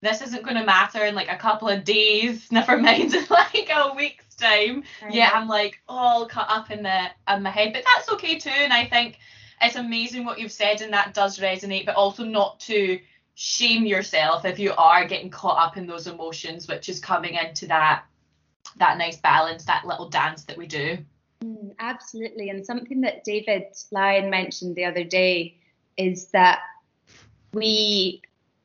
this 0.00 0.22
isn't 0.22 0.44
going 0.44 0.56
to 0.56 0.64
matter 0.64 1.04
in 1.04 1.14
like 1.14 1.30
a 1.30 1.36
couple 1.36 1.68
of 1.68 1.84
days, 1.84 2.48
never 2.50 2.78
mind 2.78 3.14
in 3.14 3.26
like 3.28 3.70
a 3.74 3.94
week's 3.94 4.34
time. 4.36 4.84
Yeah, 5.10 5.30
I'm 5.34 5.48
like 5.48 5.80
all 5.88 6.26
cut 6.26 6.46
up 6.48 6.70
in 6.70 6.82
the 6.82 7.10
in 7.28 7.42
my 7.42 7.50
head, 7.50 7.72
but 7.72 7.84
that's 7.84 8.10
okay 8.12 8.38
too. 8.38 8.50
And 8.50 8.72
I 8.72 8.86
think 8.86 9.18
it's 9.60 9.76
amazing 9.76 10.24
what 10.24 10.38
you've 10.38 10.52
said, 10.52 10.80
and 10.80 10.92
that 10.92 11.14
does 11.14 11.38
resonate, 11.38 11.86
but 11.86 11.96
also 11.96 12.24
not 12.24 12.60
to 12.60 12.98
shame 13.36 13.84
yourself 13.84 14.46
if 14.46 14.58
you 14.58 14.72
are 14.78 15.06
getting 15.06 15.30
caught 15.30 15.58
up 15.58 15.76
in 15.76 15.86
those 15.86 16.06
emotions, 16.06 16.66
which 16.66 16.88
is 16.88 16.98
coming 16.98 17.34
into 17.34 17.66
that 17.66 18.04
that 18.78 18.98
nice 18.98 19.18
balance, 19.18 19.64
that 19.66 19.86
little 19.86 20.08
dance 20.08 20.44
that 20.44 20.56
we 20.56 20.66
do. 20.66 20.98
Mm, 21.44 21.74
absolutely. 21.78 22.50
And 22.50 22.66
something 22.66 23.02
that 23.02 23.24
David 23.24 23.64
Lyon 23.90 24.28
mentioned 24.30 24.74
the 24.74 24.86
other 24.86 25.04
day 25.04 25.56
is 25.96 26.26
that 26.28 26.60
we 27.52 28.22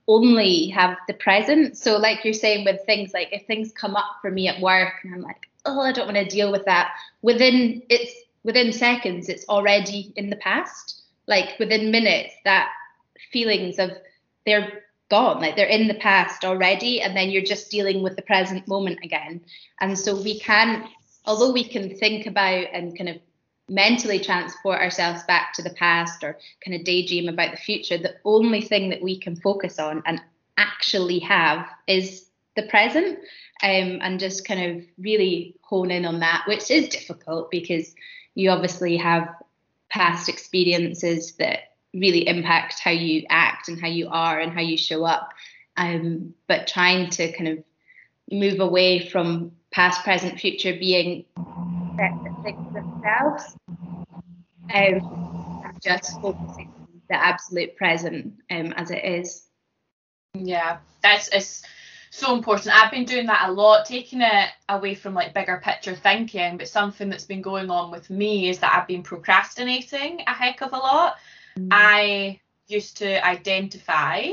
only 0.07 0.67
have 0.67 0.97
the 1.07 1.13
present. 1.13 1.77
So, 1.77 1.97
like 1.97 2.23
you're 2.23 2.33
saying, 2.33 2.65
with 2.65 2.81
things 2.85 3.13
like 3.13 3.29
if 3.31 3.45
things 3.45 3.73
come 3.73 3.95
up 3.95 4.17
for 4.21 4.31
me 4.31 4.47
at 4.47 4.61
work 4.61 4.93
and 5.03 5.13
I'm 5.13 5.21
like, 5.21 5.49
oh, 5.65 5.81
I 5.81 5.91
don't 5.91 6.05
want 6.05 6.17
to 6.17 6.25
deal 6.25 6.51
with 6.51 6.65
that, 6.65 6.93
within 7.21 7.83
it's 7.89 8.13
within 8.43 8.71
seconds, 8.71 9.27
it's 9.27 9.47
already 9.49 10.13
in 10.15 10.29
the 10.29 10.37
past. 10.37 11.01
Like 11.27 11.59
within 11.59 11.91
minutes, 11.91 12.33
that 12.45 12.69
feelings 13.31 13.79
of 13.79 13.91
they're 14.45 14.83
gone, 15.09 15.41
like 15.41 15.55
they're 15.55 15.67
in 15.67 15.87
the 15.87 15.95
past 15.95 16.45
already, 16.45 17.01
and 17.01 17.15
then 17.15 17.29
you're 17.29 17.43
just 17.43 17.69
dealing 17.69 18.01
with 18.01 18.15
the 18.15 18.21
present 18.21 18.67
moment 18.67 18.99
again. 19.03 19.41
And 19.79 19.97
so 19.97 20.15
we 20.15 20.39
can, 20.39 20.87
although 21.25 21.51
we 21.51 21.63
can 21.63 21.95
think 21.97 22.25
about 22.25 22.67
and 22.73 22.97
kind 22.97 23.09
of 23.09 23.17
mentally 23.69 24.19
transport 24.19 24.79
ourselves 24.79 25.23
back 25.23 25.53
to 25.53 25.61
the 25.61 25.73
past 25.73 26.23
or 26.23 26.37
kind 26.63 26.75
of 26.75 26.85
daydream 26.85 27.29
about 27.29 27.51
the 27.51 27.57
future, 27.57 27.97
the 27.97 28.15
only 28.25 28.61
thing 28.61 28.89
that 28.89 29.01
we 29.01 29.19
can 29.19 29.35
focus 29.35 29.79
on 29.79 30.01
and 30.05 30.21
actually 30.57 31.19
have 31.19 31.67
is 31.87 32.27
the 32.55 32.63
present 32.63 33.19
um, 33.63 33.99
and 34.01 34.19
just 34.19 34.45
kind 34.45 34.79
of 34.79 34.85
really 34.97 35.55
hone 35.61 35.91
in 35.91 36.05
on 36.05 36.19
that, 36.19 36.43
which 36.47 36.69
is 36.69 36.89
difficult 36.89 37.49
because 37.51 37.95
you 38.35 38.49
obviously 38.49 38.97
have 38.97 39.27
past 39.89 40.29
experiences 40.29 41.33
that 41.33 41.70
really 41.93 42.27
impact 42.27 42.79
how 42.79 42.91
you 42.91 43.25
act 43.29 43.67
and 43.67 43.79
how 43.79 43.87
you 43.87 44.09
are 44.09 44.39
and 44.39 44.51
how 44.51 44.61
you 44.61 44.77
show 44.77 45.03
up. 45.03 45.33
Um, 45.77 46.33
but 46.47 46.67
trying 46.67 47.09
to 47.11 47.31
kind 47.31 47.47
of 47.47 47.63
move 48.31 48.59
away 48.59 49.07
from 49.07 49.53
past, 49.71 50.03
present, 50.03 50.39
future 50.39 50.73
being 50.77 51.25
things 52.43 52.73
themselves 52.73 53.55
um, 54.73 55.75
just 55.83 56.19
focusing 56.21 56.71
on 56.79 57.01
the 57.09 57.15
absolute 57.15 57.75
present 57.75 58.33
um, 58.49 58.73
as 58.73 58.91
it 58.91 59.03
is. 59.03 59.47
Yeah, 60.33 60.77
that's 61.03 61.27
it's 61.29 61.63
so 62.09 62.35
important. 62.35 62.75
I've 62.75 62.91
been 62.91 63.05
doing 63.05 63.25
that 63.27 63.49
a 63.49 63.51
lot, 63.51 63.85
taking 63.85 64.21
it 64.21 64.49
away 64.69 64.95
from 64.95 65.13
like 65.13 65.33
bigger 65.33 65.61
picture 65.63 65.95
thinking. 65.95 66.57
But 66.57 66.67
something 66.67 67.09
that's 67.09 67.25
been 67.25 67.41
going 67.41 67.69
on 67.69 67.91
with 67.91 68.09
me 68.09 68.49
is 68.49 68.59
that 68.59 68.73
I've 68.77 68.87
been 68.87 69.03
procrastinating 69.03 70.21
a 70.27 70.33
heck 70.33 70.61
of 70.61 70.73
a 70.73 70.77
lot. 70.77 71.15
Mm. 71.57 71.67
I 71.71 72.39
used 72.67 72.97
to 72.97 73.25
identify 73.25 74.31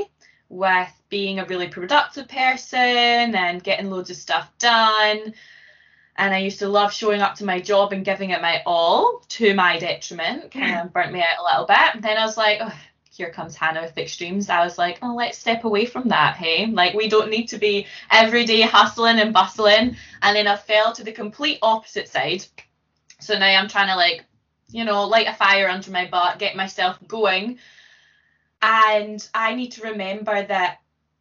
with 0.49 0.89
being 1.09 1.39
a 1.39 1.45
really 1.45 1.67
productive 1.67 2.27
person 2.27 3.35
and 3.35 3.63
getting 3.63 3.89
loads 3.89 4.09
of 4.09 4.15
stuff 4.15 4.51
done. 4.57 5.33
And 6.17 6.33
I 6.33 6.39
used 6.39 6.59
to 6.59 6.67
love 6.67 6.91
showing 6.91 7.21
up 7.21 7.35
to 7.35 7.45
my 7.45 7.61
job 7.61 7.93
and 7.93 8.03
giving 8.03 8.31
it 8.31 8.41
my 8.41 8.61
all 8.65 9.23
to 9.29 9.53
my 9.53 9.79
detriment, 9.79 10.51
kind 10.51 10.79
of 10.79 10.93
burnt 10.93 11.13
me 11.13 11.21
out 11.21 11.39
a 11.39 11.43
little 11.43 11.65
bit. 11.65 12.01
Then 12.01 12.17
I 12.17 12.25
was 12.25 12.35
like, 12.35 12.59
oh, 12.61 12.73
here 13.19 13.29
comes 13.31 13.55
Hannah 13.55 13.81
with 13.81 13.97
extremes. 13.97 14.49
I 14.49 14.63
was 14.63 14.77
like, 14.77 14.99
oh, 15.01 15.13
let's 15.13 15.37
step 15.37 15.65
away 15.65 15.85
from 15.85 16.07
that, 16.09 16.35
hey? 16.35 16.67
Like, 16.67 16.93
we 16.93 17.09
don't 17.09 17.29
need 17.29 17.47
to 17.47 17.57
be 17.57 17.85
every 18.11 18.45
day 18.45 18.61
hustling 18.61 19.19
and 19.19 19.33
bustling. 19.33 19.95
And 20.21 20.35
then 20.35 20.47
I 20.47 20.55
fell 20.55 20.93
to 20.93 21.03
the 21.03 21.11
complete 21.11 21.59
opposite 21.61 22.07
side. 22.07 22.45
So 23.19 23.37
now 23.37 23.47
I'm 23.47 23.67
trying 23.67 23.89
to, 23.89 23.95
like, 23.95 24.25
you 24.71 24.85
know, 24.85 25.05
light 25.05 25.27
a 25.27 25.33
fire 25.33 25.67
under 25.67 25.91
my 25.91 26.07
butt, 26.07 26.39
get 26.39 26.55
myself 26.55 26.97
going. 27.07 27.59
And 28.61 29.27
I 29.33 29.55
need 29.55 29.71
to 29.73 29.89
remember 29.89 30.43
that 30.43 30.79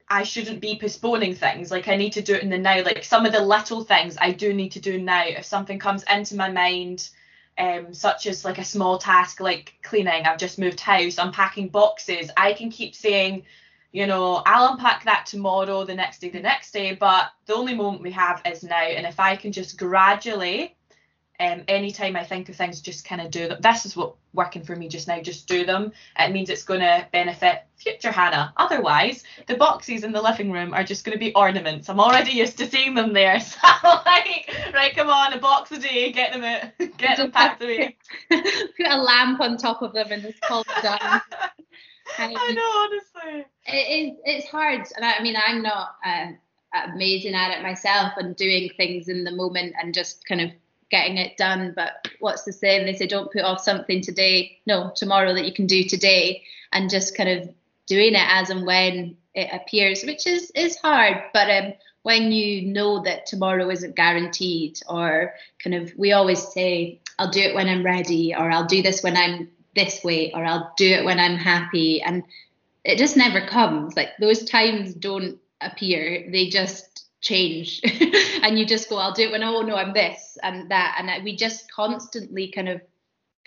I 0.09 0.23
shouldn't 0.23 0.61
be 0.61 0.79
postponing 0.79 1.35
things. 1.35 1.71
Like 1.71 1.89
I 1.89 1.97
need 1.97 2.15
to 2.15 2.23
do 2.23 2.35
it 2.35 2.43
in 2.43 2.51
the 2.51 2.59
now. 2.59 2.83
Like 2.83 3.05
some 3.05 3.27
of 3.27 3.33
the 3.33 3.45
little 3.45 3.85
things 3.85 4.17
I 4.21 4.33
do 4.33 4.55
need 4.55 4.73
to 4.73 4.81
do 4.81 5.01
now. 5.01 5.25
If 5.25 5.45
something 5.45 5.79
comes 5.79 6.05
into 6.11 6.37
my 6.37 6.51
mind, 6.51 7.11
um, 7.59 7.93
such 7.93 8.27
as 8.27 8.45
like 8.45 8.59
a 8.59 8.65
small 8.65 8.99
task 8.99 9.41
like 9.41 9.75
cleaning, 9.83 10.25
I've 10.25 10.39
just 10.39 10.59
moved 10.59 10.81
house, 10.81 11.19
unpacking 11.19 11.69
boxes, 11.69 12.31
I 12.37 12.53
can 12.53 12.71
keep 12.71 12.95
saying, 12.95 13.45
you 13.93 14.07
know, 14.07 14.43
I'll 14.47 14.73
unpack 14.73 15.05
that 15.05 15.27
tomorrow, 15.27 15.85
the 15.85 15.95
next 15.95 16.21
day, 16.21 16.29
the 16.29 16.41
next 16.41 16.73
day. 16.73 16.95
But 16.95 17.31
the 17.47 17.55
only 17.55 17.75
moment 17.75 18.03
we 18.03 18.13
have 18.13 18.43
is 18.47 18.63
now. 18.63 18.77
And 18.77 19.07
if 19.07 19.19
I 19.19 19.37
can 19.37 19.53
just 19.53 19.79
gradually 19.79 20.78
um, 21.41 21.63
anytime 21.69 22.17
I 22.17 22.25
think 22.25 22.49
of 22.49 22.57
things, 22.57 22.81
just 22.81 23.05
kind 23.05 23.21
of 23.21 23.31
do 23.31 23.49
them. 23.49 23.61
This 23.61 23.87
is 23.87 23.97
what 23.97 24.15
working 24.33 24.63
for 24.63 24.75
me 24.75 24.89
just 24.89 25.07
now. 25.07 25.21
Just 25.21 25.47
do 25.47 25.65
them. 25.65 25.93
It 26.19 26.33
means 26.33 26.51
it's 26.51 26.65
going 26.65 26.81
to 26.81 27.07
benefit 27.13 27.65
future 27.77 28.11
Hannah. 28.11 28.53
Otherwise, 28.57 29.23
the 29.47 29.57
boxes 29.57 30.03
in 30.03 30.11
the 30.13 30.21
living 30.21 30.51
room 30.51 30.75
are 30.75 30.83
just 30.83 31.05
going 31.05 31.17
to 31.17 31.19
be 31.19 31.33
ornaments. 31.35 31.89
I'm 31.89 32.01
already 32.01 32.33
used 32.33 32.59
to 32.59 32.69
seeing 32.69 32.95
them 32.95 33.13
there. 33.13 33.41
So 33.49 33.89
like, 34.07 34.51
right, 34.75 34.95
come 34.95 35.09
on, 35.09 35.33
a 35.33 35.39
box 35.39 35.71
a 35.73 35.79
day, 35.79 36.13
get 36.13 36.33
them 36.33 36.43
out, 36.43 36.71
get 36.99 37.17
them 37.17 37.31
packed 37.31 37.63
away. 37.63 37.97
Put 38.31 38.87
a 38.87 38.97
lamp 38.97 39.41
on 39.41 39.57
top 39.57 39.83
of 39.83 39.93
them 39.93 40.11
and 40.11 40.23
just 40.23 40.41
call 40.41 40.65
them 40.65 40.83
done. 40.83 40.99
Um, 41.03 41.21
I 42.19 42.53
know, 42.53 42.89
honestly. 43.25 43.47
It 43.67 43.73
is. 43.73 44.19
It's 44.25 44.49
hard, 44.49 44.87
and 44.97 45.05
I, 45.05 45.17
I 45.17 45.23
mean, 45.23 45.37
I'm 45.37 45.63
not 45.63 45.97
uh, 46.05 46.33
amazing 46.93 47.35
at 47.35 47.57
it 47.57 47.63
myself, 47.63 48.15
and 48.17 48.35
doing 48.37 48.71
things 48.77 49.09
in 49.09 49.25
the 49.25 49.33
moment 49.33 49.75
and 49.81 49.95
just 49.95 50.27
kind 50.27 50.41
of 50.41 50.51
getting 50.91 51.17
it 51.19 51.37
done. 51.37 51.73
But 51.75 52.09
what's 52.21 52.45
the 52.45 52.53
saying? 52.53 52.87
They 52.87 52.95
say 52.95 53.07
don't 53.07 53.33
put 53.33 53.43
off 53.43 53.61
something 53.61 54.01
today, 54.01 54.59
no, 54.67 54.93
tomorrow 54.95 55.35
that 55.35 55.45
you 55.45 55.53
can 55.53 55.67
do 55.67 55.85
today, 55.85 56.43
and 56.73 56.91
just 56.91 57.17
kind 57.17 57.29
of 57.29 57.49
doing 57.87 58.15
it 58.15 58.27
as 58.27 58.51
and 58.51 58.67
when 58.67 59.17
it 59.35 59.49
appears, 59.53 60.03
which 60.05 60.27
is 60.27 60.51
is 60.55 60.77
hard. 60.77 61.23
But 61.33 61.51
um, 61.51 61.73
when 62.03 62.33
you 62.33 62.63
know 62.63 63.03
that 63.03 63.27
tomorrow 63.27 63.69
isn't 63.71 63.97
guaranteed, 63.97 64.81
or 64.89 65.35
kind 65.63 65.75
of, 65.75 65.93
we 65.97 66.13
always 66.13 66.43
say, 66.53 67.01
I'll 67.19 67.31
do 67.31 67.41
it 67.41 67.55
when 67.55 67.69
I'm 67.69 67.85
ready, 67.85 68.35
or 68.35 68.51
I'll 68.51 68.67
do 68.67 68.83
this 68.83 69.03
when 69.03 69.17
I'm 69.17 69.51
this 69.75 70.03
way, 70.03 70.33
or 70.33 70.45
I'll 70.45 70.73
do 70.77 70.89
it 70.89 71.05
when 71.05 71.19
I'm 71.19 71.37
happy, 71.37 72.01
and 72.03 72.23
it 72.85 72.99
just 72.99 73.17
never 73.17 73.47
comes. 73.47 73.97
Like 73.97 74.11
those 74.21 74.45
times 74.45 74.95
don't 74.95 75.39
appear; 75.61 76.29
they 76.31 76.49
just 76.49 76.88
change. 77.21 77.81
And 78.41 78.59
you 78.59 78.65
just 78.65 78.89
go 78.89 78.97
i'll 78.97 79.13
do 79.13 79.25
it 79.25 79.33
when 79.33 79.43
oh 79.43 79.63
no 79.63 79.75
i'm 79.75 79.93
this 79.93 80.39
and 80.43 80.71
that. 80.71 80.97
And 80.99 81.25
we 81.25 81.37
just 81.37 81.71
constantly 81.73 82.51
kind 82.53 82.69
of 82.69 82.81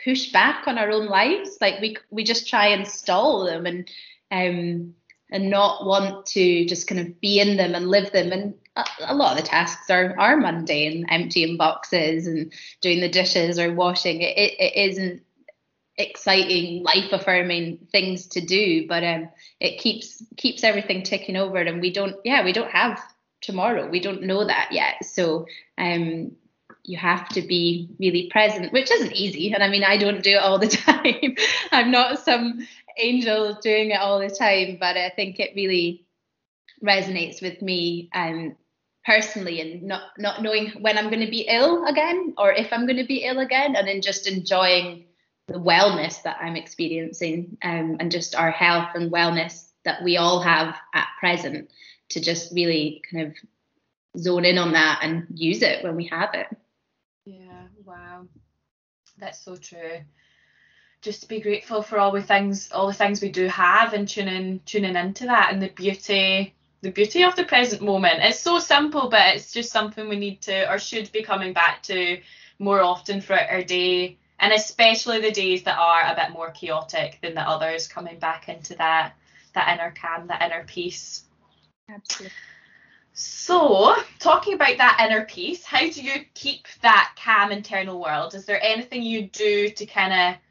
push 0.04 0.32
back 0.32 0.68
on 0.68 0.78
our 0.78 0.92
own 0.92 1.08
lives. 1.08 1.58
Like 1.62 1.80
we 1.82 1.98
we 2.10 2.24
just 2.24 2.48
try 2.48 2.68
and 2.68 2.88
stall 2.88 3.46
them 3.46 3.66
and 3.66 3.90
um 4.32 4.96
and 5.32 5.50
not 5.50 5.86
want 5.86 6.26
to 6.28 6.66
just 6.66 6.88
kind 6.88 7.00
of 7.00 7.22
be 7.22 7.40
in 7.40 7.56
them 7.56 7.74
and 7.74 7.88
live 7.88 8.12
them. 8.12 8.32
And 8.32 8.54
a, 8.76 8.86
a 9.08 9.16
lot 9.16 9.38
of 9.38 9.44
the 9.44 9.50
tasks 9.50 9.90
are 9.90 10.20
are 10.20 10.38
mundane 10.38 11.06
emptying 11.10 11.58
boxes 11.58 12.28
and 12.28 12.52
doing 12.82 13.00
the 13.00 13.10
dishes 13.10 13.58
or 13.58 13.74
washing. 13.74 14.22
It, 14.22 14.38
it, 14.38 14.54
it 14.60 14.90
isn't 14.92 15.24
exciting 15.98 16.84
life 16.84 17.12
affirming 17.12 17.78
things 17.92 18.26
to 18.28 18.42
do 18.42 18.88
but 18.88 19.04
um 19.04 19.30
it 19.60 19.78
keeps 19.78 20.24
keeps 20.38 20.64
everything 20.64 21.04
ticking 21.04 21.36
over 21.36 21.58
and 21.58 21.82
we 21.82 21.92
don't 21.92 22.16
yeah 22.24 22.44
we 22.44 22.54
don't 22.54 22.72
have 22.72 23.00
tomorrow. 23.42 23.90
We 23.90 24.00
don't 24.00 24.24
know 24.24 24.46
that 24.46 24.70
yet. 24.72 25.04
So 25.04 25.46
um, 25.78 26.32
you 26.84 26.98
have 26.98 27.28
to 27.30 27.42
be 27.42 27.90
really 28.00 28.30
present, 28.32 28.74
which 28.74 28.92
isn't 28.92 29.14
easy. 29.14 29.54
And 29.54 29.64
I 29.64 29.70
mean, 29.70 29.84
I 29.84 29.98
don't 29.98 30.24
do 30.24 30.32
it 30.32 30.42
all 30.42 30.60
the 30.60 30.68
time. 30.68 31.36
I'm 31.72 31.92
not 31.92 32.20
some 32.20 32.66
angel 32.98 33.58
doing 33.62 33.92
it 33.92 34.00
all 34.00 34.20
the 34.20 34.30
time, 34.30 34.78
but 34.80 34.98
I 34.98 35.10
think 35.10 35.40
it 35.40 35.56
really 35.56 36.06
resonates 36.84 37.42
with 37.42 37.62
me 37.62 38.10
um, 38.14 38.56
personally 39.06 39.62
and 39.62 39.84
not 39.84 40.02
not 40.18 40.42
knowing 40.42 40.70
when 40.82 40.98
I'm 40.98 41.10
going 41.10 41.26
to 41.26 41.32
be 41.32 41.48
ill 41.48 41.86
again 41.86 42.34
or 42.38 42.52
if 42.52 42.72
I'm 42.72 42.86
going 42.86 42.98
to 42.98 43.06
be 43.06 43.24
ill 43.24 43.40
again, 43.40 43.76
and 43.76 43.88
then 43.88 44.02
just 44.02 44.28
enjoying 44.28 45.06
the 45.48 45.60
wellness 45.60 46.22
that 46.24 46.38
I'm 46.42 46.56
experiencing 46.56 47.58
um, 47.64 47.98
and 48.00 48.12
just 48.12 48.36
our 48.36 48.52
health 48.52 48.90
and 48.96 49.12
wellness 49.12 49.70
that 49.86 50.04
we 50.04 50.18
all 50.18 50.40
have 50.42 50.76
at 50.94 51.08
present 51.20 51.70
to 52.12 52.20
just 52.20 52.54
really 52.54 53.02
kind 53.12 53.28
of 53.28 54.22
zone 54.22 54.46
in 54.46 54.58
on 54.58 54.74
that 54.74 55.00
and 55.04 55.28
use 55.34 55.62
it 55.62 55.84
when 55.84 55.96
we 55.96 56.06
have 56.08 56.34
it. 56.34 56.48
Yeah, 57.26 57.68
wow. 57.86 58.28
That's 59.18 59.40
so 59.40 59.56
true. 59.56 60.02
Just 61.02 61.22
to 61.22 61.28
be 61.28 61.40
grateful 61.40 61.82
for 61.82 61.98
all 61.98 62.12
the 62.12 62.22
things 62.22 62.72
all 62.72 62.88
the 62.88 62.94
things 62.94 63.22
we 63.22 63.32
do 63.32 63.48
have 63.48 63.94
and 63.94 64.08
tuning 64.08 64.62
tuning 64.66 64.96
into 64.96 65.26
that 65.26 65.52
and 65.52 65.62
the 65.62 65.70
beauty 65.70 66.54
the 66.82 66.92
beauty 66.92 67.24
of 67.24 67.36
the 67.36 67.44
present 67.44 67.82
moment. 67.82 68.20
It's 68.22 68.40
so 68.40 68.60
simple, 68.60 69.10
but 69.10 69.36
it's 69.36 69.54
just 69.54 69.72
something 69.72 70.10
we 70.10 70.18
need 70.18 70.42
to 70.42 70.72
or 70.72 70.80
should 70.80 71.12
be 71.12 71.24
coming 71.24 71.54
back 71.54 71.84
to 71.84 72.20
more 72.60 72.82
often 72.82 73.22
throughout 73.22 73.50
our 73.50 73.64
day. 73.64 74.18
And 74.40 74.52
especially 74.52 75.22
the 75.22 75.32
days 75.32 75.64
that 75.64 75.78
are 75.78 76.12
a 76.12 76.16
bit 76.16 76.34
more 76.34 76.50
chaotic 76.50 77.20
than 77.22 77.36
the 77.36 77.42
others, 77.42 77.88
coming 77.88 78.18
back 78.18 78.50
into 78.50 78.76
that 78.76 79.14
that 79.54 79.74
inner 79.74 79.94
calm, 80.00 80.28
that 80.28 80.42
inner 80.42 80.64
peace. 80.66 81.24
Absolutely. 81.94 82.34
So, 83.14 83.96
talking 84.20 84.54
about 84.54 84.78
that 84.78 85.06
inner 85.06 85.26
peace, 85.26 85.66
how 85.66 85.82
do 85.82 86.02
you 86.02 86.26
keep 86.34 86.66
that 86.82 87.14
calm 87.22 87.52
internal 87.52 88.00
world? 88.00 88.34
Is 88.34 88.46
there 88.46 88.64
anything 88.64 89.04
you 89.04 89.28
do 89.28 89.70
to 89.70 89.86
kind 89.86 90.14
of 90.14 90.42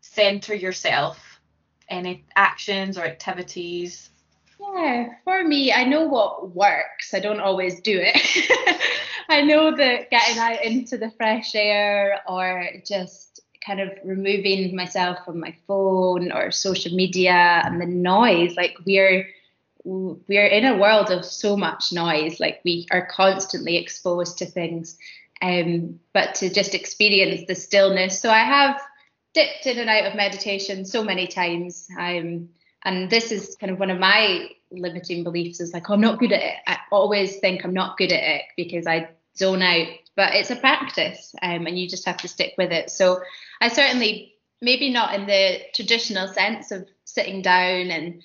center 0.00 0.54
yourself? 0.54 1.40
Any 1.88 2.24
actions 2.34 2.96
or 2.98 3.04
activities? 3.04 4.10
Yeah, 4.60 5.10
for 5.24 5.44
me, 5.44 5.72
I 5.72 5.84
know 5.84 6.04
what 6.04 6.54
works. 6.54 7.14
I 7.14 7.20
don't 7.20 7.40
always 7.40 7.80
do 7.80 8.00
it. 8.02 8.80
I 9.28 9.42
know 9.42 9.76
that 9.76 10.10
getting 10.10 10.38
out 10.38 10.64
into 10.64 10.96
the 10.96 11.10
fresh 11.10 11.54
air 11.54 12.20
or 12.26 12.64
just 12.84 13.40
kind 13.64 13.80
of 13.80 13.90
removing 14.02 14.74
myself 14.74 15.18
from 15.24 15.38
my 15.40 15.54
phone 15.66 16.32
or 16.32 16.50
social 16.50 16.94
media 16.94 17.62
and 17.64 17.80
the 17.80 17.86
noise, 17.86 18.56
like 18.56 18.76
we're 18.84 19.28
we're 19.88 20.46
in 20.46 20.66
a 20.66 20.76
world 20.76 21.10
of 21.10 21.24
so 21.24 21.56
much 21.56 21.92
noise 21.92 22.38
like 22.38 22.60
we 22.62 22.86
are 22.90 23.06
constantly 23.06 23.76
exposed 23.76 24.38
to 24.38 24.46
things. 24.46 24.98
Um, 25.40 26.00
but 26.12 26.34
to 26.36 26.50
just 26.50 26.74
experience 26.74 27.46
the 27.46 27.54
stillness. 27.54 28.20
So 28.20 28.28
i 28.28 28.40
have 28.40 28.80
dipped 29.34 29.66
in 29.66 29.78
and 29.78 29.88
out 29.88 30.06
of 30.06 30.16
meditation 30.16 30.84
so 30.84 31.04
many 31.04 31.26
times. 31.26 31.88
Um, 31.96 32.48
and 32.84 33.08
this 33.08 33.30
is 33.32 33.56
kind 33.60 33.72
of 33.72 33.78
one 33.78 33.90
of 33.90 33.98
my 33.98 34.50
limiting 34.70 35.24
beliefs 35.24 35.60
is 35.60 35.72
like 35.72 35.88
oh, 35.88 35.94
i'm 35.94 36.00
not 36.00 36.18
good 36.18 36.32
at 36.32 36.42
it. 36.42 36.56
I 36.66 36.78
always 36.90 37.36
think 37.38 37.64
i'm 37.64 37.72
not 37.72 37.96
good 37.96 38.12
at 38.12 38.22
it 38.22 38.42
because 38.56 38.86
i 38.86 39.08
zone 39.36 39.62
out. 39.62 39.88
But 40.16 40.34
it's 40.34 40.50
a 40.50 40.56
practice 40.56 41.34
um, 41.40 41.66
and 41.66 41.78
you 41.78 41.88
just 41.88 42.06
have 42.06 42.18
to 42.18 42.28
stick 42.28 42.54
with 42.58 42.72
it. 42.72 42.90
So 42.90 43.20
i 43.60 43.68
certainly 43.68 44.34
maybe 44.60 44.90
not 44.90 45.14
in 45.14 45.26
the 45.26 45.60
traditional 45.72 46.28
sense 46.28 46.72
of 46.72 46.88
sitting 47.04 47.42
down 47.42 47.90
and 47.90 48.22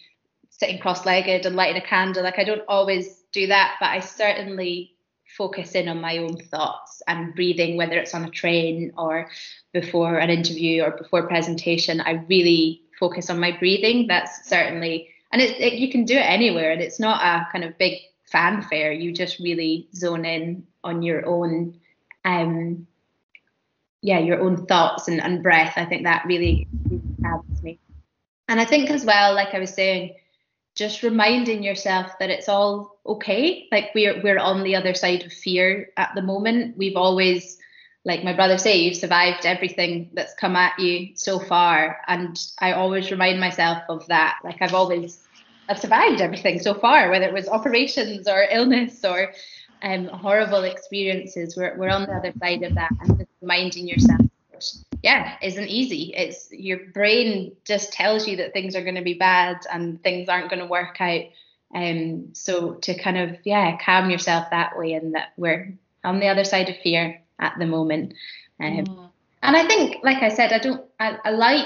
sitting 0.58 0.80
cross-legged 0.80 1.45
and 1.45 1.56
lighting 1.56 1.82
a 1.82 1.86
candle. 1.86 2.24
Like 2.24 2.39
i 2.39 2.43
don't 2.43 2.64
always 2.68 3.24
do 3.32 3.47
that 3.47 3.76
but 3.80 3.89
i 3.89 3.99
certainly 3.99 4.93
focus 5.38 5.72
in 5.72 5.88
on 5.88 5.99
my 5.99 6.18
own 6.18 6.38
thoughts 6.38 7.01
and 7.08 7.34
breathing 7.34 7.76
whether 7.76 7.97
it's 7.97 8.14
on 8.14 8.26
a 8.26 8.30
train 8.30 8.93
or 8.97 9.30
before 9.74 10.18
an 10.18 10.30
interview 10.30 10.84
or 10.84 10.91
before 10.91 11.28
presentation. 11.28 12.01
I 12.01 12.24
really 12.30 12.84
focus 12.99 13.30
on 13.30 13.39
my 13.39 13.58
breathing. 13.58 14.08
That's 14.08 14.47
certainly 14.47 15.10
and 15.32 15.41
it, 15.41 15.60
it, 15.60 15.74
you 15.74 15.91
can 15.91 16.06
do 16.06 16.16
it 16.16 16.30
anywhere 16.30 16.72
and 16.72 16.82
it's 16.82 16.99
not 16.99 17.22
a 17.24 17.51
kind 17.51 17.64
of 17.64 17.78
big 17.80 17.99
fanfare. 18.32 18.91
You 18.91 19.12
just 19.12 19.39
really 19.39 19.88
zone 19.95 20.26
in 20.26 20.66
on 20.84 21.01
your 21.01 21.26
own 21.26 21.80
um 22.26 22.86
yeah 24.01 24.20
your 24.20 24.39
own 24.39 24.66
thoughts 24.68 25.08
and, 25.08 25.20
and 25.22 25.41
breath. 25.41 25.74
I 25.78 25.86
think 25.86 26.04
that 26.04 26.26
really, 26.26 26.68
really 26.88 27.01
helps 27.24 27.64
me. 27.64 27.80
And 28.47 28.60
i 28.60 28.66
think 28.66 28.91
as 28.91 29.04
well 29.04 29.34
like 29.34 29.56
i 29.56 29.60
was 29.60 29.74
saying 29.74 30.16
just 30.76 31.03
reminding 31.03 31.63
yourself 31.63 32.11
that 32.19 32.30
it's 32.30 32.49
all 32.49 32.99
okay. 33.05 33.67
Like 33.71 33.91
we're 33.93 34.21
we're 34.24 34.39
on 34.39 34.63
the 34.63 34.76
other 34.76 34.93
side 34.93 35.24
of 35.24 35.34
fear 35.34 35.89
at 35.97 36.11
the 36.15 36.21
moment. 36.21 36.78
We've 36.78 36.95
always 36.97 37.57
like 38.05 38.24
my 38.24 38.34
brother 38.34 38.57
say 38.57 38.80
you've 38.82 38.97
survived 38.97 39.45
everything 39.45 40.09
that's 40.13 40.34
come 40.34 40.55
at 40.55 40.78
you 40.80 41.15
so 41.15 41.39
far. 41.39 41.99
And 42.07 42.39
i 42.59 42.74
always 42.74 43.11
remind 43.11 43.39
myself 43.39 43.84
of 43.89 44.07
that. 44.07 44.39
Like 44.43 44.61
i've 44.61 44.74
always 44.74 45.19
i've 45.69 45.80
survived 45.80 46.21
everything 46.21 46.59
so 46.59 46.74
far 46.74 47.09
whether 47.09 47.26
it 47.26 47.34
was 47.34 47.47
operations 47.47 48.28
or 48.28 48.45
illness 48.51 49.05
or 49.05 49.32
um, 49.84 50.07
horrible 50.07 50.63
experiences. 50.63 51.55
We're, 51.55 51.78
we're 51.78 51.89
on 51.89 52.03
the 52.03 52.13
other 52.13 52.34
side 52.39 52.63
of 52.63 52.74
that. 52.76 52.91
And 53.01 53.17
just 53.17 53.30
reminding 53.41 53.88
yourself 53.88 54.21
yeah 55.04 55.36
isn't 55.41 55.68
easy. 55.68 56.14
It's 56.16 56.51
your 56.51 56.80
brain 56.93 57.56
just 57.66 57.93
tells 57.93 58.28
you 58.28 58.38
that 58.38 58.54
things 58.54 58.76
are 58.76 58.84
going 58.84 58.95
to 58.95 59.04
be 59.04 59.14
bad 59.14 59.58
and 59.72 60.01
things 60.01 60.30
aren't 60.30 60.49
going 60.49 60.62
to 60.62 60.66
work 60.66 60.99
out. 60.99 61.26
Um 61.76 62.30
so 62.34 62.76
to 62.76 62.97
kind 62.97 63.18
of 63.18 63.38
yeah 63.43 63.78
calm 63.78 64.10
yourself 64.10 64.49
that 64.49 64.78
way 64.78 64.93
and 64.93 65.14
that 65.14 65.34
we're 65.38 65.74
on 66.04 66.20
the 66.20 66.28
other 66.28 66.43
side 66.43 66.70
of 66.70 66.78
fear 66.78 67.22
at 67.39 67.54
the 67.60 67.68
moment. 67.68 68.14
Um, 68.60 68.86
mm. 68.86 69.10
and 69.41 69.58
i 69.58 69.66
think 69.66 69.97
like 70.04 70.22
i 70.22 70.30
said 70.30 70.54
i 70.54 70.60
don't 70.60 70.86
I, 70.99 71.18
I 71.26 71.32
like 71.32 71.66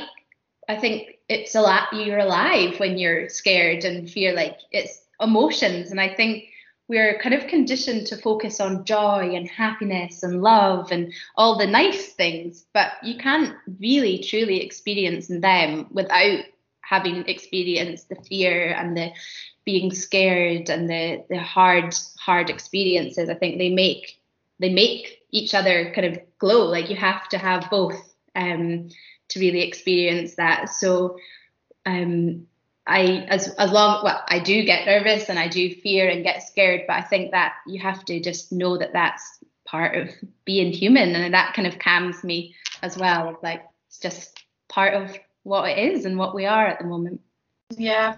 i 0.70 0.78
think 0.78 1.20
it's 1.28 1.54
a 1.54 1.62
lot 1.62 1.92
you're 1.92 2.18
alive 2.18 2.80
when 2.80 2.98
you're 2.98 3.28
scared 3.28 3.84
and 3.84 4.10
fear 4.10 4.34
like 4.34 4.58
it's 4.72 5.02
emotions. 5.20 5.92
And 5.92 6.00
i 6.00 6.14
think 6.14 6.46
we're 6.88 7.20
kind 7.20 7.36
of 7.36 7.48
conditioned 7.48 8.08
to 8.08 8.18
focus 8.18 8.60
on 8.62 8.86
joy 8.86 9.34
and 9.36 9.50
happiness 9.50 10.24
and 10.24 10.42
love 10.42 10.92
and 10.92 11.14
all 11.36 11.58
the 11.58 11.68
nice 11.68 12.14
things, 12.14 12.66
but 12.74 12.92
you 13.04 13.18
can't 13.18 13.56
really 13.80 14.20
truly 14.20 14.62
experience 14.64 15.28
them 15.28 15.88
without 15.92 16.46
having 16.82 17.28
experienced 17.28 18.08
the 18.08 18.16
fear 18.16 18.72
and 18.72 18.96
the 18.96 19.12
being 19.66 19.94
scared 19.94 20.70
and 20.70 20.90
the 20.90 21.26
the 21.30 21.38
hard 21.38 21.94
hard 22.18 22.50
experiences. 22.50 23.30
I 23.30 23.34
think 23.34 23.58
they 23.58 23.70
make 23.70 24.22
they 24.60 24.72
make 24.72 25.24
each 25.32 25.54
other 25.54 25.92
kind 25.94 26.08
of 26.08 26.20
glow. 26.40 26.66
Like 26.66 26.90
you 26.90 26.96
have 26.96 27.28
to 27.30 27.38
have 27.38 27.70
both 27.70 28.16
um, 28.36 28.90
to 29.30 29.40
really 29.40 29.62
experience 29.62 30.36
that. 30.36 30.70
So 30.70 31.18
um, 31.86 32.48
I 32.88 33.26
as 33.28 33.50
as 33.56 33.72
long 33.72 34.04
well 34.04 34.24
I 34.28 34.40
do 34.40 34.64
get 34.64 34.86
nervous 34.86 35.30
and 35.30 35.38
I 35.38 35.50
do 35.50 35.76
fear 35.76 36.10
and 36.10 36.24
get 36.24 36.48
scared, 36.48 36.84
but 36.88 36.96
I 36.96 37.02
think 37.02 37.32
that 37.32 37.56
you 37.68 37.82
have 37.82 38.04
to 38.06 38.20
just 38.22 38.52
know 38.52 38.78
that 38.78 38.94
that's 38.94 39.40
part 39.66 39.96
of 39.98 40.10
being 40.46 40.72
human, 40.72 41.16
and 41.16 41.34
that 41.34 41.54
kind 41.54 41.68
of 41.68 41.80
calms 41.80 42.24
me 42.24 42.56
as 42.82 42.98
well. 42.98 43.38
Like 43.44 43.64
it's 43.88 44.00
just 44.00 44.44
part 44.70 44.94
of 44.94 45.18
what 45.44 45.70
it 45.70 45.78
is 45.78 46.06
and 46.06 46.18
what 46.18 46.34
we 46.34 46.46
are 46.46 46.66
at 46.66 46.80
the 46.80 46.86
moment. 46.86 47.22
Yeah, 47.78 48.16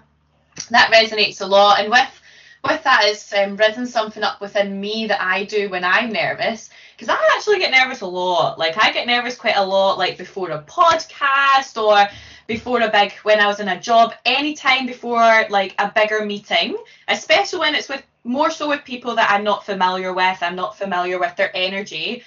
that 0.70 0.92
resonates 0.92 1.40
a 1.40 1.46
lot, 1.46 1.80
and 1.80 1.90
with 1.90 2.20
with 2.62 2.82
that 2.84 3.06
is 3.06 3.32
um, 3.32 3.56
risen 3.56 3.86
something 3.86 4.22
up 4.22 4.40
within 4.40 4.80
me 4.80 5.06
that 5.06 5.22
I 5.22 5.44
do 5.44 5.70
when 5.70 5.82
I'm 5.82 6.12
nervous 6.12 6.68
because 6.94 7.08
I 7.08 7.34
actually 7.34 7.58
get 7.58 7.70
nervous 7.70 8.02
a 8.02 8.06
lot. 8.06 8.58
Like 8.58 8.76
I 8.76 8.92
get 8.92 9.06
nervous 9.06 9.34
quite 9.34 9.56
a 9.56 9.64
lot, 9.64 9.98
like 9.98 10.18
before 10.18 10.50
a 10.50 10.62
podcast 10.62 11.82
or 11.82 12.06
before 12.50 12.80
a 12.80 12.90
big 12.90 13.12
when 13.22 13.38
I 13.38 13.46
was 13.46 13.60
in 13.60 13.68
a 13.68 13.80
job, 13.80 14.12
anytime 14.24 14.84
before 14.84 15.46
like 15.50 15.72
a 15.78 15.92
bigger 15.94 16.24
meeting, 16.24 16.76
especially 17.06 17.60
when 17.60 17.76
it's 17.76 17.88
with 17.88 18.02
more 18.24 18.50
so 18.50 18.68
with 18.68 18.84
people 18.84 19.14
that 19.14 19.30
I'm 19.30 19.44
not 19.44 19.64
familiar 19.64 20.12
with, 20.12 20.38
I'm 20.42 20.56
not 20.56 20.76
familiar 20.76 21.20
with 21.20 21.36
their 21.36 21.52
energy. 21.54 22.24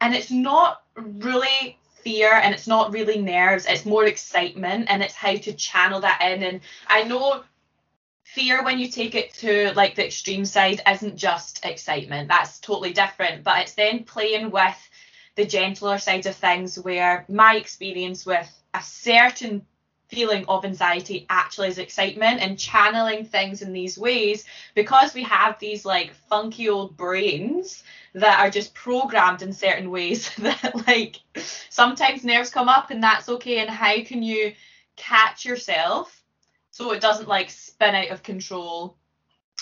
And 0.00 0.14
it's 0.14 0.30
not 0.30 0.82
really 0.96 1.78
fear 2.02 2.32
and 2.32 2.54
it's 2.54 2.66
not 2.66 2.90
really 2.90 3.20
nerves, 3.20 3.66
it's 3.68 3.84
more 3.84 4.06
excitement 4.06 4.86
and 4.88 5.02
it's 5.02 5.12
how 5.12 5.36
to 5.36 5.52
channel 5.52 6.00
that 6.00 6.22
in. 6.22 6.42
And 6.42 6.62
I 6.86 7.02
know 7.02 7.44
fear 8.24 8.64
when 8.64 8.78
you 8.78 8.88
take 8.88 9.14
it 9.14 9.34
to 9.34 9.74
like 9.74 9.94
the 9.94 10.06
extreme 10.06 10.46
side 10.46 10.80
isn't 10.88 11.18
just 11.18 11.66
excitement. 11.66 12.28
That's 12.28 12.60
totally 12.60 12.94
different. 12.94 13.44
But 13.44 13.60
it's 13.60 13.74
then 13.74 14.04
playing 14.04 14.50
with 14.50 14.78
the 15.34 15.44
gentler 15.44 15.98
side 15.98 16.24
of 16.24 16.34
things 16.34 16.78
where 16.78 17.26
my 17.28 17.56
experience 17.56 18.24
with 18.24 18.50
a 18.76 18.82
certain 18.82 19.66
feeling 20.08 20.44
of 20.46 20.64
anxiety 20.64 21.26
actually 21.28 21.68
is 21.68 21.78
excitement 21.78 22.40
and 22.40 22.58
channeling 22.58 23.24
things 23.24 23.62
in 23.62 23.72
these 23.72 23.98
ways 23.98 24.44
because 24.74 25.14
we 25.14 25.22
have 25.24 25.58
these 25.58 25.84
like 25.84 26.14
funky 26.28 26.68
old 26.68 26.96
brains 26.96 27.82
that 28.14 28.38
are 28.38 28.50
just 28.50 28.72
programmed 28.72 29.42
in 29.42 29.52
certain 29.52 29.90
ways 29.90 30.32
that 30.38 30.86
like 30.86 31.16
sometimes 31.68 32.24
nerves 32.24 32.50
come 32.50 32.68
up 32.68 32.90
and 32.90 33.02
that's 33.02 33.28
okay 33.28 33.58
and 33.58 33.70
how 33.70 34.00
can 34.04 34.22
you 34.22 34.52
catch 34.94 35.44
yourself 35.44 36.22
so 36.70 36.92
it 36.92 37.00
doesn't 37.00 37.28
like 37.28 37.50
spin 37.50 37.94
out 37.94 38.10
of 38.10 38.22
control 38.22 38.96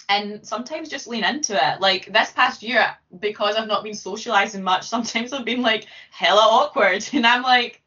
and 0.09 0.47
sometimes 0.47 0.89
just 0.89 1.07
lean 1.07 1.25
into 1.25 1.55
it. 1.55 1.81
Like 1.81 2.13
this 2.13 2.31
past 2.33 2.63
year, 2.63 2.95
because 3.19 3.57
I've 3.57 3.69
not 3.69 3.85
been 3.85 3.95
socializing 3.95 4.63
much, 4.63 4.87
sometimes 4.89 5.33
I've 5.33 5.45
been 5.45 5.63
like 5.63 5.87
hella 6.11 6.43
awkward, 6.43 7.09
and 7.13 7.27
I'm 7.27 7.43
like, 7.43 7.81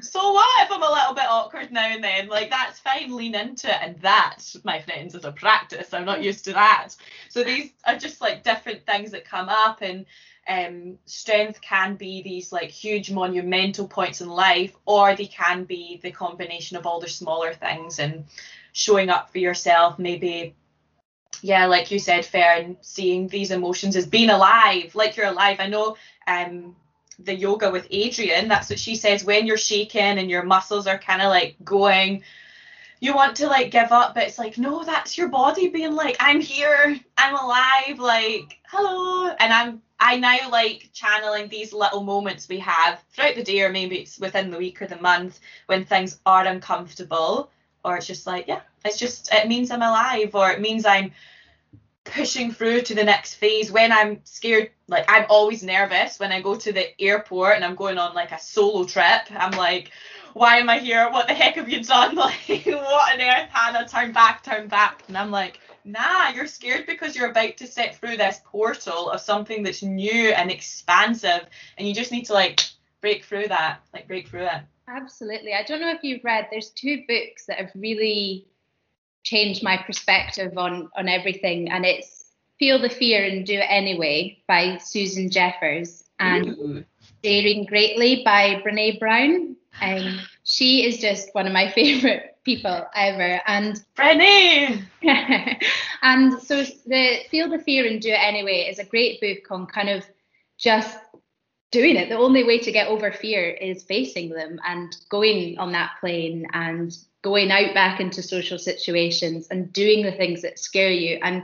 so 0.00 0.32
what 0.32 0.64
if 0.66 0.72
I'm 0.72 0.82
a 0.82 0.92
little 0.92 1.14
bit 1.14 1.26
awkward 1.28 1.70
now 1.72 1.86
and 1.86 2.02
then? 2.02 2.28
Like 2.28 2.50
that's 2.50 2.78
fine, 2.78 3.14
lean 3.14 3.34
into 3.34 3.68
it. 3.68 3.78
And 3.80 4.00
that, 4.00 4.38
my 4.64 4.80
friends, 4.80 5.14
is 5.14 5.24
a 5.24 5.32
practice. 5.32 5.92
I'm 5.92 6.04
not 6.04 6.22
used 6.22 6.44
to 6.46 6.52
that. 6.52 6.90
So 7.28 7.44
these 7.44 7.70
are 7.86 7.96
just 7.96 8.20
like 8.20 8.44
different 8.44 8.86
things 8.86 9.10
that 9.12 9.24
come 9.24 9.48
up 9.48 9.82
and 9.82 10.06
um, 10.48 10.98
strength 11.06 11.60
can 11.60 11.96
be 11.96 12.22
these 12.22 12.52
like 12.52 12.70
huge 12.70 13.10
monumental 13.10 13.88
points 13.88 14.20
in 14.20 14.28
life, 14.28 14.76
or 14.86 15.14
they 15.14 15.26
can 15.26 15.64
be 15.64 16.00
the 16.02 16.12
combination 16.12 16.76
of 16.76 16.86
all 16.86 17.00
the 17.00 17.08
smaller 17.08 17.52
things 17.52 17.98
and 17.98 18.24
showing 18.72 19.08
up 19.10 19.30
for 19.32 19.38
yourself, 19.38 19.98
maybe 19.98 20.54
yeah, 21.42 21.66
like 21.66 21.90
you 21.90 21.98
said, 21.98 22.24
Fern, 22.24 22.64
and 22.64 22.76
seeing 22.80 23.28
these 23.28 23.50
emotions 23.50 23.96
as 23.96 24.06
being 24.06 24.30
alive, 24.30 24.94
like 24.94 25.16
you're 25.16 25.26
alive. 25.26 25.58
I 25.60 25.68
know 25.68 25.96
um 26.26 26.76
the 27.18 27.34
yoga 27.34 27.70
with 27.70 27.88
Adriene, 27.90 28.48
that's 28.48 28.70
what 28.70 28.78
she 28.78 28.96
says 28.96 29.24
when 29.24 29.46
you're 29.46 29.56
shaking 29.56 30.18
and 30.18 30.30
your 30.30 30.42
muscles 30.42 30.86
are 30.86 30.98
kind 30.98 31.22
of 31.22 31.28
like 31.28 31.56
going, 31.64 32.22
you 33.00 33.14
want 33.14 33.36
to 33.36 33.46
like 33.46 33.70
give 33.70 33.92
up, 33.92 34.14
but 34.14 34.24
it's 34.24 34.38
like, 34.38 34.58
no, 34.58 34.84
that's 34.84 35.16
your 35.16 35.28
body 35.28 35.68
being 35.68 35.94
like, 35.94 36.16
I'm 36.20 36.40
here, 36.40 36.98
I'm 37.16 37.34
alive, 37.34 37.98
like, 37.98 38.58
hello. 38.68 39.28
And 39.38 39.52
I'm 39.52 39.82
I 39.98 40.18
now 40.18 40.50
like 40.50 40.90
channeling 40.92 41.48
these 41.48 41.72
little 41.72 42.02
moments 42.02 42.48
we 42.48 42.58
have 42.58 43.02
throughout 43.12 43.34
the 43.34 43.42
day 43.42 43.62
or 43.62 43.70
maybe 43.72 43.96
it's 43.96 44.18
within 44.18 44.50
the 44.50 44.58
week 44.58 44.82
or 44.82 44.86
the 44.86 45.00
month 45.00 45.40
when 45.66 45.84
things 45.84 46.20
are 46.26 46.46
uncomfortable 46.46 47.50
or 47.82 47.96
it's 47.96 48.06
just 48.06 48.26
like, 48.26 48.46
yeah, 48.46 48.60
it's 48.84 48.98
just 48.98 49.32
it 49.32 49.48
means 49.48 49.70
I'm 49.70 49.82
alive 49.82 50.34
or 50.34 50.50
it 50.50 50.60
means 50.60 50.84
I'm 50.84 51.12
pushing 52.06 52.52
through 52.52 52.82
to 52.82 52.94
the 52.94 53.04
next 53.04 53.34
phase 53.34 53.70
when 53.70 53.92
I'm 53.92 54.20
scared. 54.24 54.70
Like 54.88 55.04
I'm 55.08 55.26
always 55.28 55.62
nervous 55.62 56.18
when 56.18 56.32
I 56.32 56.40
go 56.40 56.56
to 56.56 56.72
the 56.72 57.00
airport 57.00 57.56
and 57.56 57.64
I'm 57.64 57.74
going 57.74 57.98
on 57.98 58.14
like 58.14 58.32
a 58.32 58.38
solo 58.38 58.84
trip. 58.84 59.30
I'm 59.30 59.52
like, 59.52 59.90
why 60.32 60.58
am 60.58 60.68
I 60.68 60.78
here? 60.78 61.08
What 61.10 61.28
the 61.28 61.34
heck 61.34 61.54
have 61.54 61.68
you 61.68 61.82
done? 61.82 62.16
Like, 62.16 62.66
what 62.66 63.14
on 63.14 63.20
earth, 63.20 63.48
Hannah? 63.50 63.88
Turn 63.88 64.12
back, 64.12 64.42
turn 64.42 64.68
back. 64.68 65.02
And 65.08 65.16
I'm 65.16 65.30
like, 65.30 65.60
nah, 65.86 66.28
you're 66.28 66.46
scared 66.46 66.86
because 66.86 67.16
you're 67.16 67.30
about 67.30 67.56
to 67.56 67.66
step 67.66 67.94
through 67.94 68.16
this 68.18 68.40
portal 68.44 69.10
of 69.10 69.20
something 69.20 69.62
that's 69.62 69.82
new 69.82 70.30
and 70.30 70.50
expansive, 70.50 71.46
and 71.78 71.88
you 71.88 71.94
just 71.94 72.12
need 72.12 72.26
to 72.26 72.34
like 72.34 72.60
break 73.00 73.24
through 73.24 73.48
that, 73.48 73.80
like 73.94 74.08
break 74.08 74.28
through 74.28 74.46
it. 74.46 74.62
Absolutely. 74.88 75.54
I 75.54 75.62
don't 75.62 75.80
know 75.80 75.90
if 75.90 76.02
you've 76.02 76.24
read. 76.24 76.48
There's 76.50 76.70
two 76.70 77.02
books 77.08 77.46
that 77.46 77.58
have 77.58 77.70
really 77.74 78.46
changed 79.26 79.62
my 79.62 79.76
perspective 79.76 80.56
on 80.56 80.88
on 80.96 81.08
everything, 81.08 81.68
and 81.68 81.84
it's 81.84 82.30
Feel 82.58 82.80
the 82.80 82.88
Fear 82.88 83.24
and 83.24 83.44
Do 83.44 83.54
It 83.54 83.66
Anyway 83.68 84.38
by 84.46 84.78
Susan 84.78 85.30
Jeffers 85.30 86.04
and 86.18 86.48
Ooh. 86.48 86.84
Daring 87.22 87.64
Greatly 87.66 88.22
by 88.24 88.62
Brene 88.64 88.98
Brown. 88.98 89.56
And 89.80 90.20
she 90.44 90.86
is 90.86 90.98
just 90.98 91.34
one 91.34 91.46
of 91.46 91.52
my 91.52 91.70
favorite 91.74 92.38
people 92.44 92.86
ever. 92.94 93.42
And 93.46 93.84
Brene! 93.96 94.84
and 96.02 96.40
so 96.40 96.62
the 96.86 97.18
Feel 97.30 97.50
the 97.50 97.58
Fear 97.58 97.86
and 97.86 98.00
Do 98.00 98.10
It 98.10 98.20
Anyway 98.20 98.68
is 98.70 98.78
a 98.78 98.84
great 98.84 99.20
book 99.20 99.50
on 99.50 99.66
kind 99.66 99.90
of 99.90 100.06
just 100.56 100.96
doing 101.72 101.96
it. 101.96 102.08
The 102.08 102.16
only 102.16 102.44
way 102.44 102.58
to 102.60 102.72
get 102.72 102.88
over 102.88 103.10
fear 103.12 103.50
is 103.50 103.82
facing 103.82 104.30
them 104.30 104.58
and 104.66 104.96
going 105.10 105.58
on 105.58 105.72
that 105.72 105.96
plane 106.00 106.46
and 106.54 106.96
going 107.26 107.50
out 107.50 107.74
back 107.74 107.98
into 107.98 108.22
social 108.22 108.56
situations 108.56 109.48
and 109.50 109.72
doing 109.72 110.04
the 110.04 110.12
things 110.12 110.42
that 110.42 110.60
scare 110.60 110.92
you. 110.92 111.18
And 111.20 111.42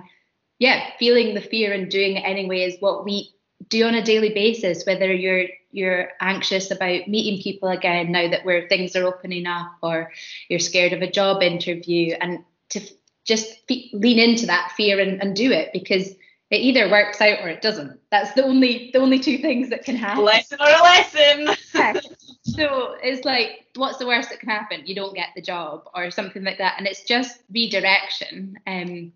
yeah, 0.61 0.91
feeling 0.97 1.35
the 1.35 1.41
fear 1.41 1.73
and 1.73 1.91
doing 1.91 2.19
it 2.19 2.21
anyway 2.21 2.61
is 2.61 2.77
what 2.79 3.05
we 3.05 3.35
do 3.69 3.85
on 3.85 3.97
a 3.97 4.05
daily 4.05 4.33
basis, 4.33 4.87
whether 4.87 5.13
you're 5.13 5.47
you're 5.73 6.11
anxious 6.21 6.71
about 6.71 7.09
meeting 7.09 7.43
people 7.43 7.69
again 7.69 8.13
now 8.13 8.31
that 8.31 8.45
where 8.45 8.69
things 8.69 8.95
are 8.95 9.05
opening 9.05 9.45
up 9.45 9.73
or 9.83 10.13
you're 10.49 10.61
scared 10.61 10.93
of 10.93 11.03
a 11.03 11.11
job 11.11 11.43
interview 11.43 12.15
and 12.21 12.45
to 12.69 12.81
just 13.25 13.53
lean 13.69 14.21
into 14.21 14.47
that 14.47 14.71
fear 14.77 15.01
and, 15.01 15.21
and 15.21 15.35
do 15.35 15.51
it 15.51 15.71
because 15.73 16.11
it 16.51 16.61
either 16.61 16.89
works 16.89 17.21
out 17.21 17.41
or 17.41 17.49
it 17.49 17.61
doesn't. 17.61 17.99
That's 18.13 18.35
the 18.35 18.45
only 18.45 18.91
the 18.93 19.01
only 19.01 19.19
two 19.19 19.39
things 19.39 19.71
that 19.71 19.85
can 19.85 19.97
happen. 19.97 20.23
Lesson 20.23 20.59
or 20.61 20.69
a 20.69 20.83
lesson. 20.83 21.57
so 22.43 22.97
it's 23.03 23.25
like, 23.25 23.67
what's 23.77 23.99
the 23.99 24.07
worst 24.07 24.31
that 24.31 24.41
can 24.41 24.49
happen? 24.49 24.83
You 24.85 24.95
don't 24.95 25.15
get 25.15 25.29
the 25.35 25.43
job 25.43 25.85
or 25.95 26.11
something 26.11 26.43
like 26.43 26.59
that, 26.59 26.75
and 26.77 26.87
it's 26.87 27.05
just 27.05 27.41
redirection. 27.53 28.57
Um, 28.67 29.13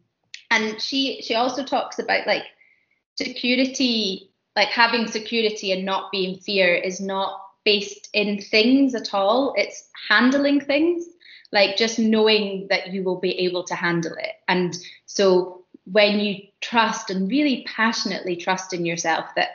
and 0.50 0.80
she 0.80 1.22
she 1.22 1.34
also 1.34 1.64
talks 1.64 1.98
about 1.98 2.26
like 2.26 2.44
security, 3.16 4.30
like 4.54 4.68
having 4.68 5.08
security 5.08 5.72
and 5.72 5.84
not 5.84 6.12
being 6.12 6.38
fear 6.38 6.74
is 6.74 7.00
not 7.00 7.40
based 7.64 8.08
in 8.12 8.40
things 8.40 8.94
at 8.94 9.12
all. 9.12 9.54
It's 9.56 9.88
handling 10.08 10.60
things, 10.60 11.04
like 11.50 11.76
just 11.76 11.98
knowing 11.98 12.68
that 12.70 12.92
you 12.92 13.02
will 13.02 13.18
be 13.18 13.32
able 13.40 13.64
to 13.64 13.74
handle 13.74 14.14
it. 14.14 14.34
And 14.46 14.76
so 15.06 15.64
when 15.84 16.20
you 16.20 16.42
trust 16.60 17.10
and 17.10 17.28
really 17.28 17.64
passionately 17.66 18.36
trust 18.36 18.72
in 18.72 18.86
yourself 18.86 19.26
that 19.34 19.48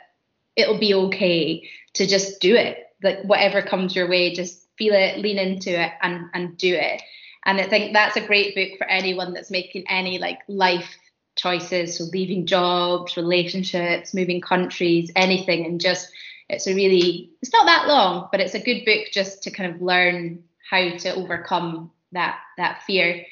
it'll 0.56 0.78
be 0.78 0.92
okay 0.94 1.68
to 1.94 2.06
just 2.06 2.40
do 2.40 2.54
it 2.54 2.91
like 3.02 3.22
whatever 3.22 3.62
comes 3.62 3.94
your 3.94 4.08
way 4.08 4.34
just 4.34 4.66
feel 4.76 4.94
it 4.94 5.18
lean 5.18 5.38
into 5.38 5.70
it 5.70 5.92
and 6.02 6.26
and 6.34 6.56
do 6.56 6.74
it. 6.74 7.02
And 7.44 7.60
i 7.60 7.64
think 7.64 7.92
that's 7.92 8.16
a 8.16 8.26
great 8.26 8.54
book 8.54 8.78
for 8.78 8.86
anyone 8.86 9.32
that's 9.32 9.50
making 9.50 9.84
any 9.88 10.18
like 10.18 10.38
life 10.48 10.96
choices. 11.36 11.96
So 11.98 12.04
leaving 12.04 12.46
jobs 12.46 13.16
relationships 13.16 14.14
moving 14.14 14.40
countries 14.40 15.10
anything 15.16 15.64
and 15.66 15.80
just 15.80 16.10
it's 16.48 16.66
a 16.66 16.74
really 16.74 17.30
it's 17.40 17.52
not 17.52 17.66
that 17.66 17.88
long 17.88 18.28
but 18.30 18.40
it's 18.40 18.54
a 18.54 18.60
good 18.60 18.84
book 18.84 19.06
just 19.10 19.42
to 19.44 19.50
kind 19.50 19.74
of 19.74 19.80
learn 19.80 20.42
how 20.70 20.90
to 20.98 21.14
overcome 21.14 21.90
that 22.12 22.38
that 22.56 22.82
fear. 22.82 23.24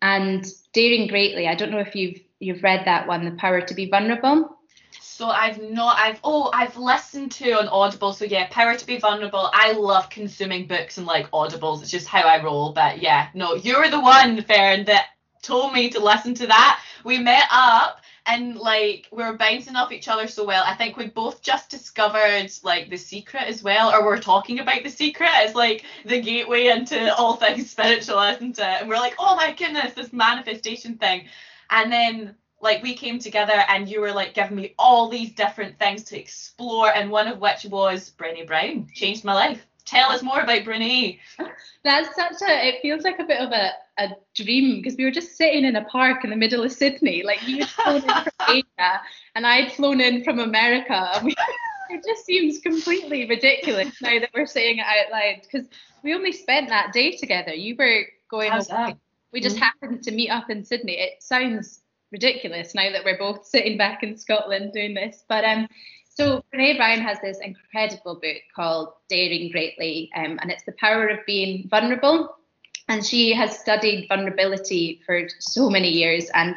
And 0.00 0.44
daring 0.72 1.06
greatly 1.06 1.46
i 1.46 1.54
don't 1.54 1.70
know 1.70 1.78
if 1.78 1.94
you've 1.94 2.20
you've 2.42 2.62
read 2.62 2.84
that 2.86 3.06
one, 3.06 3.24
The 3.24 3.30
Power 3.30 3.60
to 3.60 3.74
Be 3.74 3.88
Vulnerable. 3.88 4.58
So 5.02 5.28
I've 5.28 5.60
not 5.60 5.98
I've 5.98 6.20
oh 6.24 6.50
I've 6.54 6.76
listened 6.76 7.32
to 7.32 7.52
on 7.52 7.68
Audible. 7.68 8.12
So 8.12 8.24
yeah, 8.24 8.48
Power 8.50 8.76
to 8.76 8.86
Be 8.86 8.98
Vulnerable. 8.98 9.50
I 9.52 9.72
love 9.72 10.08
consuming 10.10 10.66
books 10.66 10.98
and 10.98 11.06
like 11.06 11.30
Audibles. 11.32 11.82
It's 11.82 11.90
just 11.90 12.06
how 12.06 12.22
I 12.22 12.42
roll. 12.42 12.72
But 12.72 13.02
yeah, 13.02 13.28
no, 13.34 13.54
you're 13.54 13.88
the 13.88 14.00
one, 14.00 14.42
Fern, 14.42 14.84
that 14.84 15.06
told 15.42 15.72
me 15.72 15.90
to 15.90 16.00
listen 16.00 16.34
to 16.34 16.46
that. 16.46 16.82
We 17.04 17.18
met 17.18 17.44
up 17.50 18.00
and 18.26 18.56
like 18.56 19.08
we 19.10 19.24
were 19.24 19.36
bouncing 19.36 19.76
off 19.76 19.92
each 19.92 20.08
other 20.08 20.28
so 20.28 20.44
well. 20.44 20.62
I 20.66 20.74
think 20.74 20.96
we 20.96 21.06
both 21.06 21.42
just 21.42 21.68
discovered 21.68 22.50
like 22.62 22.88
the 22.88 22.96
secret 22.96 23.44
as 23.44 23.62
well, 23.62 23.92
or 23.92 24.04
we're 24.04 24.20
talking 24.20 24.60
about 24.60 24.84
the 24.84 24.90
secret 24.90 25.30
as 25.34 25.54
like 25.54 25.84
the 26.04 26.20
gateway 26.20 26.68
into 26.68 27.14
all 27.16 27.36
things 27.36 27.70
spiritual, 27.72 28.20
isn't 28.20 28.58
it? 28.58 28.64
And 28.64 28.88
we're 28.88 28.96
like, 28.96 29.16
oh 29.18 29.36
my 29.36 29.52
goodness, 29.52 29.94
this 29.94 30.12
manifestation 30.12 30.96
thing. 30.96 31.26
And 31.70 31.90
then 31.90 32.36
like 32.62 32.82
we 32.82 32.94
came 32.94 33.18
together 33.18 33.64
and 33.68 33.88
you 33.88 34.00
were 34.00 34.12
like 34.12 34.34
giving 34.34 34.56
me 34.56 34.74
all 34.78 35.08
these 35.08 35.32
different 35.32 35.78
things 35.78 36.04
to 36.04 36.18
explore 36.18 36.94
and 36.94 37.10
one 37.10 37.26
of 37.26 37.40
which 37.40 37.66
was 37.66 38.12
Brené 38.16 38.46
Brown. 38.46 38.88
Changed 38.94 39.24
my 39.24 39.34
life. 39.34 39.66
Tell 39.84 40.10
us 40.10 40.22
more 40.22 40.40
about 40.40 40.62
Brené. 40.62 41.18
That's 41.84 42.14
such 42.14 42.40
a 42.48 42.68
it 42.68 42.80
feels 42.80 43.02
like 43.02 43.18
a 43.18 43.24
bit 43.24 43.40
of 43.40 43.50
a, 43.50 43.72
a 43.98 44.10
dream 44.36 44.76
because 44.76 44.96
we 44.96 45.04
were 45.04 45.10
just 45.10 45.36
sitting 45.36 45.64
in 45.64 45.74
a 45.74 45.84
park 45.84 46.22
in 46.22 46.30
the 46.30 46.36
middle 46.36 46.62
of 46.62 46.70
Sydney. 46.70 47.24
Like 47.24 47.46
you 47.46 47.58
had 47.58 47.68
flown 47.68 47.96
in 47.96 48.08
from 48.08 48.32
Asia 48.48 49.00
and 49.34 49.44
I'd 49.44 49.72
flown 49.72 50.00
in 50.00 50.24
from 50.24 50.38
America. 50.38 51.20
We, 51.24 51.34
it 51.90 52.02
just 52.06 52.24
seems 52.24 52.58
completely 52.60 53.28
ridiculous 53.28 54.00
now 54.00 54.18
that 54.18 54.30
we're 54.32 54.46
saying 54.46 54.78
it 54.78 54.86
out 54.86 55.10
loud 55.10 55.42
because 55.42 55.66
we 56.02 56.14
only 56.14 56.32
spent 56.32 56.70
that 56.70 56.92
day 56.94 57.16
together. 57.16 57.52
You 57.52 57.76
were 57.76 58.04
going. 58.30 58.50
We 59.30 59.40
just 59.40 59.56
mm-hmm. 59.56 59.64
happened 59.64 60.02
to 60.04 60.10
meet 60.10 60.30
up 60.30 60.48
in 60.48 60.64
Sydney. 60.64 60.98
It 60.98 61.22
sounds 61.22 61.81
ridiculous 62.12 62.74
now 62.74 62.92
that 62.92 63.04
we're 63.04 63.18
both 63.18 63.46
sitting 63.46 63.78
back 63.78 64.02
in 64.02 64.16
Scotland 64.16 64.72
doing 64.72 64.94
this, 64.94 65.24
but 65.28 65.44
um, 65.44 65.66
so 66.14 66.44
Brene 66.54 66.76
Brown 66.76 67.00
has 67.00 67.18
this 67.20 67.38
incredible 67.40 68.16
book 68.16 68.36
called 68.54 68.92
Daring 69.08 69.50
Greatly, 69.50 70.10
um, 70.14 70.38
and 70.42 70.50
it's 70.50 70.64
the 70.64 70.72
power 70.72 71.08
of 71.08 71.24
being 71.26 71.68
vulnerable. 71.68 72.36
And 72.88 73.04
she 73.04 73.32
has 73.32 73.58
studied 73.58 74.08
vulnerability 74.08 75.00
for 75.06 75.28
so 75.38 75.70
many 75.70 75.88
years, 75.88 76.28
and 76.34 76.56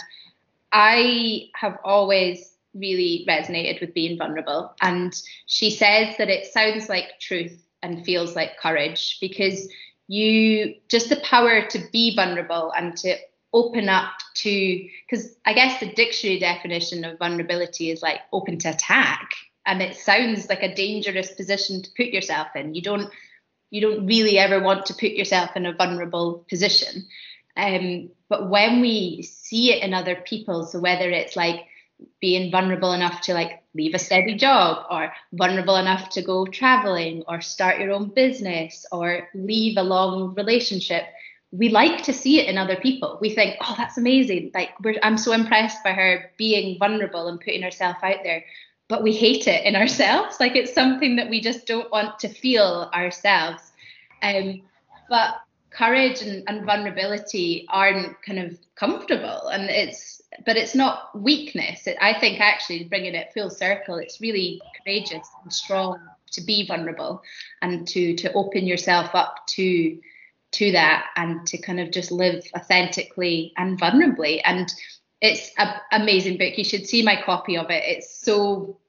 I 0.74 1.48
have 1.56 1.78
always 1.86 2.56
really 2.74 3.26
resonated 3.30 3.80
with 3.80 3.94
being 3.94 4.18
vulnerable. 4.18 4.74
And 4.82 5.16
she 5.46 5.70
says 5.70 6.18
that 6.18 6.30
it 6.30 6.52
sounds 6.52 6.90
like 6.90 7.20
truth 7.22 7.66
and 7.82 8.04
feels 8.04 8.36
like 8.36 8.60
courage 8.60 9.20
because 9.22 9.70
you 10.08 10.76
just 10.90 11.10
the 11.10 11.16
power 11.18 11.66
to 11.68 11.80
be 11.94 12.16
vulnerable 12.16 12.74
and 12.76 12.98
to 12.98 13.16
open 13.56 13.88
up 13.88 14.12
to 14.36 14.90
because 15.10 15.34
I 15.46 15.54
guess 15.54 15.80
the 15.80 15.94
dictionary 15.94 16.40
definition 16.40 17.06
of 17.06 17.18
vulnerability 17.18 17.90
is 17.90 18.04
like 18.04 18.20
open 18.34 18.60
to 18.60 18.70
attack 18.70 19.32
and 19.66 19.82
it 19.82 19.96
sounds 19.96 20.50
like 20.50 20.62
a 20.62 20.76
dangerous 20.76 21.32
position 21.32 21.82
to 21.82 21.90
put 21.96 22.08
yourself 22.08 22.50
in. 22.54 22.76
You 22.76 22.82
don't 22.82 23.10
you 23.72 23.82
don't 23.82 24.06
really 24.06 24.38
ever 24.38 24.62
want 24.62 24.86
to 24.88 24.94
put 24.94 25.12
yourself 25.12 25.56
in 25.56 25.66
a 25.66 25.74
vulnerable 25.74 26.46
position. 26.50 27.08
Um, 27.58 28.10
but 28.30 28.50
when 28.50 28.82
we 28.82 29.24
see 29.24 29.72
it 29.74 29.82
in 29.82 29.94
other 29.94 30.16
people, 30.16 30.66
so 30.66 30.80
whether 30.80 31.10
it's 31.10 31.38
like 31.38 31.62
being 32.20 32.52
vulnerable 32.52 32.92
enough 32.92 33.22
to 33.22 33.34
like 33.34 33.64
leave 33.74 33.94
a 33.94 34.00
steady 34.00 34.36
job 34.36 34.86
or 34.92 35.14
vulnerable 35.32 35.78
enough 35.78 36.10
to 36.10 36.22
go 36.22 36.46
traveling 36.46 37.24
or 37.28 37.40
start 37.40 37.80
your 37.80 37.92
own 37.92 38.10
business 38.10 38.86
or 38.92 39.30
leave 39.34 39.78
a 39.78 39.84
long 39.84 40.34
relationship 40.36 41.06
we 41.52 41.70
like 41.70 42.04
to 42.04 42.14
see 42.14 42.40
it 42.40 42.50
in 42.50 42.58
other 42.58 42.76
people. 42.76 43.18
We 43.22 43.30
think 43.30 43.58
oh 43.62 43.76
that's 43.78 43.98
amazing. 43.98 44.52
Like 44.54 44.72
i'm 45.04 45.18
so 45.18 45.32
impressed 45.32 45.84
by 45.84 45.94
her 45.94 46.32
being 46.38 46.78
vulnerable 46.80 47.28
and 47.28 47.40
putting 47.40 47.62
herself 47.62 47.98
out 48.04 48.24
there. 48.24 48.44
But 48.88 49.04
we 49.04 49.14
hate 49.14 49.48
it 49.48 49.66
in 49.66 49.76
ourselves. 49.82 50.40
Like 50.40 50.56
it's 50.56 50.74
something 50.74 51.16
that 51.16 51.30
we 51.30 51.42
just 51.42 51.66
don't 51.66 51.92
want 51.92 52.20
to 52.20 52.30
feel 52.30 52.90
ourselves. 52.94 53.72
Um, 54.22 54.62
but 55.10 55.36
courage 55.70 56.22
and, 56.22 56.44
and 56.48 56.66
vulnerability 56.66 57.66
aren't 57.70 58.22
kind 58.24 58.40
of 58.40 58.58
comfortable. 58.76 59.48
And 59.48 59.70
it's 59.70 60.22
but 60.46 60.58
it's 60.58 60.76
not 60.76 61.18
weakness. 61.18 61.88
It, 61.88 61.98
I 62.02 62.20
think 62.20 62.40
actually 62.40 62.86
bringing 62.86 63.16
it 63.16 63.32
full 63.34 63.50
circle, 63.50 63.96
it's 63.96 64.20
really 64.20 64.62
courageous 64.78 65.28
and 65.44 65.54
strong 65.54 66.00
to 66.32 66.42
be 66.42 66.66
vulnerable 66.68 67.22
and 67.62 67.88
to 67.90 68.16
to 68.16 68.34
open 68.34 68.66
yourself 68.66 69.14
up 69.14 69.48
to 69.48 69.98
to 70.56 70.72
that 70.72 71.08
and 71.16 71.46
to 71.48 71.58
kind 71.58 71.80
of 71.80 71.92
just 71.92 72.12
live 72.12 72.44
authentically 72.56 73.54
and 73.58 73.80
vulnerably. 73.80 74.42
And 74.46 74.74
it's 75.22 75.52
an 75.58 75.74
amazing 75.92 76.38
book. 76.38 76.58
You 76.58 76.64
should 76.64 76.88
see 76.88 77.04
my 77.04 77.22
copy 77.22 77.58
of 77.58 77.70
it. 77.70 77.84
It's 77.86 78.22
so 78.22 78.80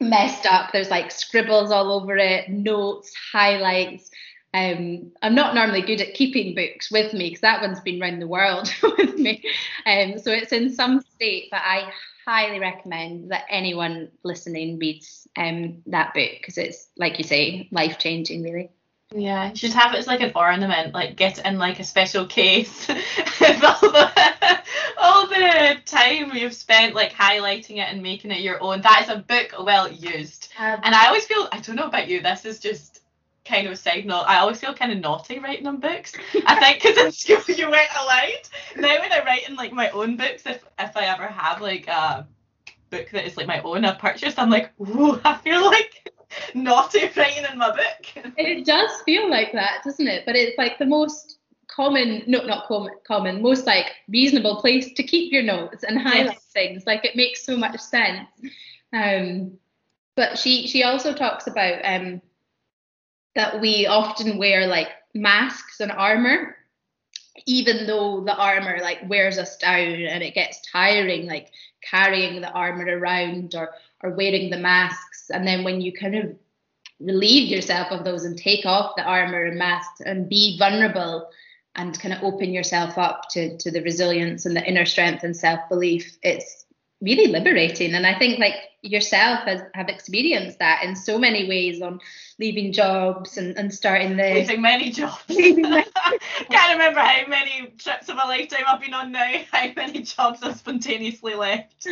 messed 0.00 0.46
up. 0.46 0.70
There's 0.72 0.90
like 0.90 1.10
scribbles 1.10 1.70
all 1.70 1.92
over 1.92 2.16
it, 2.16 2.50
notes, 2.50 3.12
highlights. 3.32 4.10
Um, 4.52 5.12
I'm 5.22 5.34
not 5.34 5.54
normally 5.54 5.82
good 5.82 6.00
at 6.00 6.14
keeping 6.14 6.54
books 6.54 6.90
with 6.90 7.12
me 7.12 7.30
because 7.30 7.40
that 7.40 7.60
one's 7.60 7.80
been 7.80 8.00
around 8.00 8.20
the 8.20 8.28
world 8.28 8.72
with 8.82 9.16
me. 9.16 9.42
Um, 9.86 10.18
so 10.18 10.30
it's 10.30 10.52
in 10.52 10.72
some 10.72 11.00
state, 11.00 11.48
but 11.50 11.60
I 11.64 11.90
highly 12.24 12.60
recommend 12.60 13.30
that 13.30 13.44
anyone 13.48 14.10
listening 14.22 14.78
reads 14.78 15.26
um, 15.36 15.82
that 15.86 16.14
book 16.14 16.30
because 16.40 16.58
it's, 16.58 16.88
like 16.96 17.18
you 17.18 17.24
say, 17.24 17.68
life 17.72 17.98
changing, 17.98 18.42
really. 18.42 18.70
Yeah, 19.12 19.50
you 19.50 19.56
should 19.56 19.72
have 19.74 19.94
it 19.94 19.98
as 19.98 20.06
like 20.08 20.20
an 20.22 20.32
ornament, 20.34 20.92
like 20.92 21.16
get 21.16 21.38
it 21.38 21.46
in 21.46 21.56
like 21.58 21.78
a 21.78 21.84
special 21.84 22.26
case. 22.26 22.88
all, 22.90 22.96
the, 23.80 24.62
all 24.98 25.26
the 25.28 25.76
time 25.84 26.32
you've 26.34 26.54
spent 26.54 26.94
like 26.94 27.12
highlighting 27.12 27.76
it 27.76 27.88
and 27.92 28.02
making 28.02 28.32
it 28.32 28.40
your 28.40 28.60
own. 28.62 28.80
That 28.80 29.02
is 29.04 29.08
a 29.10 29.18
book 29.18 29.54
well 29.64 29.90
used. 29.92 30.48
Um, 30.58 30.80
And 30.82 30.94
I 30.94 31.06
always 31.06 31.26
feel 31.26 31.48
I 31.52 31.60
don't 31.60 31.76
know 31.76 31.86
about 31.86 32.08
you. 32.08 32.20
This 32.22 32.44
is 32.44 32.58
just 32.58 33.02
kind 33.44 33.66
of 33.66 33.72
a 33.74 33.76
side 33.76 34.04
note. 34.06 34.24
I 34.26 34.38
always 34.38 34.58
feel 34.58 34.74
kind 34.74 34.90
of 34.90 34.98
naughty 34.98 35.38
writing 35.38 35.66
on 35.68 35.78
books. 35.78 36.12
I 36.46 36.56
think 36.60 36.82
because 36.82 36.98
in 36.98 37.12
school 37.12 37.54
you 37.54 37.70
weren't 37.70 37.90
allowed. 38.00 38.48
Now 38.76 38.98
when 39.00 39.12
I 39.12 39.22
write 39.24 39.48
in 39.48 39.54
like 39.54 39.72
my 39.72 39.90
own 39.90 40.16
books, 40.16 40.44
if 40.46 40.64
if 40.78 40.96
I 40.96 41.04
ever 41.06 41.26
have 41.28 41.60
like 41.60 41.86
a 41.86 42.26
book 42.90 43.10
that 43.10 43.26
is 43.26 43.36
like 43.36 43.46
my 43.46 43.60
own 43.60 43.84
I've 43.84 43.98
purchased, 43.98 44.38
I'm 44.38 44.50
like, 44.50 44.72
ooh, 44.80 45.20
I 45.24 45.36
feel 45.38 45.64
like 45.64 46.03
naughty 46.54 47.10
writing 47.16 47.44
in 47.50 47.58
my 47.58 47.70
book. 47.70 48.32
It 48.36 48.64
does 48.66 48.90
feel 49.04 49.28
like 49.30 49.52
that, 49.52 49.82
doesn't 49.84 50.06
it? 50.08 50.24
But 50.26 50.36
it's 50.36 50.56
like 50.58 50.78
the 50.78 50.86
most 50.86 51.38
common, 51.68 52.22
no, 52.26 52.42
not 52.44 52.66
common, 52.66 52.92
common, 53.06 53.42
most 53.42 53.66
like 53.66 53.86
reasonable 54.08 54.60
place 54.60 54.92
to 54.94 55.02
keep 55.02 55.32
your 55.32 55.42
notes 55.42 55.82
and 55.84 55.98
highlight 55.98 56.38
Yes. 56.38 56.50
things. 56.52 56.86
Like 56.86 57.04
it 57.04 57.16
makes 57.16 57.44
so 57.44 57.56
much 57.56 57.78
sense. 57.80 58.28
Um, 58.92 59.58
but 60.16 60.38
she 60.38 60.66
she 60.66 60.82
also 60.84 61.12
talks 61.12 61.46
about 61.46 61.80
um 61.84 62.20
that 63.34 63.60
we 63.60 63.86
often 63.86 64.38
wear 64.38 64.66
like 64.66 64.88
masks 65.14 65.80
and 65.80 65.90
armor, 65.92 66.56
even 67.46 67.86
though 67.86 68.22
the 68.24 68.34
armor 68.36 68.78
like 68.80 68.98
wears 69.08 69.38
us 69.38 69.56
down 69.56 69.78
and 70.06 70.22
it 70.22 70.34
gets 70.34 70.60
tiring, 70.70 71.26
like 71.26 71.50
carrying 71.82 72.40
the 72.40 72.50
armor 72.50 72.86
around 72.98 73.54
or 73.54 73.70
or 74.02 74.10
wearing 74.10 74.50
the 74.50 74.58
masks. 74.58 75.30
And 75.30 75.46
then 75.46 75.64
when 75.64 75.80
you 75.80 75.92
kind 75.92 76.14
of 76.14 76.36
relieve 77.00 77.48
yourself 77.48 77.90
of 77.90 78.04
those 78.04 78.24
and 78.24 78.38
take 78.38 78.64
off 78.66 78.96
the 78.96 79.02
armor 79.02 79.44
and 79.44 79.58
mask 79.58 79.90
and 80.04 80.28
be 80.28 80.58
vulnerable 80.58 81.28
and 81.74 81.98
kind 81.98 82.14
of 82.14 82.22
open 82.22 82.52
yourself 82.52 82.96
up 82.98 83.28
to 83.30 83.56
to 83.58 83.70
the 83.70 83.82
resilience 83.82 84.46
and 84.46 84.56
the 84.56 84.64
inner 84.64 84.84
strength 84.84 85.24
and 85.24 85.36
self-belief 85.36 86.16
it's 86.22 86.66
really 87.00 87.26
liberating 87.26 87.94
and 87.94 88.06
i 88.06 88.16
think 88.16 88.38
like 88.38 88.54
yourself 88.82 89.40
has 89.40 89.62
have 89.74 89.88
experienced 89.88 90.58
that 90.58 90.84
in 90.84 90.94
so 90.94 91.18
many 91.18 91.48
ways 91.48 91.80
on 91.80 91.98
leaving 92.38 92.72
jobs 92.72 93.38
and, 93.38 93.56
and 93.56 93.72
starting 93.72 94.16
the 94.16 94.34
Leaving 94.34 94.60
many 94.60 94.90
jobs. 94.90 95.24
Can't 95.26 96.72
remember 96.72 97.00
how 97.00 97.26
many 97.26 97.72
trips 97.78 98.08
of 98.08 98.16
a 98.16 98.26
lifetime 98.26 98.64
I've 98.66 98.80
been 98.80 98.94
on 98.94 99.12
now, 99.12 99.32
how 99.52 99.70
many 99.74 100.02
jobs 100.02 100.42
I've 100.42 100.56
spontaneously 100.56 101.34
left. 101.34 101.88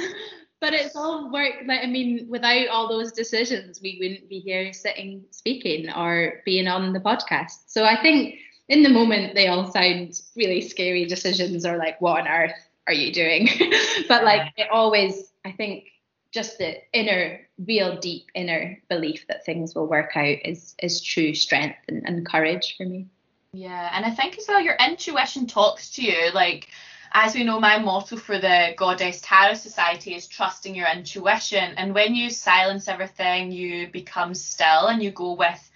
But 0.62 0.72
it's 0.72 0.94
all 0.94 1.30
work 1.30 1.52
like 1.66 1.82
i 1.82 1.86
mean 1.86 2.26
without 2.30 2.68
all 2.68 2.88
those 2.88 3.12
decisions 3.12 3.82
we 3.82 3.98
wouldn't 4.00 4.28
be 4.28 4.38
here 4.38 4.72
sitting 4.72 5.24
speaking 5.30 5.90
or 5.90 6.40
being 6.46 6.68
on 6.68 6.94
the 6.94 7.00
podcast 7.00 7.64
so 7.66 7.84
i 7.84 8.00
think 8.00 8.36
in 8.68 8.82
the 8.82 8.88
moment 8.88 9.34
they 9.34 9.48
all 9.48 9.70
sound 9.70 10.18
really 10.36 10.60
scary 10.62 11.04
decisions 11.04 11.66
or 11.66 11.76
like 11.76 12.00
what 12.00 12.20
on 12.20 12.28
earth 12.28 12.68
are 12.86 12.94
you 12.94 13.12
doing 13.12 13.48
but 14.08 14.24
like 14.24 14.52
it 14.56 14.68
always 14.70 15.32
i 15.44 15.50
think 15.50 15.84
just 16.30 16.56
the 16.58 16.76
inner 16.94 17.40
real 17.66 17.98
deep 17.98 18.30
inner 18.34 18.78
belief 18.88 19.26
that 19.26 19.44
things 19.44 19.74
will 19.74 19.86
work 19.86 20.16
out 20.16 20.38
is 20.44 20.74
is 20.78 21.02
true 21.02 21.34
strength 21.34 21.78
and, 21.88 22.04
and 22.06 22.24
courage 22.24 22.76
for 22.76 22.84
me 22.84 23.06
Yeah, 23.52 23.90
and 23.92 24.06
I 24.06 24.10
think 24.10 24.38
as 24.38 24.46
well 24.48 24.60
your 24.60 24.76
intuition 24.76 25.46
talks 25.46 25.90
to 25.96 26.02
you. 26.02 26.30
Like, 26.32 26.68
as 27.14 27.34
we 27.34 27.44
know, 27.44 27.60
my 27.60 27.78
motto 27.78 28.16
for 28.16 28.38
the 28.38 28.74
Goddess 28.76 29.20
Tarot 29.22 29.54
Society 29.54 30.14
is 30.14 30.26
trusting 30.26 30.74
your 30.74 30.88
intuition. 30.88 31.74
And 31.76 31.94
when 31.94 32.14
you 32.14 32.30
silence 32.30 32.88
everything, 32.88 33.52
you 33.52 33.88
become 33.88 34.34
still 34.34 34.86
and 34.88 35.02
you 35.02 35.10
go 35.10 35.32
with 35.32 35.70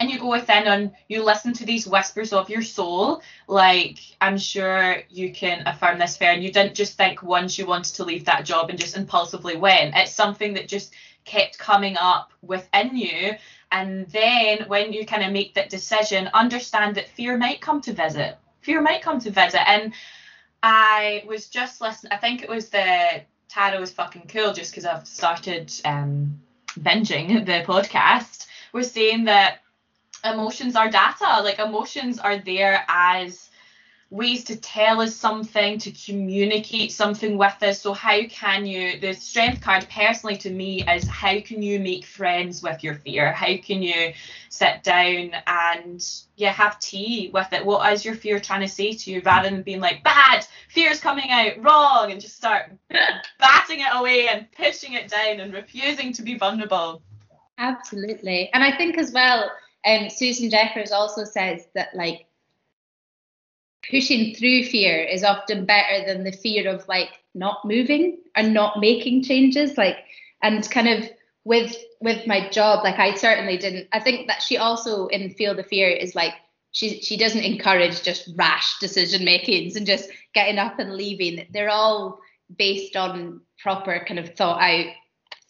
and 0.00 0.10
you 0.10 0.18
go 0.18 0.30
within 0.30 0.64
and 0.64 0.92
you 1.08 1.22
listen 1.22 1.52
to 1.54 1.64
these 1.64 1.86
whispers 1.86 2.32
of 2.32 2.50
your 2.50 2.62
soul. 2.62 3.22
Like, 3.46 3.98
I'm 4.20 4.36
sure 4.36 4.96
you 5.08 5.32
can 5.32 5.66
affirm 5.66 5.98
this 5.98 6.16
Fern. 6.16 6.36
And 6.36 6.44
you 6.44 6.52
didn't 6.52 6.74
just 6.74 6.96
think 6.96 7.22
once 7.22 7.56
you 7.56 7.66
wanted 7.66 7.94
to 7.94 8.04
leave 8.04 8.24
that 8.24 8.44
job 8.44 8.68
and 8.68 8.78
just 8.78 8.96
impulsively 8.96 9.56
went. 9.56 9.94
It's 9.96 10.12
something 10.12 10.54
that 10.54 10.68
just 10.68 10.92
kept 11.24 11.56
coming 11.56 11.96
up 11.98 12.32
within 12.42 12.96
you 12.96 13.32
and 13.70 14.06
then 14.08 14.64
when 14.66 14.92
you 14.92 15.06
kind 15.06 15.22
of 15.22 15.32
make 15.32 15.54
that 15.54 15.70
decision 15.70 16.28
understand 16.34 16.96
that 16.96 17.08
fear 17.08 17.36
might 17.36 17.60
come 17.60 17.80
to 17.80 17.92
visit 17.92 18.36
fear 18.60 18.80
might 18.80 19.02
come 19.02 19.20
to 19.20 19.30
visit 19.30 19.68
and 19.68 19.92
i 20.62 21.24
was 21.26 21.48
just 21.48 21.80
listening 21.80 22.12
i 22.12 22.16
think 22.16 22.42
it 22.42 22.48
was 22.48 22.68
the 22.68 23.22
tarot 23.48 23.80
was 23.80 23.92
fucking 23.92 24.26
cool 24.28 24.52
just 24.52 24.70
because 24.70 24.84
i've 24.84 25.06
started 25.06 25.72
um 25.84 26.40
binging 26.78 27.44
the 27.44 27.64
podcast. 27.66 28.46
Was 28.72 28.90
saying 28.90 29.24
that 29.24 29.58
emotions 30.24 30.76
are 30.76 30.88
data 30.88 31.42
like 31.42 31.58
emotions 31.58 32.18
are 32.18 32.38
there 32.38 32.84
as 32.88 33.41
ways 34.12 34.44
to 34.44 34.56
tell 34.56 35.00
us 35.00 35.16
something, 35.16 35.78
to 35.78 35.90
communicate 35.90 36.92
something 36.92 37.38
with 37.38 37.62
us. 37.62 37.80
So, 37.80 37.94
how 37.94 38.22
can 38.28 38.66
you, 38.66 39.00
the 39.00 39.14
strength 39.14 39.62
card 39.62 39.86
personally 39.90 40.36
to 40.38 40.50
me 40.50 40.82
is 40.86 41.08
how 41.08 41.40
can 41.40 41.62
you 41.62 41.80
make 41.80 42.04
friends 42.04 42.62
with 42.62 42.84
your 42.84 42.96
fear? 42.96 43.32
How 43.32 43.56
can 43.56 43.82
you 43.82 44.12
sit 44.50 44.82
down 44.82 45.32
and, 45.46 46.06
yeah, 46.36 46.52
have 46.52 46.78
tea 46.78 47.30
with 47.32 47.50
it? 47.54 47.64
What 47.64 47.90
is 47.90 48.04
your 48.04 48.14
fear 48.14 48.38
trying 48.38 48.60
to 48.60 48.68
say 48.68 48.92
to 48.92 49.10
you 49.10 49.22
rather 49.24 49.48
than 49.48 49.62
being 49.62 49.80
like, 49.80 50.04
bad, 50.04 50.46
fear's 50.68 51.00
coming 51.00 51.30
out, 51.30 51.62
wrong, 51.64 52.12
and 52.12 52.20
just 52.20 52.36
start 52.36 52.70
batting 53.38 53.80
it 53.80 53.94
away 53.94 54.28
and 54.28 54.46
pushing 54.52 54.92
it 54.92 55.08
down 55.08 55.40
and 55.40 55.54
refusing 55.54 56.12
to 56.12 56.22
be 56.22 56.36
vulnerable? 56.36 57.02
Absolutely. 57.56 58.50
And 58.52 58.62
I 58.62 58.76
think 58.76 58.98
as 58.98 59.10
well, 59.10 59.50
um, 59.86 60.10
Susan 60.10 60.50
Jeffers 60.50 60.92
also 60.92 61.24
says 61.24 61.66
that 61.74 61.94
like 61.94 62.26
pushing 63.88 64.34
through 64.34 64.64
fear 64.64 65.02
is 65.02 65.24
often 65.24 65.64
better 65.64 66.06
than 66.06 66.24
the 66.24 66.32
fear 66.32 66.68
of 66.68 66.86
like 66.88 67.10
not 67.34 67.64
moving 67.64 68.18
and 68.34 68.54
not 68.54 68.80
making 68.80 69.22
changes. 69.24 69.76
Like 69.76 69.96
and 70.42 70.68
kind 70.70 70.88
of 70.88 71.10
with 71.44 71.76
with 72.00 72.26
my 72.26 72.48
job, 72.50 72.84
like 72.84 72.98
I 72.98 73.14
certainly 73.14 73.56
didn't. 73.56 73.88
I 73.92 74.00
think 74.00 74.28
that 74.28 74.42
she 74.42 74.56
also 74.56 75.06
in 75.08 75.30
Feel 75.34 75.54
the 75.54 75.64
Fear 75.64 75.88
is 75.88 76.14
like 76.14 76.34
she 76.72 77.00
she 77.00 77.16
doesn't 77.16 77.44
encourage 77.44 78.02
just 78.02 78.28
rash 78.36 78.78
decision 78.78 79.24
makings 79.24 79.76
and 79.76 79.86
just 79.86 80.08
getting 80.34 80.58
up 80.58 80.78
and 80.78 80.94
leaving. 80.94 81.46
They're 81.50 81.70
all 81.70 82.18
based 82.56 82.96
on 82.96 83.40
proper 83.58 84.04
kind 84.06 84.18
of 84.18 84.34
thought 84.34 84.60
out 84.60 84.86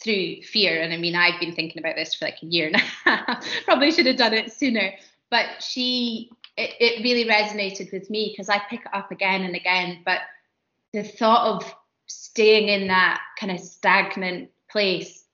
through 0.03 0.43
fear. 0.43 0.81
And 0.81 0.93
I 0.93 0.97
mean, 0.97 1.15
I've 1.15 1.41
been 1.41 1.55
thinking 1.55 1.81
about 1.81 1.97
this 1.97 2.15
for 2.15 2.27
like 2.27 2.43
a 2.43 2.47
year 2.47 2.71
now. 3.07 3.41
Probably 3.65 3.93
should 3.93 4.07
have 4.07 4.17
done 4.17 4.35
it 4.35 4.53
sooner. 4.53 4.93
But 5.31 5.63
she, 5.63 6.31
it, 6.57 6.75
it 6.81 7.03
really 7.03 7.25
resonated 7.25 7.93
with 7.93 8.11
me 8.11 8.33
because 8.33 8.49
I 8.49 8.61
pick 8.69 8.81
it 8.81 8.95
up 8.95 9.11
again 9.11 9.43
and 9.43 9.57
again. 9.57 10.03
But 10.05 10.21
the 10.93 11.03
thought 11.03 11.47
of 11.47 11.75
staying 12.07 12.69
in 12.69 12.89
that 12.89 13.21
kind 13.39 13.53
of 13.53 13.61
stagnant 13.61 14.51
place 14.71 15.25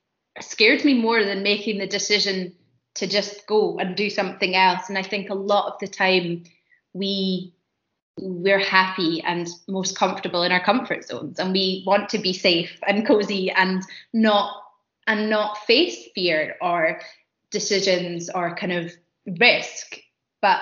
scared 0.40 0.84
me 0.84 0.94
more 0.94 1.24
than 1.24 1.42
making 1.42 1.78
the 1.78 1.86
decision 1.86 2.54
to 2.94 3.06
just 3.06 3.46
go 3.46 3.78
and 3.78 3.96
do 3.96 4.10
something 4.10 4.54
else. 4.54 4.88
And 4.88 4.98
I 4.98 5.02
think 5.02 5.30
a 5.30 5.34
lot 5.34 5.72
of 5.72 5.78
the 5.80 5.88
time 5.88 6.44
we 6.92 7.54
we're 8.20 8.58
happy 8.58 9.22
and 9.22 9.48
most 9.68 9.96
comfortable 9.96 10.42
in 10.42 10.50
our 10.50 10.62
comfort 10.62 11.04
zones 11.04 11.38
and 11.38 11.52
we 11.52 11.84
want 11.86 12.08
to 12.08 12.18
be 12.18 12.32
safe 12.32 12.76
and 12.86 13.06
cozy 13.06 13.48
and 13.52 13.82
not 14.12 14.60
and 15.06 15.30
not 15.30 15.56
face 15.66 16.08
fear 16.16 16.56
or 16.60 17.00
decisions 17.52 18.28
or 18.28 18.56
kind 18.56 18.72
of 18.72 18.92
risk 19.38 19.98
but 20.42 20.60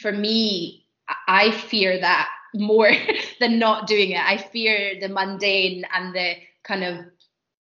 for 0.00 0.12
me 0.12 0.86
i 1.28 1.50
fear 1.50 1.98
that 2.00 2.28
more 2.54 2.90
than 3.40 3.58
not 3.58 3.86
doing 3.86 4.10
it 4.10 4.20
i 4.20 4.36
fear 4.36 4.98
the 5.00 5.08
mundane 5.08 5.84
and 5.94 6.14
the 6.14 6.34
kind 6.62 6.84
of 6.84 7.04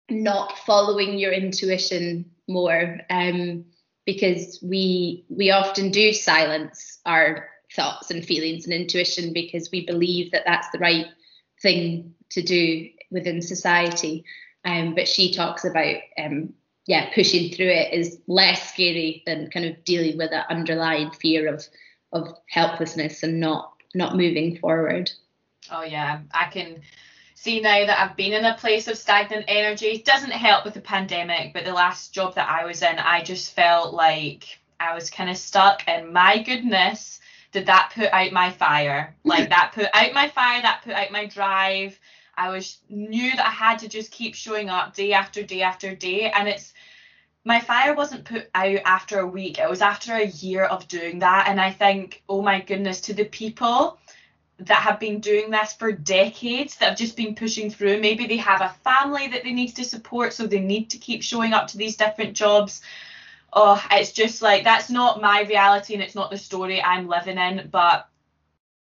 not 0.10 0.58
following 0.60 1.18
your 1.18 1.32
intuition 1.32 2.26
more 2.48 3.00
um, 3.10 3.66
because 4.06 4.60
we 4.62 5.26
we 5.30 5.52
often 5.52 5.92
do 5.92 6.14
silence 6.14 7.00
our 7.06 7.48
thoughts 7.76 8.10
and 8.10 8.26
feelings 8.26 8.66
and 8.66 8.74
intuition 8.74 9.34
because 9.34 9.70
we 9.72 9.86
believe 9.86 10.32
that 10.32 10.44
that's 10.46 10.70
the 10.72 10.80
right 10.80 11.08
thing 11.62 12.14
to 12.32 12.42
do 12.42 12.90
within 13.12 13.42
society. 13.42 14.26
Um, 14.66 14.96
but 14.96 15.08
she 15.08 15.34
talks 15.34 15.64
about 15.64 15.96
um, 16.18 16.54
yeah 16.88 17.14
pushing 17.14 17.54
through 17.54 17.70
it 17.70 17.94
is 17.94 18.20
less 18.28 18.74
scary 18.74 19.24
than 19.26 19.50
kind 19.52 19.66
of 19.66 19.84
dealing 19.84 20.18
with 20.18 20.32
that 20.32 20.50
underlying 20.50 21.12
fear 21.12 21.54
of 21.54 21.66
of 22.12 22.36
helplessness 22.48 23.24
and 23.24 23.40
not 23.40 23.74
not 23.96 24.16
moving 24.16 24.58
forward. 24.58 25.12
Oh 25.72 25.84
yeah, 25.84 26.20
I 26.32 26.46
can 26.46 26.82
see 27.36 27.62
now 27.62 27.86
that 27.86 28.00
I've 28.00 28.18
been 28.18 28.34
in 28.34 28.46
a 28.46 28.58
place 28.58 28.88
of 28.88 28.98
stagnant 28.98 29.46
energy. 29.48 29.88
It 29.88 30.06
doesn't 30.06 30.32
help 30.32 30.66
with 30.66 30.74
the 30.74 30.82
pandemic, 30.82 31.54
but 31.54 31.64
the 31.64 31.74
last 31.74 32.14
job 32.14 32.36
that 32.36 32.50
I 32.50 32.66
was 32.66 32.82
in, 32.82 33.00
I 33.00 33.24
just 33.24 33.56
felt 33.56 33.94
like 33.94 34.60
I 34.80 34.94
was 34.94 35.10
kind 35.10 35.30
of 35.30 35.38
stuck. 35.38 35.84
And 35.88 36.12
my 36.12 36.44
goodness, 36.44 37.20
did 37.52 37.66
that 37.68 37.92
put 37.96 38.12
out 38.12 38.32
my 38.32 38.52
fire? 38.52 39.16
Like 39.24 39.50
that 39.50 39.72
put 39.74 39.88
out 39.94 40.14
my 40.14 40.28
fire, 40.28 40.62
that 40.62 40.82
put 40.84 40.94
out 40.94 41.12
my 41.12 41.28
drive. 41.28 42.00
I 42.36 42.50
was 42.50 42.78
knew 42.90 43.32
that 43.36 43.46
I 43.46 43.52
had 43.52 43.80
to 43.80 43.90
just 43.90 44.12
keep 44.12 44.34
showing 44.34 44.70
up 44.70 44.96
day 44.96 45.14
after 45.14 45.44
day 45.44 45.62
after 45.62 45.94
day, 45.94 46.32
and 46.32 46.48
it's 46.48 46.74
my 47.46 47.60
fire 47.60 47.94
wasn't 47.94 48.26
put 48.26 48.50
out 48.54 48.80
after 48.86 49.20
a 49.20 49.28
week. 49.28 49.60
It 49.60 49.70
was 49.70 49.82
after 49.82 50.14
a 50.14 50.28
year 50.28 50.66
of 50.66 50.88
doing 50.88 51.20
that. 51.20 51.48
And 51.48 51.60
I 51.60 51.72
think, 51.72 52.24
oh 52.28 52.42
my 52.42 52.62
goodness, 52.62 53.02
to 53.02 53.14
the 53.14 53.26
people 53.26 53.98
that 54.60 54.82
have 54.82 55.00
been 55.00 55.20
doing 55.22 55.50
this 55.50 55.74
for 55.74 55.92
decades, 55.92 56.76
that 56.78 56.90
have 56.90 56.98
just 56.98 57.16
been 57.16 57.34
pushing 57.34 57.70
through, 57.70 58.02
maybe 58.02 58.28
they 58.28 58.38
have 58.38 58.62
a 58.62 58.76
family 58.84 59.28
that 59.30 59.44
they 59.44 59.54
need 59.54 59.70
to 59.70 59.86
support, 59.86 60.34
so 60.34 60.46
they 60.46 60.60
need 60.60 60.90
to 60.90 60.98
keep 60.98 61.24
showing 61.24 61.54
up 61.54 61.68
to 61.68 61.78
these 61.78 61.96
different 61.96 62.36
jobs. 62.36 62.82
Oh, 63.54 63.82
it's 63.92 64.12
just 64.12 64.42
like 64.42 64.64
that's 64.64 64.90
not 64.90 65.22
my 65.22 65.42
reality 65.44 65.94
and 65.94 66.04
it's 66.04 66.16
not 66.16 66.30
the 66.30 66.38
story 66.38 66.84
I'm 66.84 67.08
living 67.08 67.38
in. 67.38 67.70
But 67.72 68.10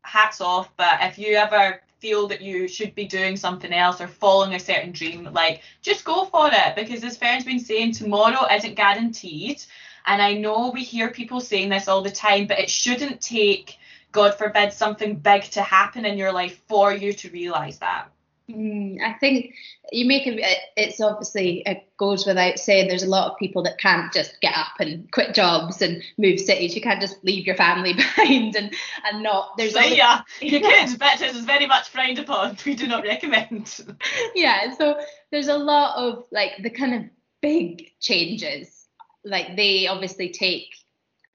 hats 0.02 0.42
off. 0.42 0.70
But 0.78 1.00
if 1.02 1.20
you 1.20 1.36
ever 1.36 1.82
feel 2.00 2.28
that 2.28 2.42
you 2.42 2.68
should 2.68 2.94
be 2.96 3.06
doing 3.06 3.36
something 3.36 3.74
else 3.74 4.02
or 4.02 4.08
following 4.08 4.54
a 4.54 4.60
certain 4.60 4.92
dream, 4.92 5.30
like 5.32 5.62
just 5.82 6.06
go 6.06 6.26
for 6.26 6.50
it 6.52 6.76
because 6.76 7.04
as 7.04 7.18
Fern's 7.18 7.44
been 7.44 7.60
saying, 7.60 7.94
tomorrow 7.94 8.46
isn't 8.54 8.76
guaranteed. 8.76 9.64
And 10.06 10.22
I 10.22 10.34
know 10.34 10.70
we 10.70 10.84
hear 10.84 11.10
people 11.10 11.42
saying 11.42 11.70
this 11.70 11.88
all 11.88 12.02
the 12.02 12.12
time, 12.12 12.48
but 12.48 12.60
it 12.60 12.70
shouldn't 12.70 13.20
take, 13.20 13.78
God 14.12 14.36
forbid, 14.36 14.72
something 14.72 15.16
big 15.16 15.44
to 15.44 15.62
happen 15.62 16.06
in 16.06 16.18
your 16.18 16.32
life 16.32 16.62
for 16.68 16.94
you 16.94 17.12
to 17.14 17.30
realize 17.30 17.80
that. 17.80 18.10
Mm, 18.50 19.02
I 19.02 19.14
think 19.14 19.56
you 19.92 20.08
make 20.08 20.26
it, 20.26 20.40
it's 20.78 21.02
obviously, 21.02 21.64
it 21.66 21.86
goes 21.98 22.26
without 22.26 22.60
saying, 22.60 22.88
there's 22.88 23.04
a 23.04 23.10
lot 23.10 23.30
of 23.30 23.38
people 23.38 23.64
that 23.64 23.78
can't 23.78 24.12
just 24.14 24.40
get 24.40 24.56
up 24.58 24.80
and 24.80 25.12
quit 25.12 25.36
jobs 25.36 25.82
and 25.82 26.02
move 26.18 26.40
cities. 26.40 26.74
You 26.74 26.82
can't 26.82 27.02
just 27.02 27.24
leave 27.26 27.46
your 27.46 27.56
family 27.56 27.94
behind 27.94 28.56
and, 28.56 28.74
and 29.06 29.24
not. 29.24 29.58
There's 29.58 29.74
so, 29.74 29.82
yeah, 29.82 30.22
you 30.40 30.62
could, 30.62 30.98
but 30.98 31.22
it 31.22 31.36
is 31.36 31.44
very 31.44 31.68
much 31.68 31.90
frowned 31.90 32.20
upon. 32.20 32.58
We 32.66 32.76
do 32.76 32.88
not 32.88 33.04
recommend. 33.04 33.80
yeah, 34.36 34.74
so 34.76 35.00
there's 35.32 35.48
a 35.48 35.58
lot 35.58 35.98
of 35.98 36.26
like 36.32 36.52
the 36.62 36.70
kind 36.70 36.94
of 36.96 37.04
big 37.42 37.92
changes. 38.00 38.88
Like 39.24 39.56
they 39.56 39.88
obviously 39.88 40.30
take 40.30 40.74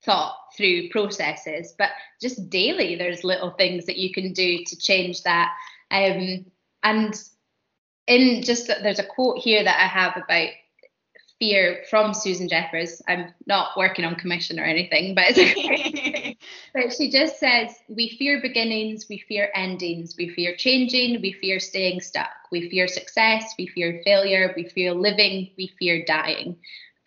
thought 0.04 0.34
through 0.56 0.90
processes, 0.90 1.74
but 1.78 1.90
just 2.20 2.50
daily, 2.50 2.96
there's 2.96 3.24
little 3.24 3.50
things 3.50 3.86
that 3.86 3.96
you 3.96 4.12
can 4.12 4.32
do 4.32 4.64
to 4.64 4.76
change 4.76 5.22
that. 5.22 5.52
Um, 5.90 6.46
and 6.82 7.14
in 8.06 8.42
just 8.42 8.66
there's 8.66 8.98
a 8.98 9.06
quote 9.06 9.38
here 9.38 9.62
that 9.62 9.78
I 9.78 9.86
have 9.86 10.16
about 10.16 10.50
fear 11.38 11.82
from 11.90 12.14
Susan 12.14 12.48
Jeffers. 12.48 13.02
I'm 13.08 13.34
not 13.46 13.76
working 13.76 14.04
on 14.04 14.14
commission 14.14 14.60
or 14.60 14.64
anything, 14.64 15.16
but 15.16 15.34
but 16.74 16.92
she 16.92 17.10
just 17.10 17.40
says 17.40 17.74
we 17.88 18.16
fear 18.16 18.40
beginnings, 18.40 19.06
we 19.08 19.18
fear 19.18 19.48
endings, 19.54 20.14
we 20.16 20.28
fear 20.28 20.54
changing, 20.56 21.20
we 21.20 21.32
fear 21.32 21.58
staying 21.58 22.00
stuck, 22.00 22.30
we 22.52 22.70
fear 22.70 22.86
success, 22.86 23.54
we 23.58 23.66
fear 23.66 24.00
failure, 24.04 24.52
we 24.56 24.68
fear 24.68 24.94
living, 24.94 25.50
we 25.58 25.72
fear 25.80 26.04
dying, 26.04 26.56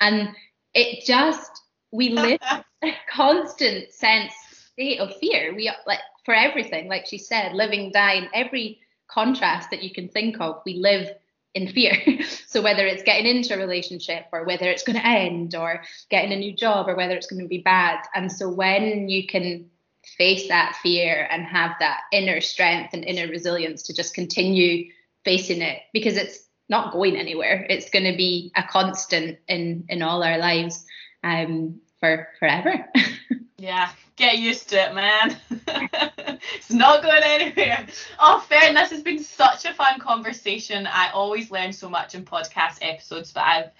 and 0.02 0.30
it 0.74 1.06
just 1.06 1.62
we 1.94 2.10
live 2.26 2.42
a 2.84 2.94
constant 3.10 3.94
sense 3.94 4.34
state 4.74 5.00
of 5.00 5.16
fear. 5.18 5.56
We 5.56 5.72
like 5.88 6.00
for 6.26 6.34
everything, 6.34 6.90
like 6.90 7.06
she 7.06 7.18
said, 7.18 7.54
living, 7.54 7.92
dying, 7.94 8.28
every 8.34 8.80
contrast 9.08 9.70
that 9.72 9.84
you 9.84 9.92
can 9.92 10.10
think 10.10 10.38
of, 10.40 10.62
we 10.66 10.76
live 10.76 11.10
in 11.54 11.68
fear. 11.68 11.96
so 12.48 12.62
whether 12.62 12.86
it's 12.86 13.04
getting 13.04 13.26
into 13.26 13.54
a 13.56 13.58
relationship 13.58 14.26
or 14.32 14.44
whether 14.44 14.70
it's 14.70 14.84
going 14.84 14.98
to 14.98 15.08
end 15.08 15.56
or 15.56 15.84
getting 16.10 16.34
a 16.34 16.40
new 16.40 16.56
job 16.56 16.90
or 16.90 16.96
whether 16.96 17.16
it's 17.16 17.28
going 17.28 17.42
to 17.42 17.48
be 17.48 17.60
bad. 17.60 18.00
And 18.14 18.32
so 18.32 18.50
when 18.50 19.10
you 19.10 19.26
can 19.26 19.70
face 20.18 20.48
that 20.50 20.78
fear 20.84 21.28
and 21.32 21.46
have 21.46 21.72
that 21.80 22.02
inner 22.12 22.42
strength 22.42 22.94
and 22.94 23.04
inner 23.04 23.28
resilience 23.28 23.84
to 23.84 23.94
just 23.94 24.14
continue 24.14 24.92
facing 25.24 25.62
it 25.62 25.82
because 25.94 26.18
it's 26.18 26.46
not 26.70 26.94
going 26.94 27.16
anywhere. 27.16 27.66
It's 27.70 27.90
going 27.90 28.06
to 28.06 28.18
be 28.18 28.52
a 28.56 28.64
constant 28.64 29.40
in 29.48 29.86
in 29.90 30.02
all 30.02 30.24
our 30.24 30.38
lives 30.38 30.86
um 31.24 31.80
for 32.06 32.28
forever. 32.40 32.86
yeah, 33.58 33.90
get 34.16 34.38
used 34.38 34.70
to 34.70 34.90
it, 34.90 34.94
man. 34.94 35.38
it's 36.56 36.72
not 36.72 37.02
going 37.02 37.24
anywhere. 37.24 37.86
Oh, 38.20 38.40
Fern. 38.48 38.76
This 38.76 38.92
has 38.92 39.02
been 39.02 39.20
such 39.20 39.66
a 39.66 39.74
fun 39.74 40.00
conversation. 40.00 40.88
I 40.88 41.10
always 41.12 41.52
learn 41.52 41.74
so 41.74 41.90
much 41.90 42.16
in 42.16 42.26
podcast 42.26 42.80
episodes, 42.82 43.32
but 43.32 43.44
I've 43.44 43.72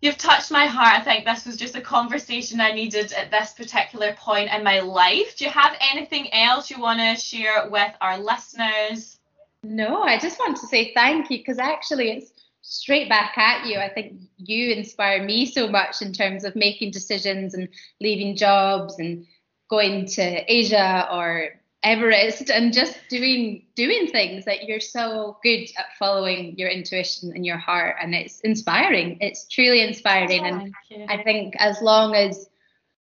you've 0.00 0.18
touched 0.18 0.50
my 0.50 0.66
heart. 0.66 1.00
I 1.00 1.02
think 1.02 1.24
this 1.24 1.46
was 1.46 1.56
just 1.56 1.76
a 1.76 1.80
conversation 1.80 2.60
I 2.60 2.72
needed 2.72 3.12
at 3.12 3.30
this 3.30 3.52
particular 3.52 4.14
point 4.14 4.50
in 4.52 4.62
my 4.62 4.80
life. 4.80 5.36
Do 5.36 5.44
you 5.44 5.50
have 5.50 5.76
anything 5.92 6.32
else 6.32 6.70
you 6.70 6.80
want 6.80 7.00
to 7.00 7.16
share 7.20 7.68
with 7.68 7.92
our 8.00 8.18
listeners? 8.18 9.18
No, 9.62 10.02
I 10.02 10.18
just 10.18 10.38
want 10.38 10.58
to 10.58 10.66
say 10.66 10.92
thank 10.92 11.30
you 11.30 11.38
because 11.38 11.58
actually 11.58 12.10
it's 12.10 12.33
straight 12.64 13.10
back 13.10 13.36
at 13.36 13.66
you. 13.66 13.78
I 13.78 13.90
think 13.90 14.20
you 14.38 14.72
inspire 14.72 15.22
me 15.22 15.44
so 15.44 15.68
much 15.68 16.00
in 16.00 16.12
terms 16.12 16.44
of 16.44 16.56
making 16.56 16.92
decisions 16.92 17.52
and 17.52 17.68
leaving 18.00 18.36
jobs 18.36 18.98
and 18.98 19.26
going 19.68 20.06
to 20.06 20.52
Asia 20.52 21.06
or 21.12 21.50
Everest 21.82 22.48
and 22.48 22.72
just 22.72 22.98
doing 23.10 23.66
doing 23.74 24.06
things 24.06 24.46
that 24.46 24.64
you're 24.64 24.80
so 24.80 25.36
good 25.42 25.68
at 25.76 25.84
following 25.98 26.56
your 26.56 26.70
intuition 26.70 27.32
and 27.34 27.44
your 27.44 27.58
heart 27.58 27.96
and 28.00 28.14
it's 28.14 28.40
inspiring. 28.40 29.18
It's 29.20 29.46
truly 29.46 29.82
inspiring 29.82 30.40
oh, 30.40 30.70
and 30.90 31.10
I 31.10 31.22
think 31.22 31.54
as 31.58 31.82
long 31.82 32.14
as 32.14 32.48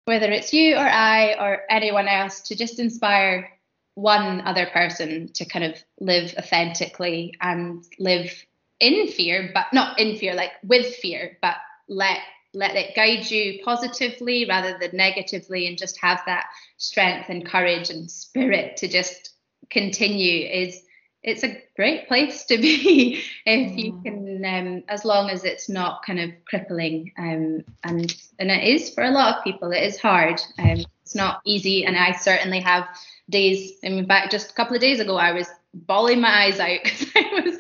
whether 0.06 0.30
it's 0.30 0.54
you 0.54 0.76
or 0.76 0.88
I 0.88 1.34
or 1.38 1.62
anyone 1.68 2.08
else 2.08 2.40
to 2.48 2.56
just 2.56 2.78
inspire 2.78 3.50
one 3.94 4.40
other 4.40 4.66
person 4.72 5.28
to 5.34 5.44
kind 5.44 5.66
of 5.66 5.84
live 6.00 6.34
authentically 6.38 7.34
and 7.42 7.84
live 7.98 8.32
in 8.80 9.08
fear, 9.08 9.50
but 9.54 9.66
not 9.72 9.98
in 9.98 10.16
fear, 10.16 10.34
like 10.34 10.52
with 10.62 10.94
fear, 10.96 11.38
but 11.40 11.56
let 11.88 12.18
let 12.54 12.76
it 12.76 12.94
guide 12.94 13.28
you 13.28 13.60
positively 13.64 14.46
rather 14.48 14.78
than 14.78 14.96
negatively 14.96 15.66
and 15.66 15.76
just 15.76 16.00
have 16.00 16.20
that 16.26 16.46
strength 16.78 17.28
and 17.28 17.44
courage 17.44 17.90
and 17.90 18.08
spirit 18.10 18.76
to 18.76 18.86
just 18.86 19.30
continue 19.70 20.46
is 20.48 20.82
it's 21.24 21.42
a 21.42 21.60
great 21.74 22.06
place 22.06 22.44
to 22.44 22.56
be 22.60 23.22
if 23.44 23.72
mm. 23.72 23.78
you 23.78 24.00
can 24.04 24.44
um, 24.44 24.84
as 24.88 25.04
long 25.04 25.30
as 25.30 25.44
it's 25.44 25.68
not 25.68 26.04
kind 26.04 26.20
of 26.20 26.30
crippling 26.46 27.12
um, 27.18 27.64
and 27.82 28.14
and 28.38 28.50
it 28.50 28.62
is 28.62 28.90
for 28.90 29.02
a 29.02 29.10
lot 29.10 29.36
of 29.36 29.44
people 29.44 29.72
it 29.72 29.82
is 29.82 29.98
hard 29.98 30.40
um, 30.58 30.84
it's 31.02 31.14
not 31.14 31.40
easy 31.44 31.84
and 31.84 31.96
i 31.96 32.12
certainly 32.12 32.60
have 32.60 32.86
days 33.30 33.72
in 33.82 34.06
fact 34.06 34.30
just 34.30 34.50
a 34.50 34.54
couple 34.54 34.76
of 34.76 34.80
days 34.80 35.00
ago 35.00 35.16
i 35.16 35.32
was 35.32 35.48
bawling 35.72 36.20
my 36.20 36.44
eyes 36.44 36.60
out 36.60 36.78
because 36.84 37.08
i 37.16 37.40
was 37.44 37.58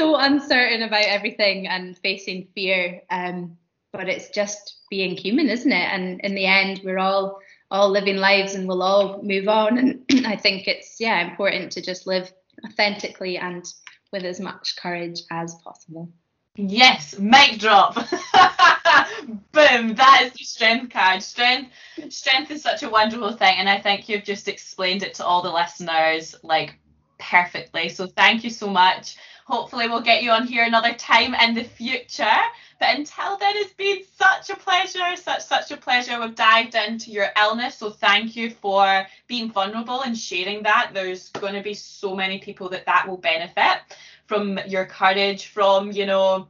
so 0.00 0.16
uncertain 0.16 0.82
about 0.82 1.04
everything 1.04 1.68
and 1.68 1.98
facing 1.98 2.48
fear. 2.54 3.02
Um, 3.10 3.58
but 3.92 4.08
it's 4.08 4.30
just 4.30 4.80
being 4.88 5.14
human, 5.14 5.50
isn't 5.50 5.70
it? 5.70 5.92
And 5.92 6.20
in 6.22 6.34
the 6.34 6.46
end, 6.46 6.80
we're 6.82 6.98
all 6.98 7.40
all 7.70 7.90
living 7.90 8.16
lives 8.16 8.54
and 8.54 8.66
we'll 8.66 8.82
all 8.82 9.22
move 9.22 9.46
on. 9.46 9.78
And 9.78 10.04
I 10.26 10.36
think 10.36 10.66
it's 10.66 10.96
yeah 11.00 11.30
important 11.30 11.72
to 11.72 11.82
just 11.82 12.06
live 12.06 12.32
authentically 12.64 13.36
and 13.36 13.64
with 14.10 14.24
as 14.24 14.40
much 14.40 14.76
courage 14.80 15.20
as 15.30 15.54
possible. 15.56 16.08
Yes, 16.56 17.18
mic 17.18 17.58
drop. 17.58 17.94
Boom, 19.52 19.94
that 19.94 20.22
is 20.24 20.32
the 20.32 20.44
strength 20.44 20.92
card. 20.92 21.22
Strength 21.22 21.72
strength 22.08 22.50
is 22.50 22.62
such 22.62 22.82
a 22.82 22.90
wonderful 22.90 23.32
thing 23.32 23.56
and 23.58 23.68
I 23.68 23.78
think 23.78 24.08
you've 24.08 24.24
just 24.24 24.48
explained 24.48 25.02
it 25.02 25.14
to 25.14 25.26
all 25.26 25.42
the 25.42 25.52
listeners 25.52 26.34
like 26.42 26.74
perfectly. 27.20 27.88
So 27.88 28.06
thank 28.06 28.44
you 28.44 28.50
so 28.50 28.68
much. 28.68 29.16
Hopefully, 29.44 29.88
we'll 29.88 30.00
get 30.00 30.22
you 30.22 30.30
on 30.30 30.46
here 30.46 30.64
another 30.64 30.94
time 30.94 31.34
in 31.34 31.54
the 31.54 31.64
future. 31.64 32.40
But 32.78 32.96
until 32.96 33.36
then, 33.36 33.52
it's 33.56 33.72
been 33.72 34.02
such 34.16 34.48
a 34.48 34.56
pleasure, 34.56 35.16
such 35.16 35.42
such 35.42 35.70
a 35.70 35.76
pleasure. 35.76 36.20
We've 36.20 36.34
dived 36.34 36.74
into 36.74 37.10
your 37.10 37.28
illness, 37.36 37.76
so 37.76 37.90
thank 37.90 38.36
you 38.36 38.50
for 38.50 39.06
being 39.26 39.50
vulnerable 39.50 40.02
and 40.02 40.16
sharing 40.16 40.62
that. 40.62 40.92
There's 40.94 41.30
going 41.30 41.54
to 41.54 41.62
be 41.62 41.74
so 41.74 42.14
many 42.14 42.38
people 42.38 42.68
that 42.70 42.86
that 42.86 43.08
will 43.08 43.16
benefit 43.16 43.80
from 44.26 44.60
your 44.66 44.86
courage, 44.86 45.46
from 45.46 45.90
you 45.90 46.06
know 46.06 46.48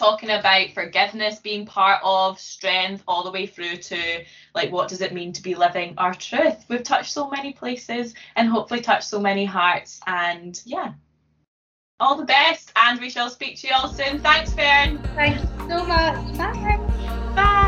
talking 0.00 0.30
about 0.30 0.70
forgiveness 0.72 1.38
being 1.38 1.66
part 1.66 2.00
of 2.02 2.40
strength 2.40 3.04
all 3.06 3.22
the 3.22 3.30
way 3.30 3.46
through 3.46 3.76
to 3.76 4.24
like 4.54 4.72
what 4.72 4.88
does 4.88 5.02
it 5.02 5.12
mean 5.12 5.32
to 5.32 5.42
be 5.42 5.54
living 5.54 5.94
our 5.98 6.14
truth 6.14 6.64
we've 6.68 6.82
touched 6.82 7.12
so 7.12 7.28
many 7.28 7.52
places 7.52 8.14
and 8.34 8.48
hopefully 8.48 8.80
touched 8.80 9.04
so 9.04 9.20
many 9.20 9.44
hearts 9.44 10.00
and 10.06 10.62
yeah 10.64 10.92
all 12.00 12.16
the 12.16 12.24
best, 12.24 12.72
and 12.76 12.98
we 12.98 13.10
shall 13.10 13.28
speak 13.28 13.58
to 13.58 13.68
you 13.68 13.74
all 13.74 13.92
soon. 13.92 14.18
Thanks, 14.20 14.54
Fern. 14.54 14.98
Thanks 15.14 15.42
so 15.68 15.84
much. 15.84 16.38
Bye. 16.38 16.80
Bye. 17.36 17.66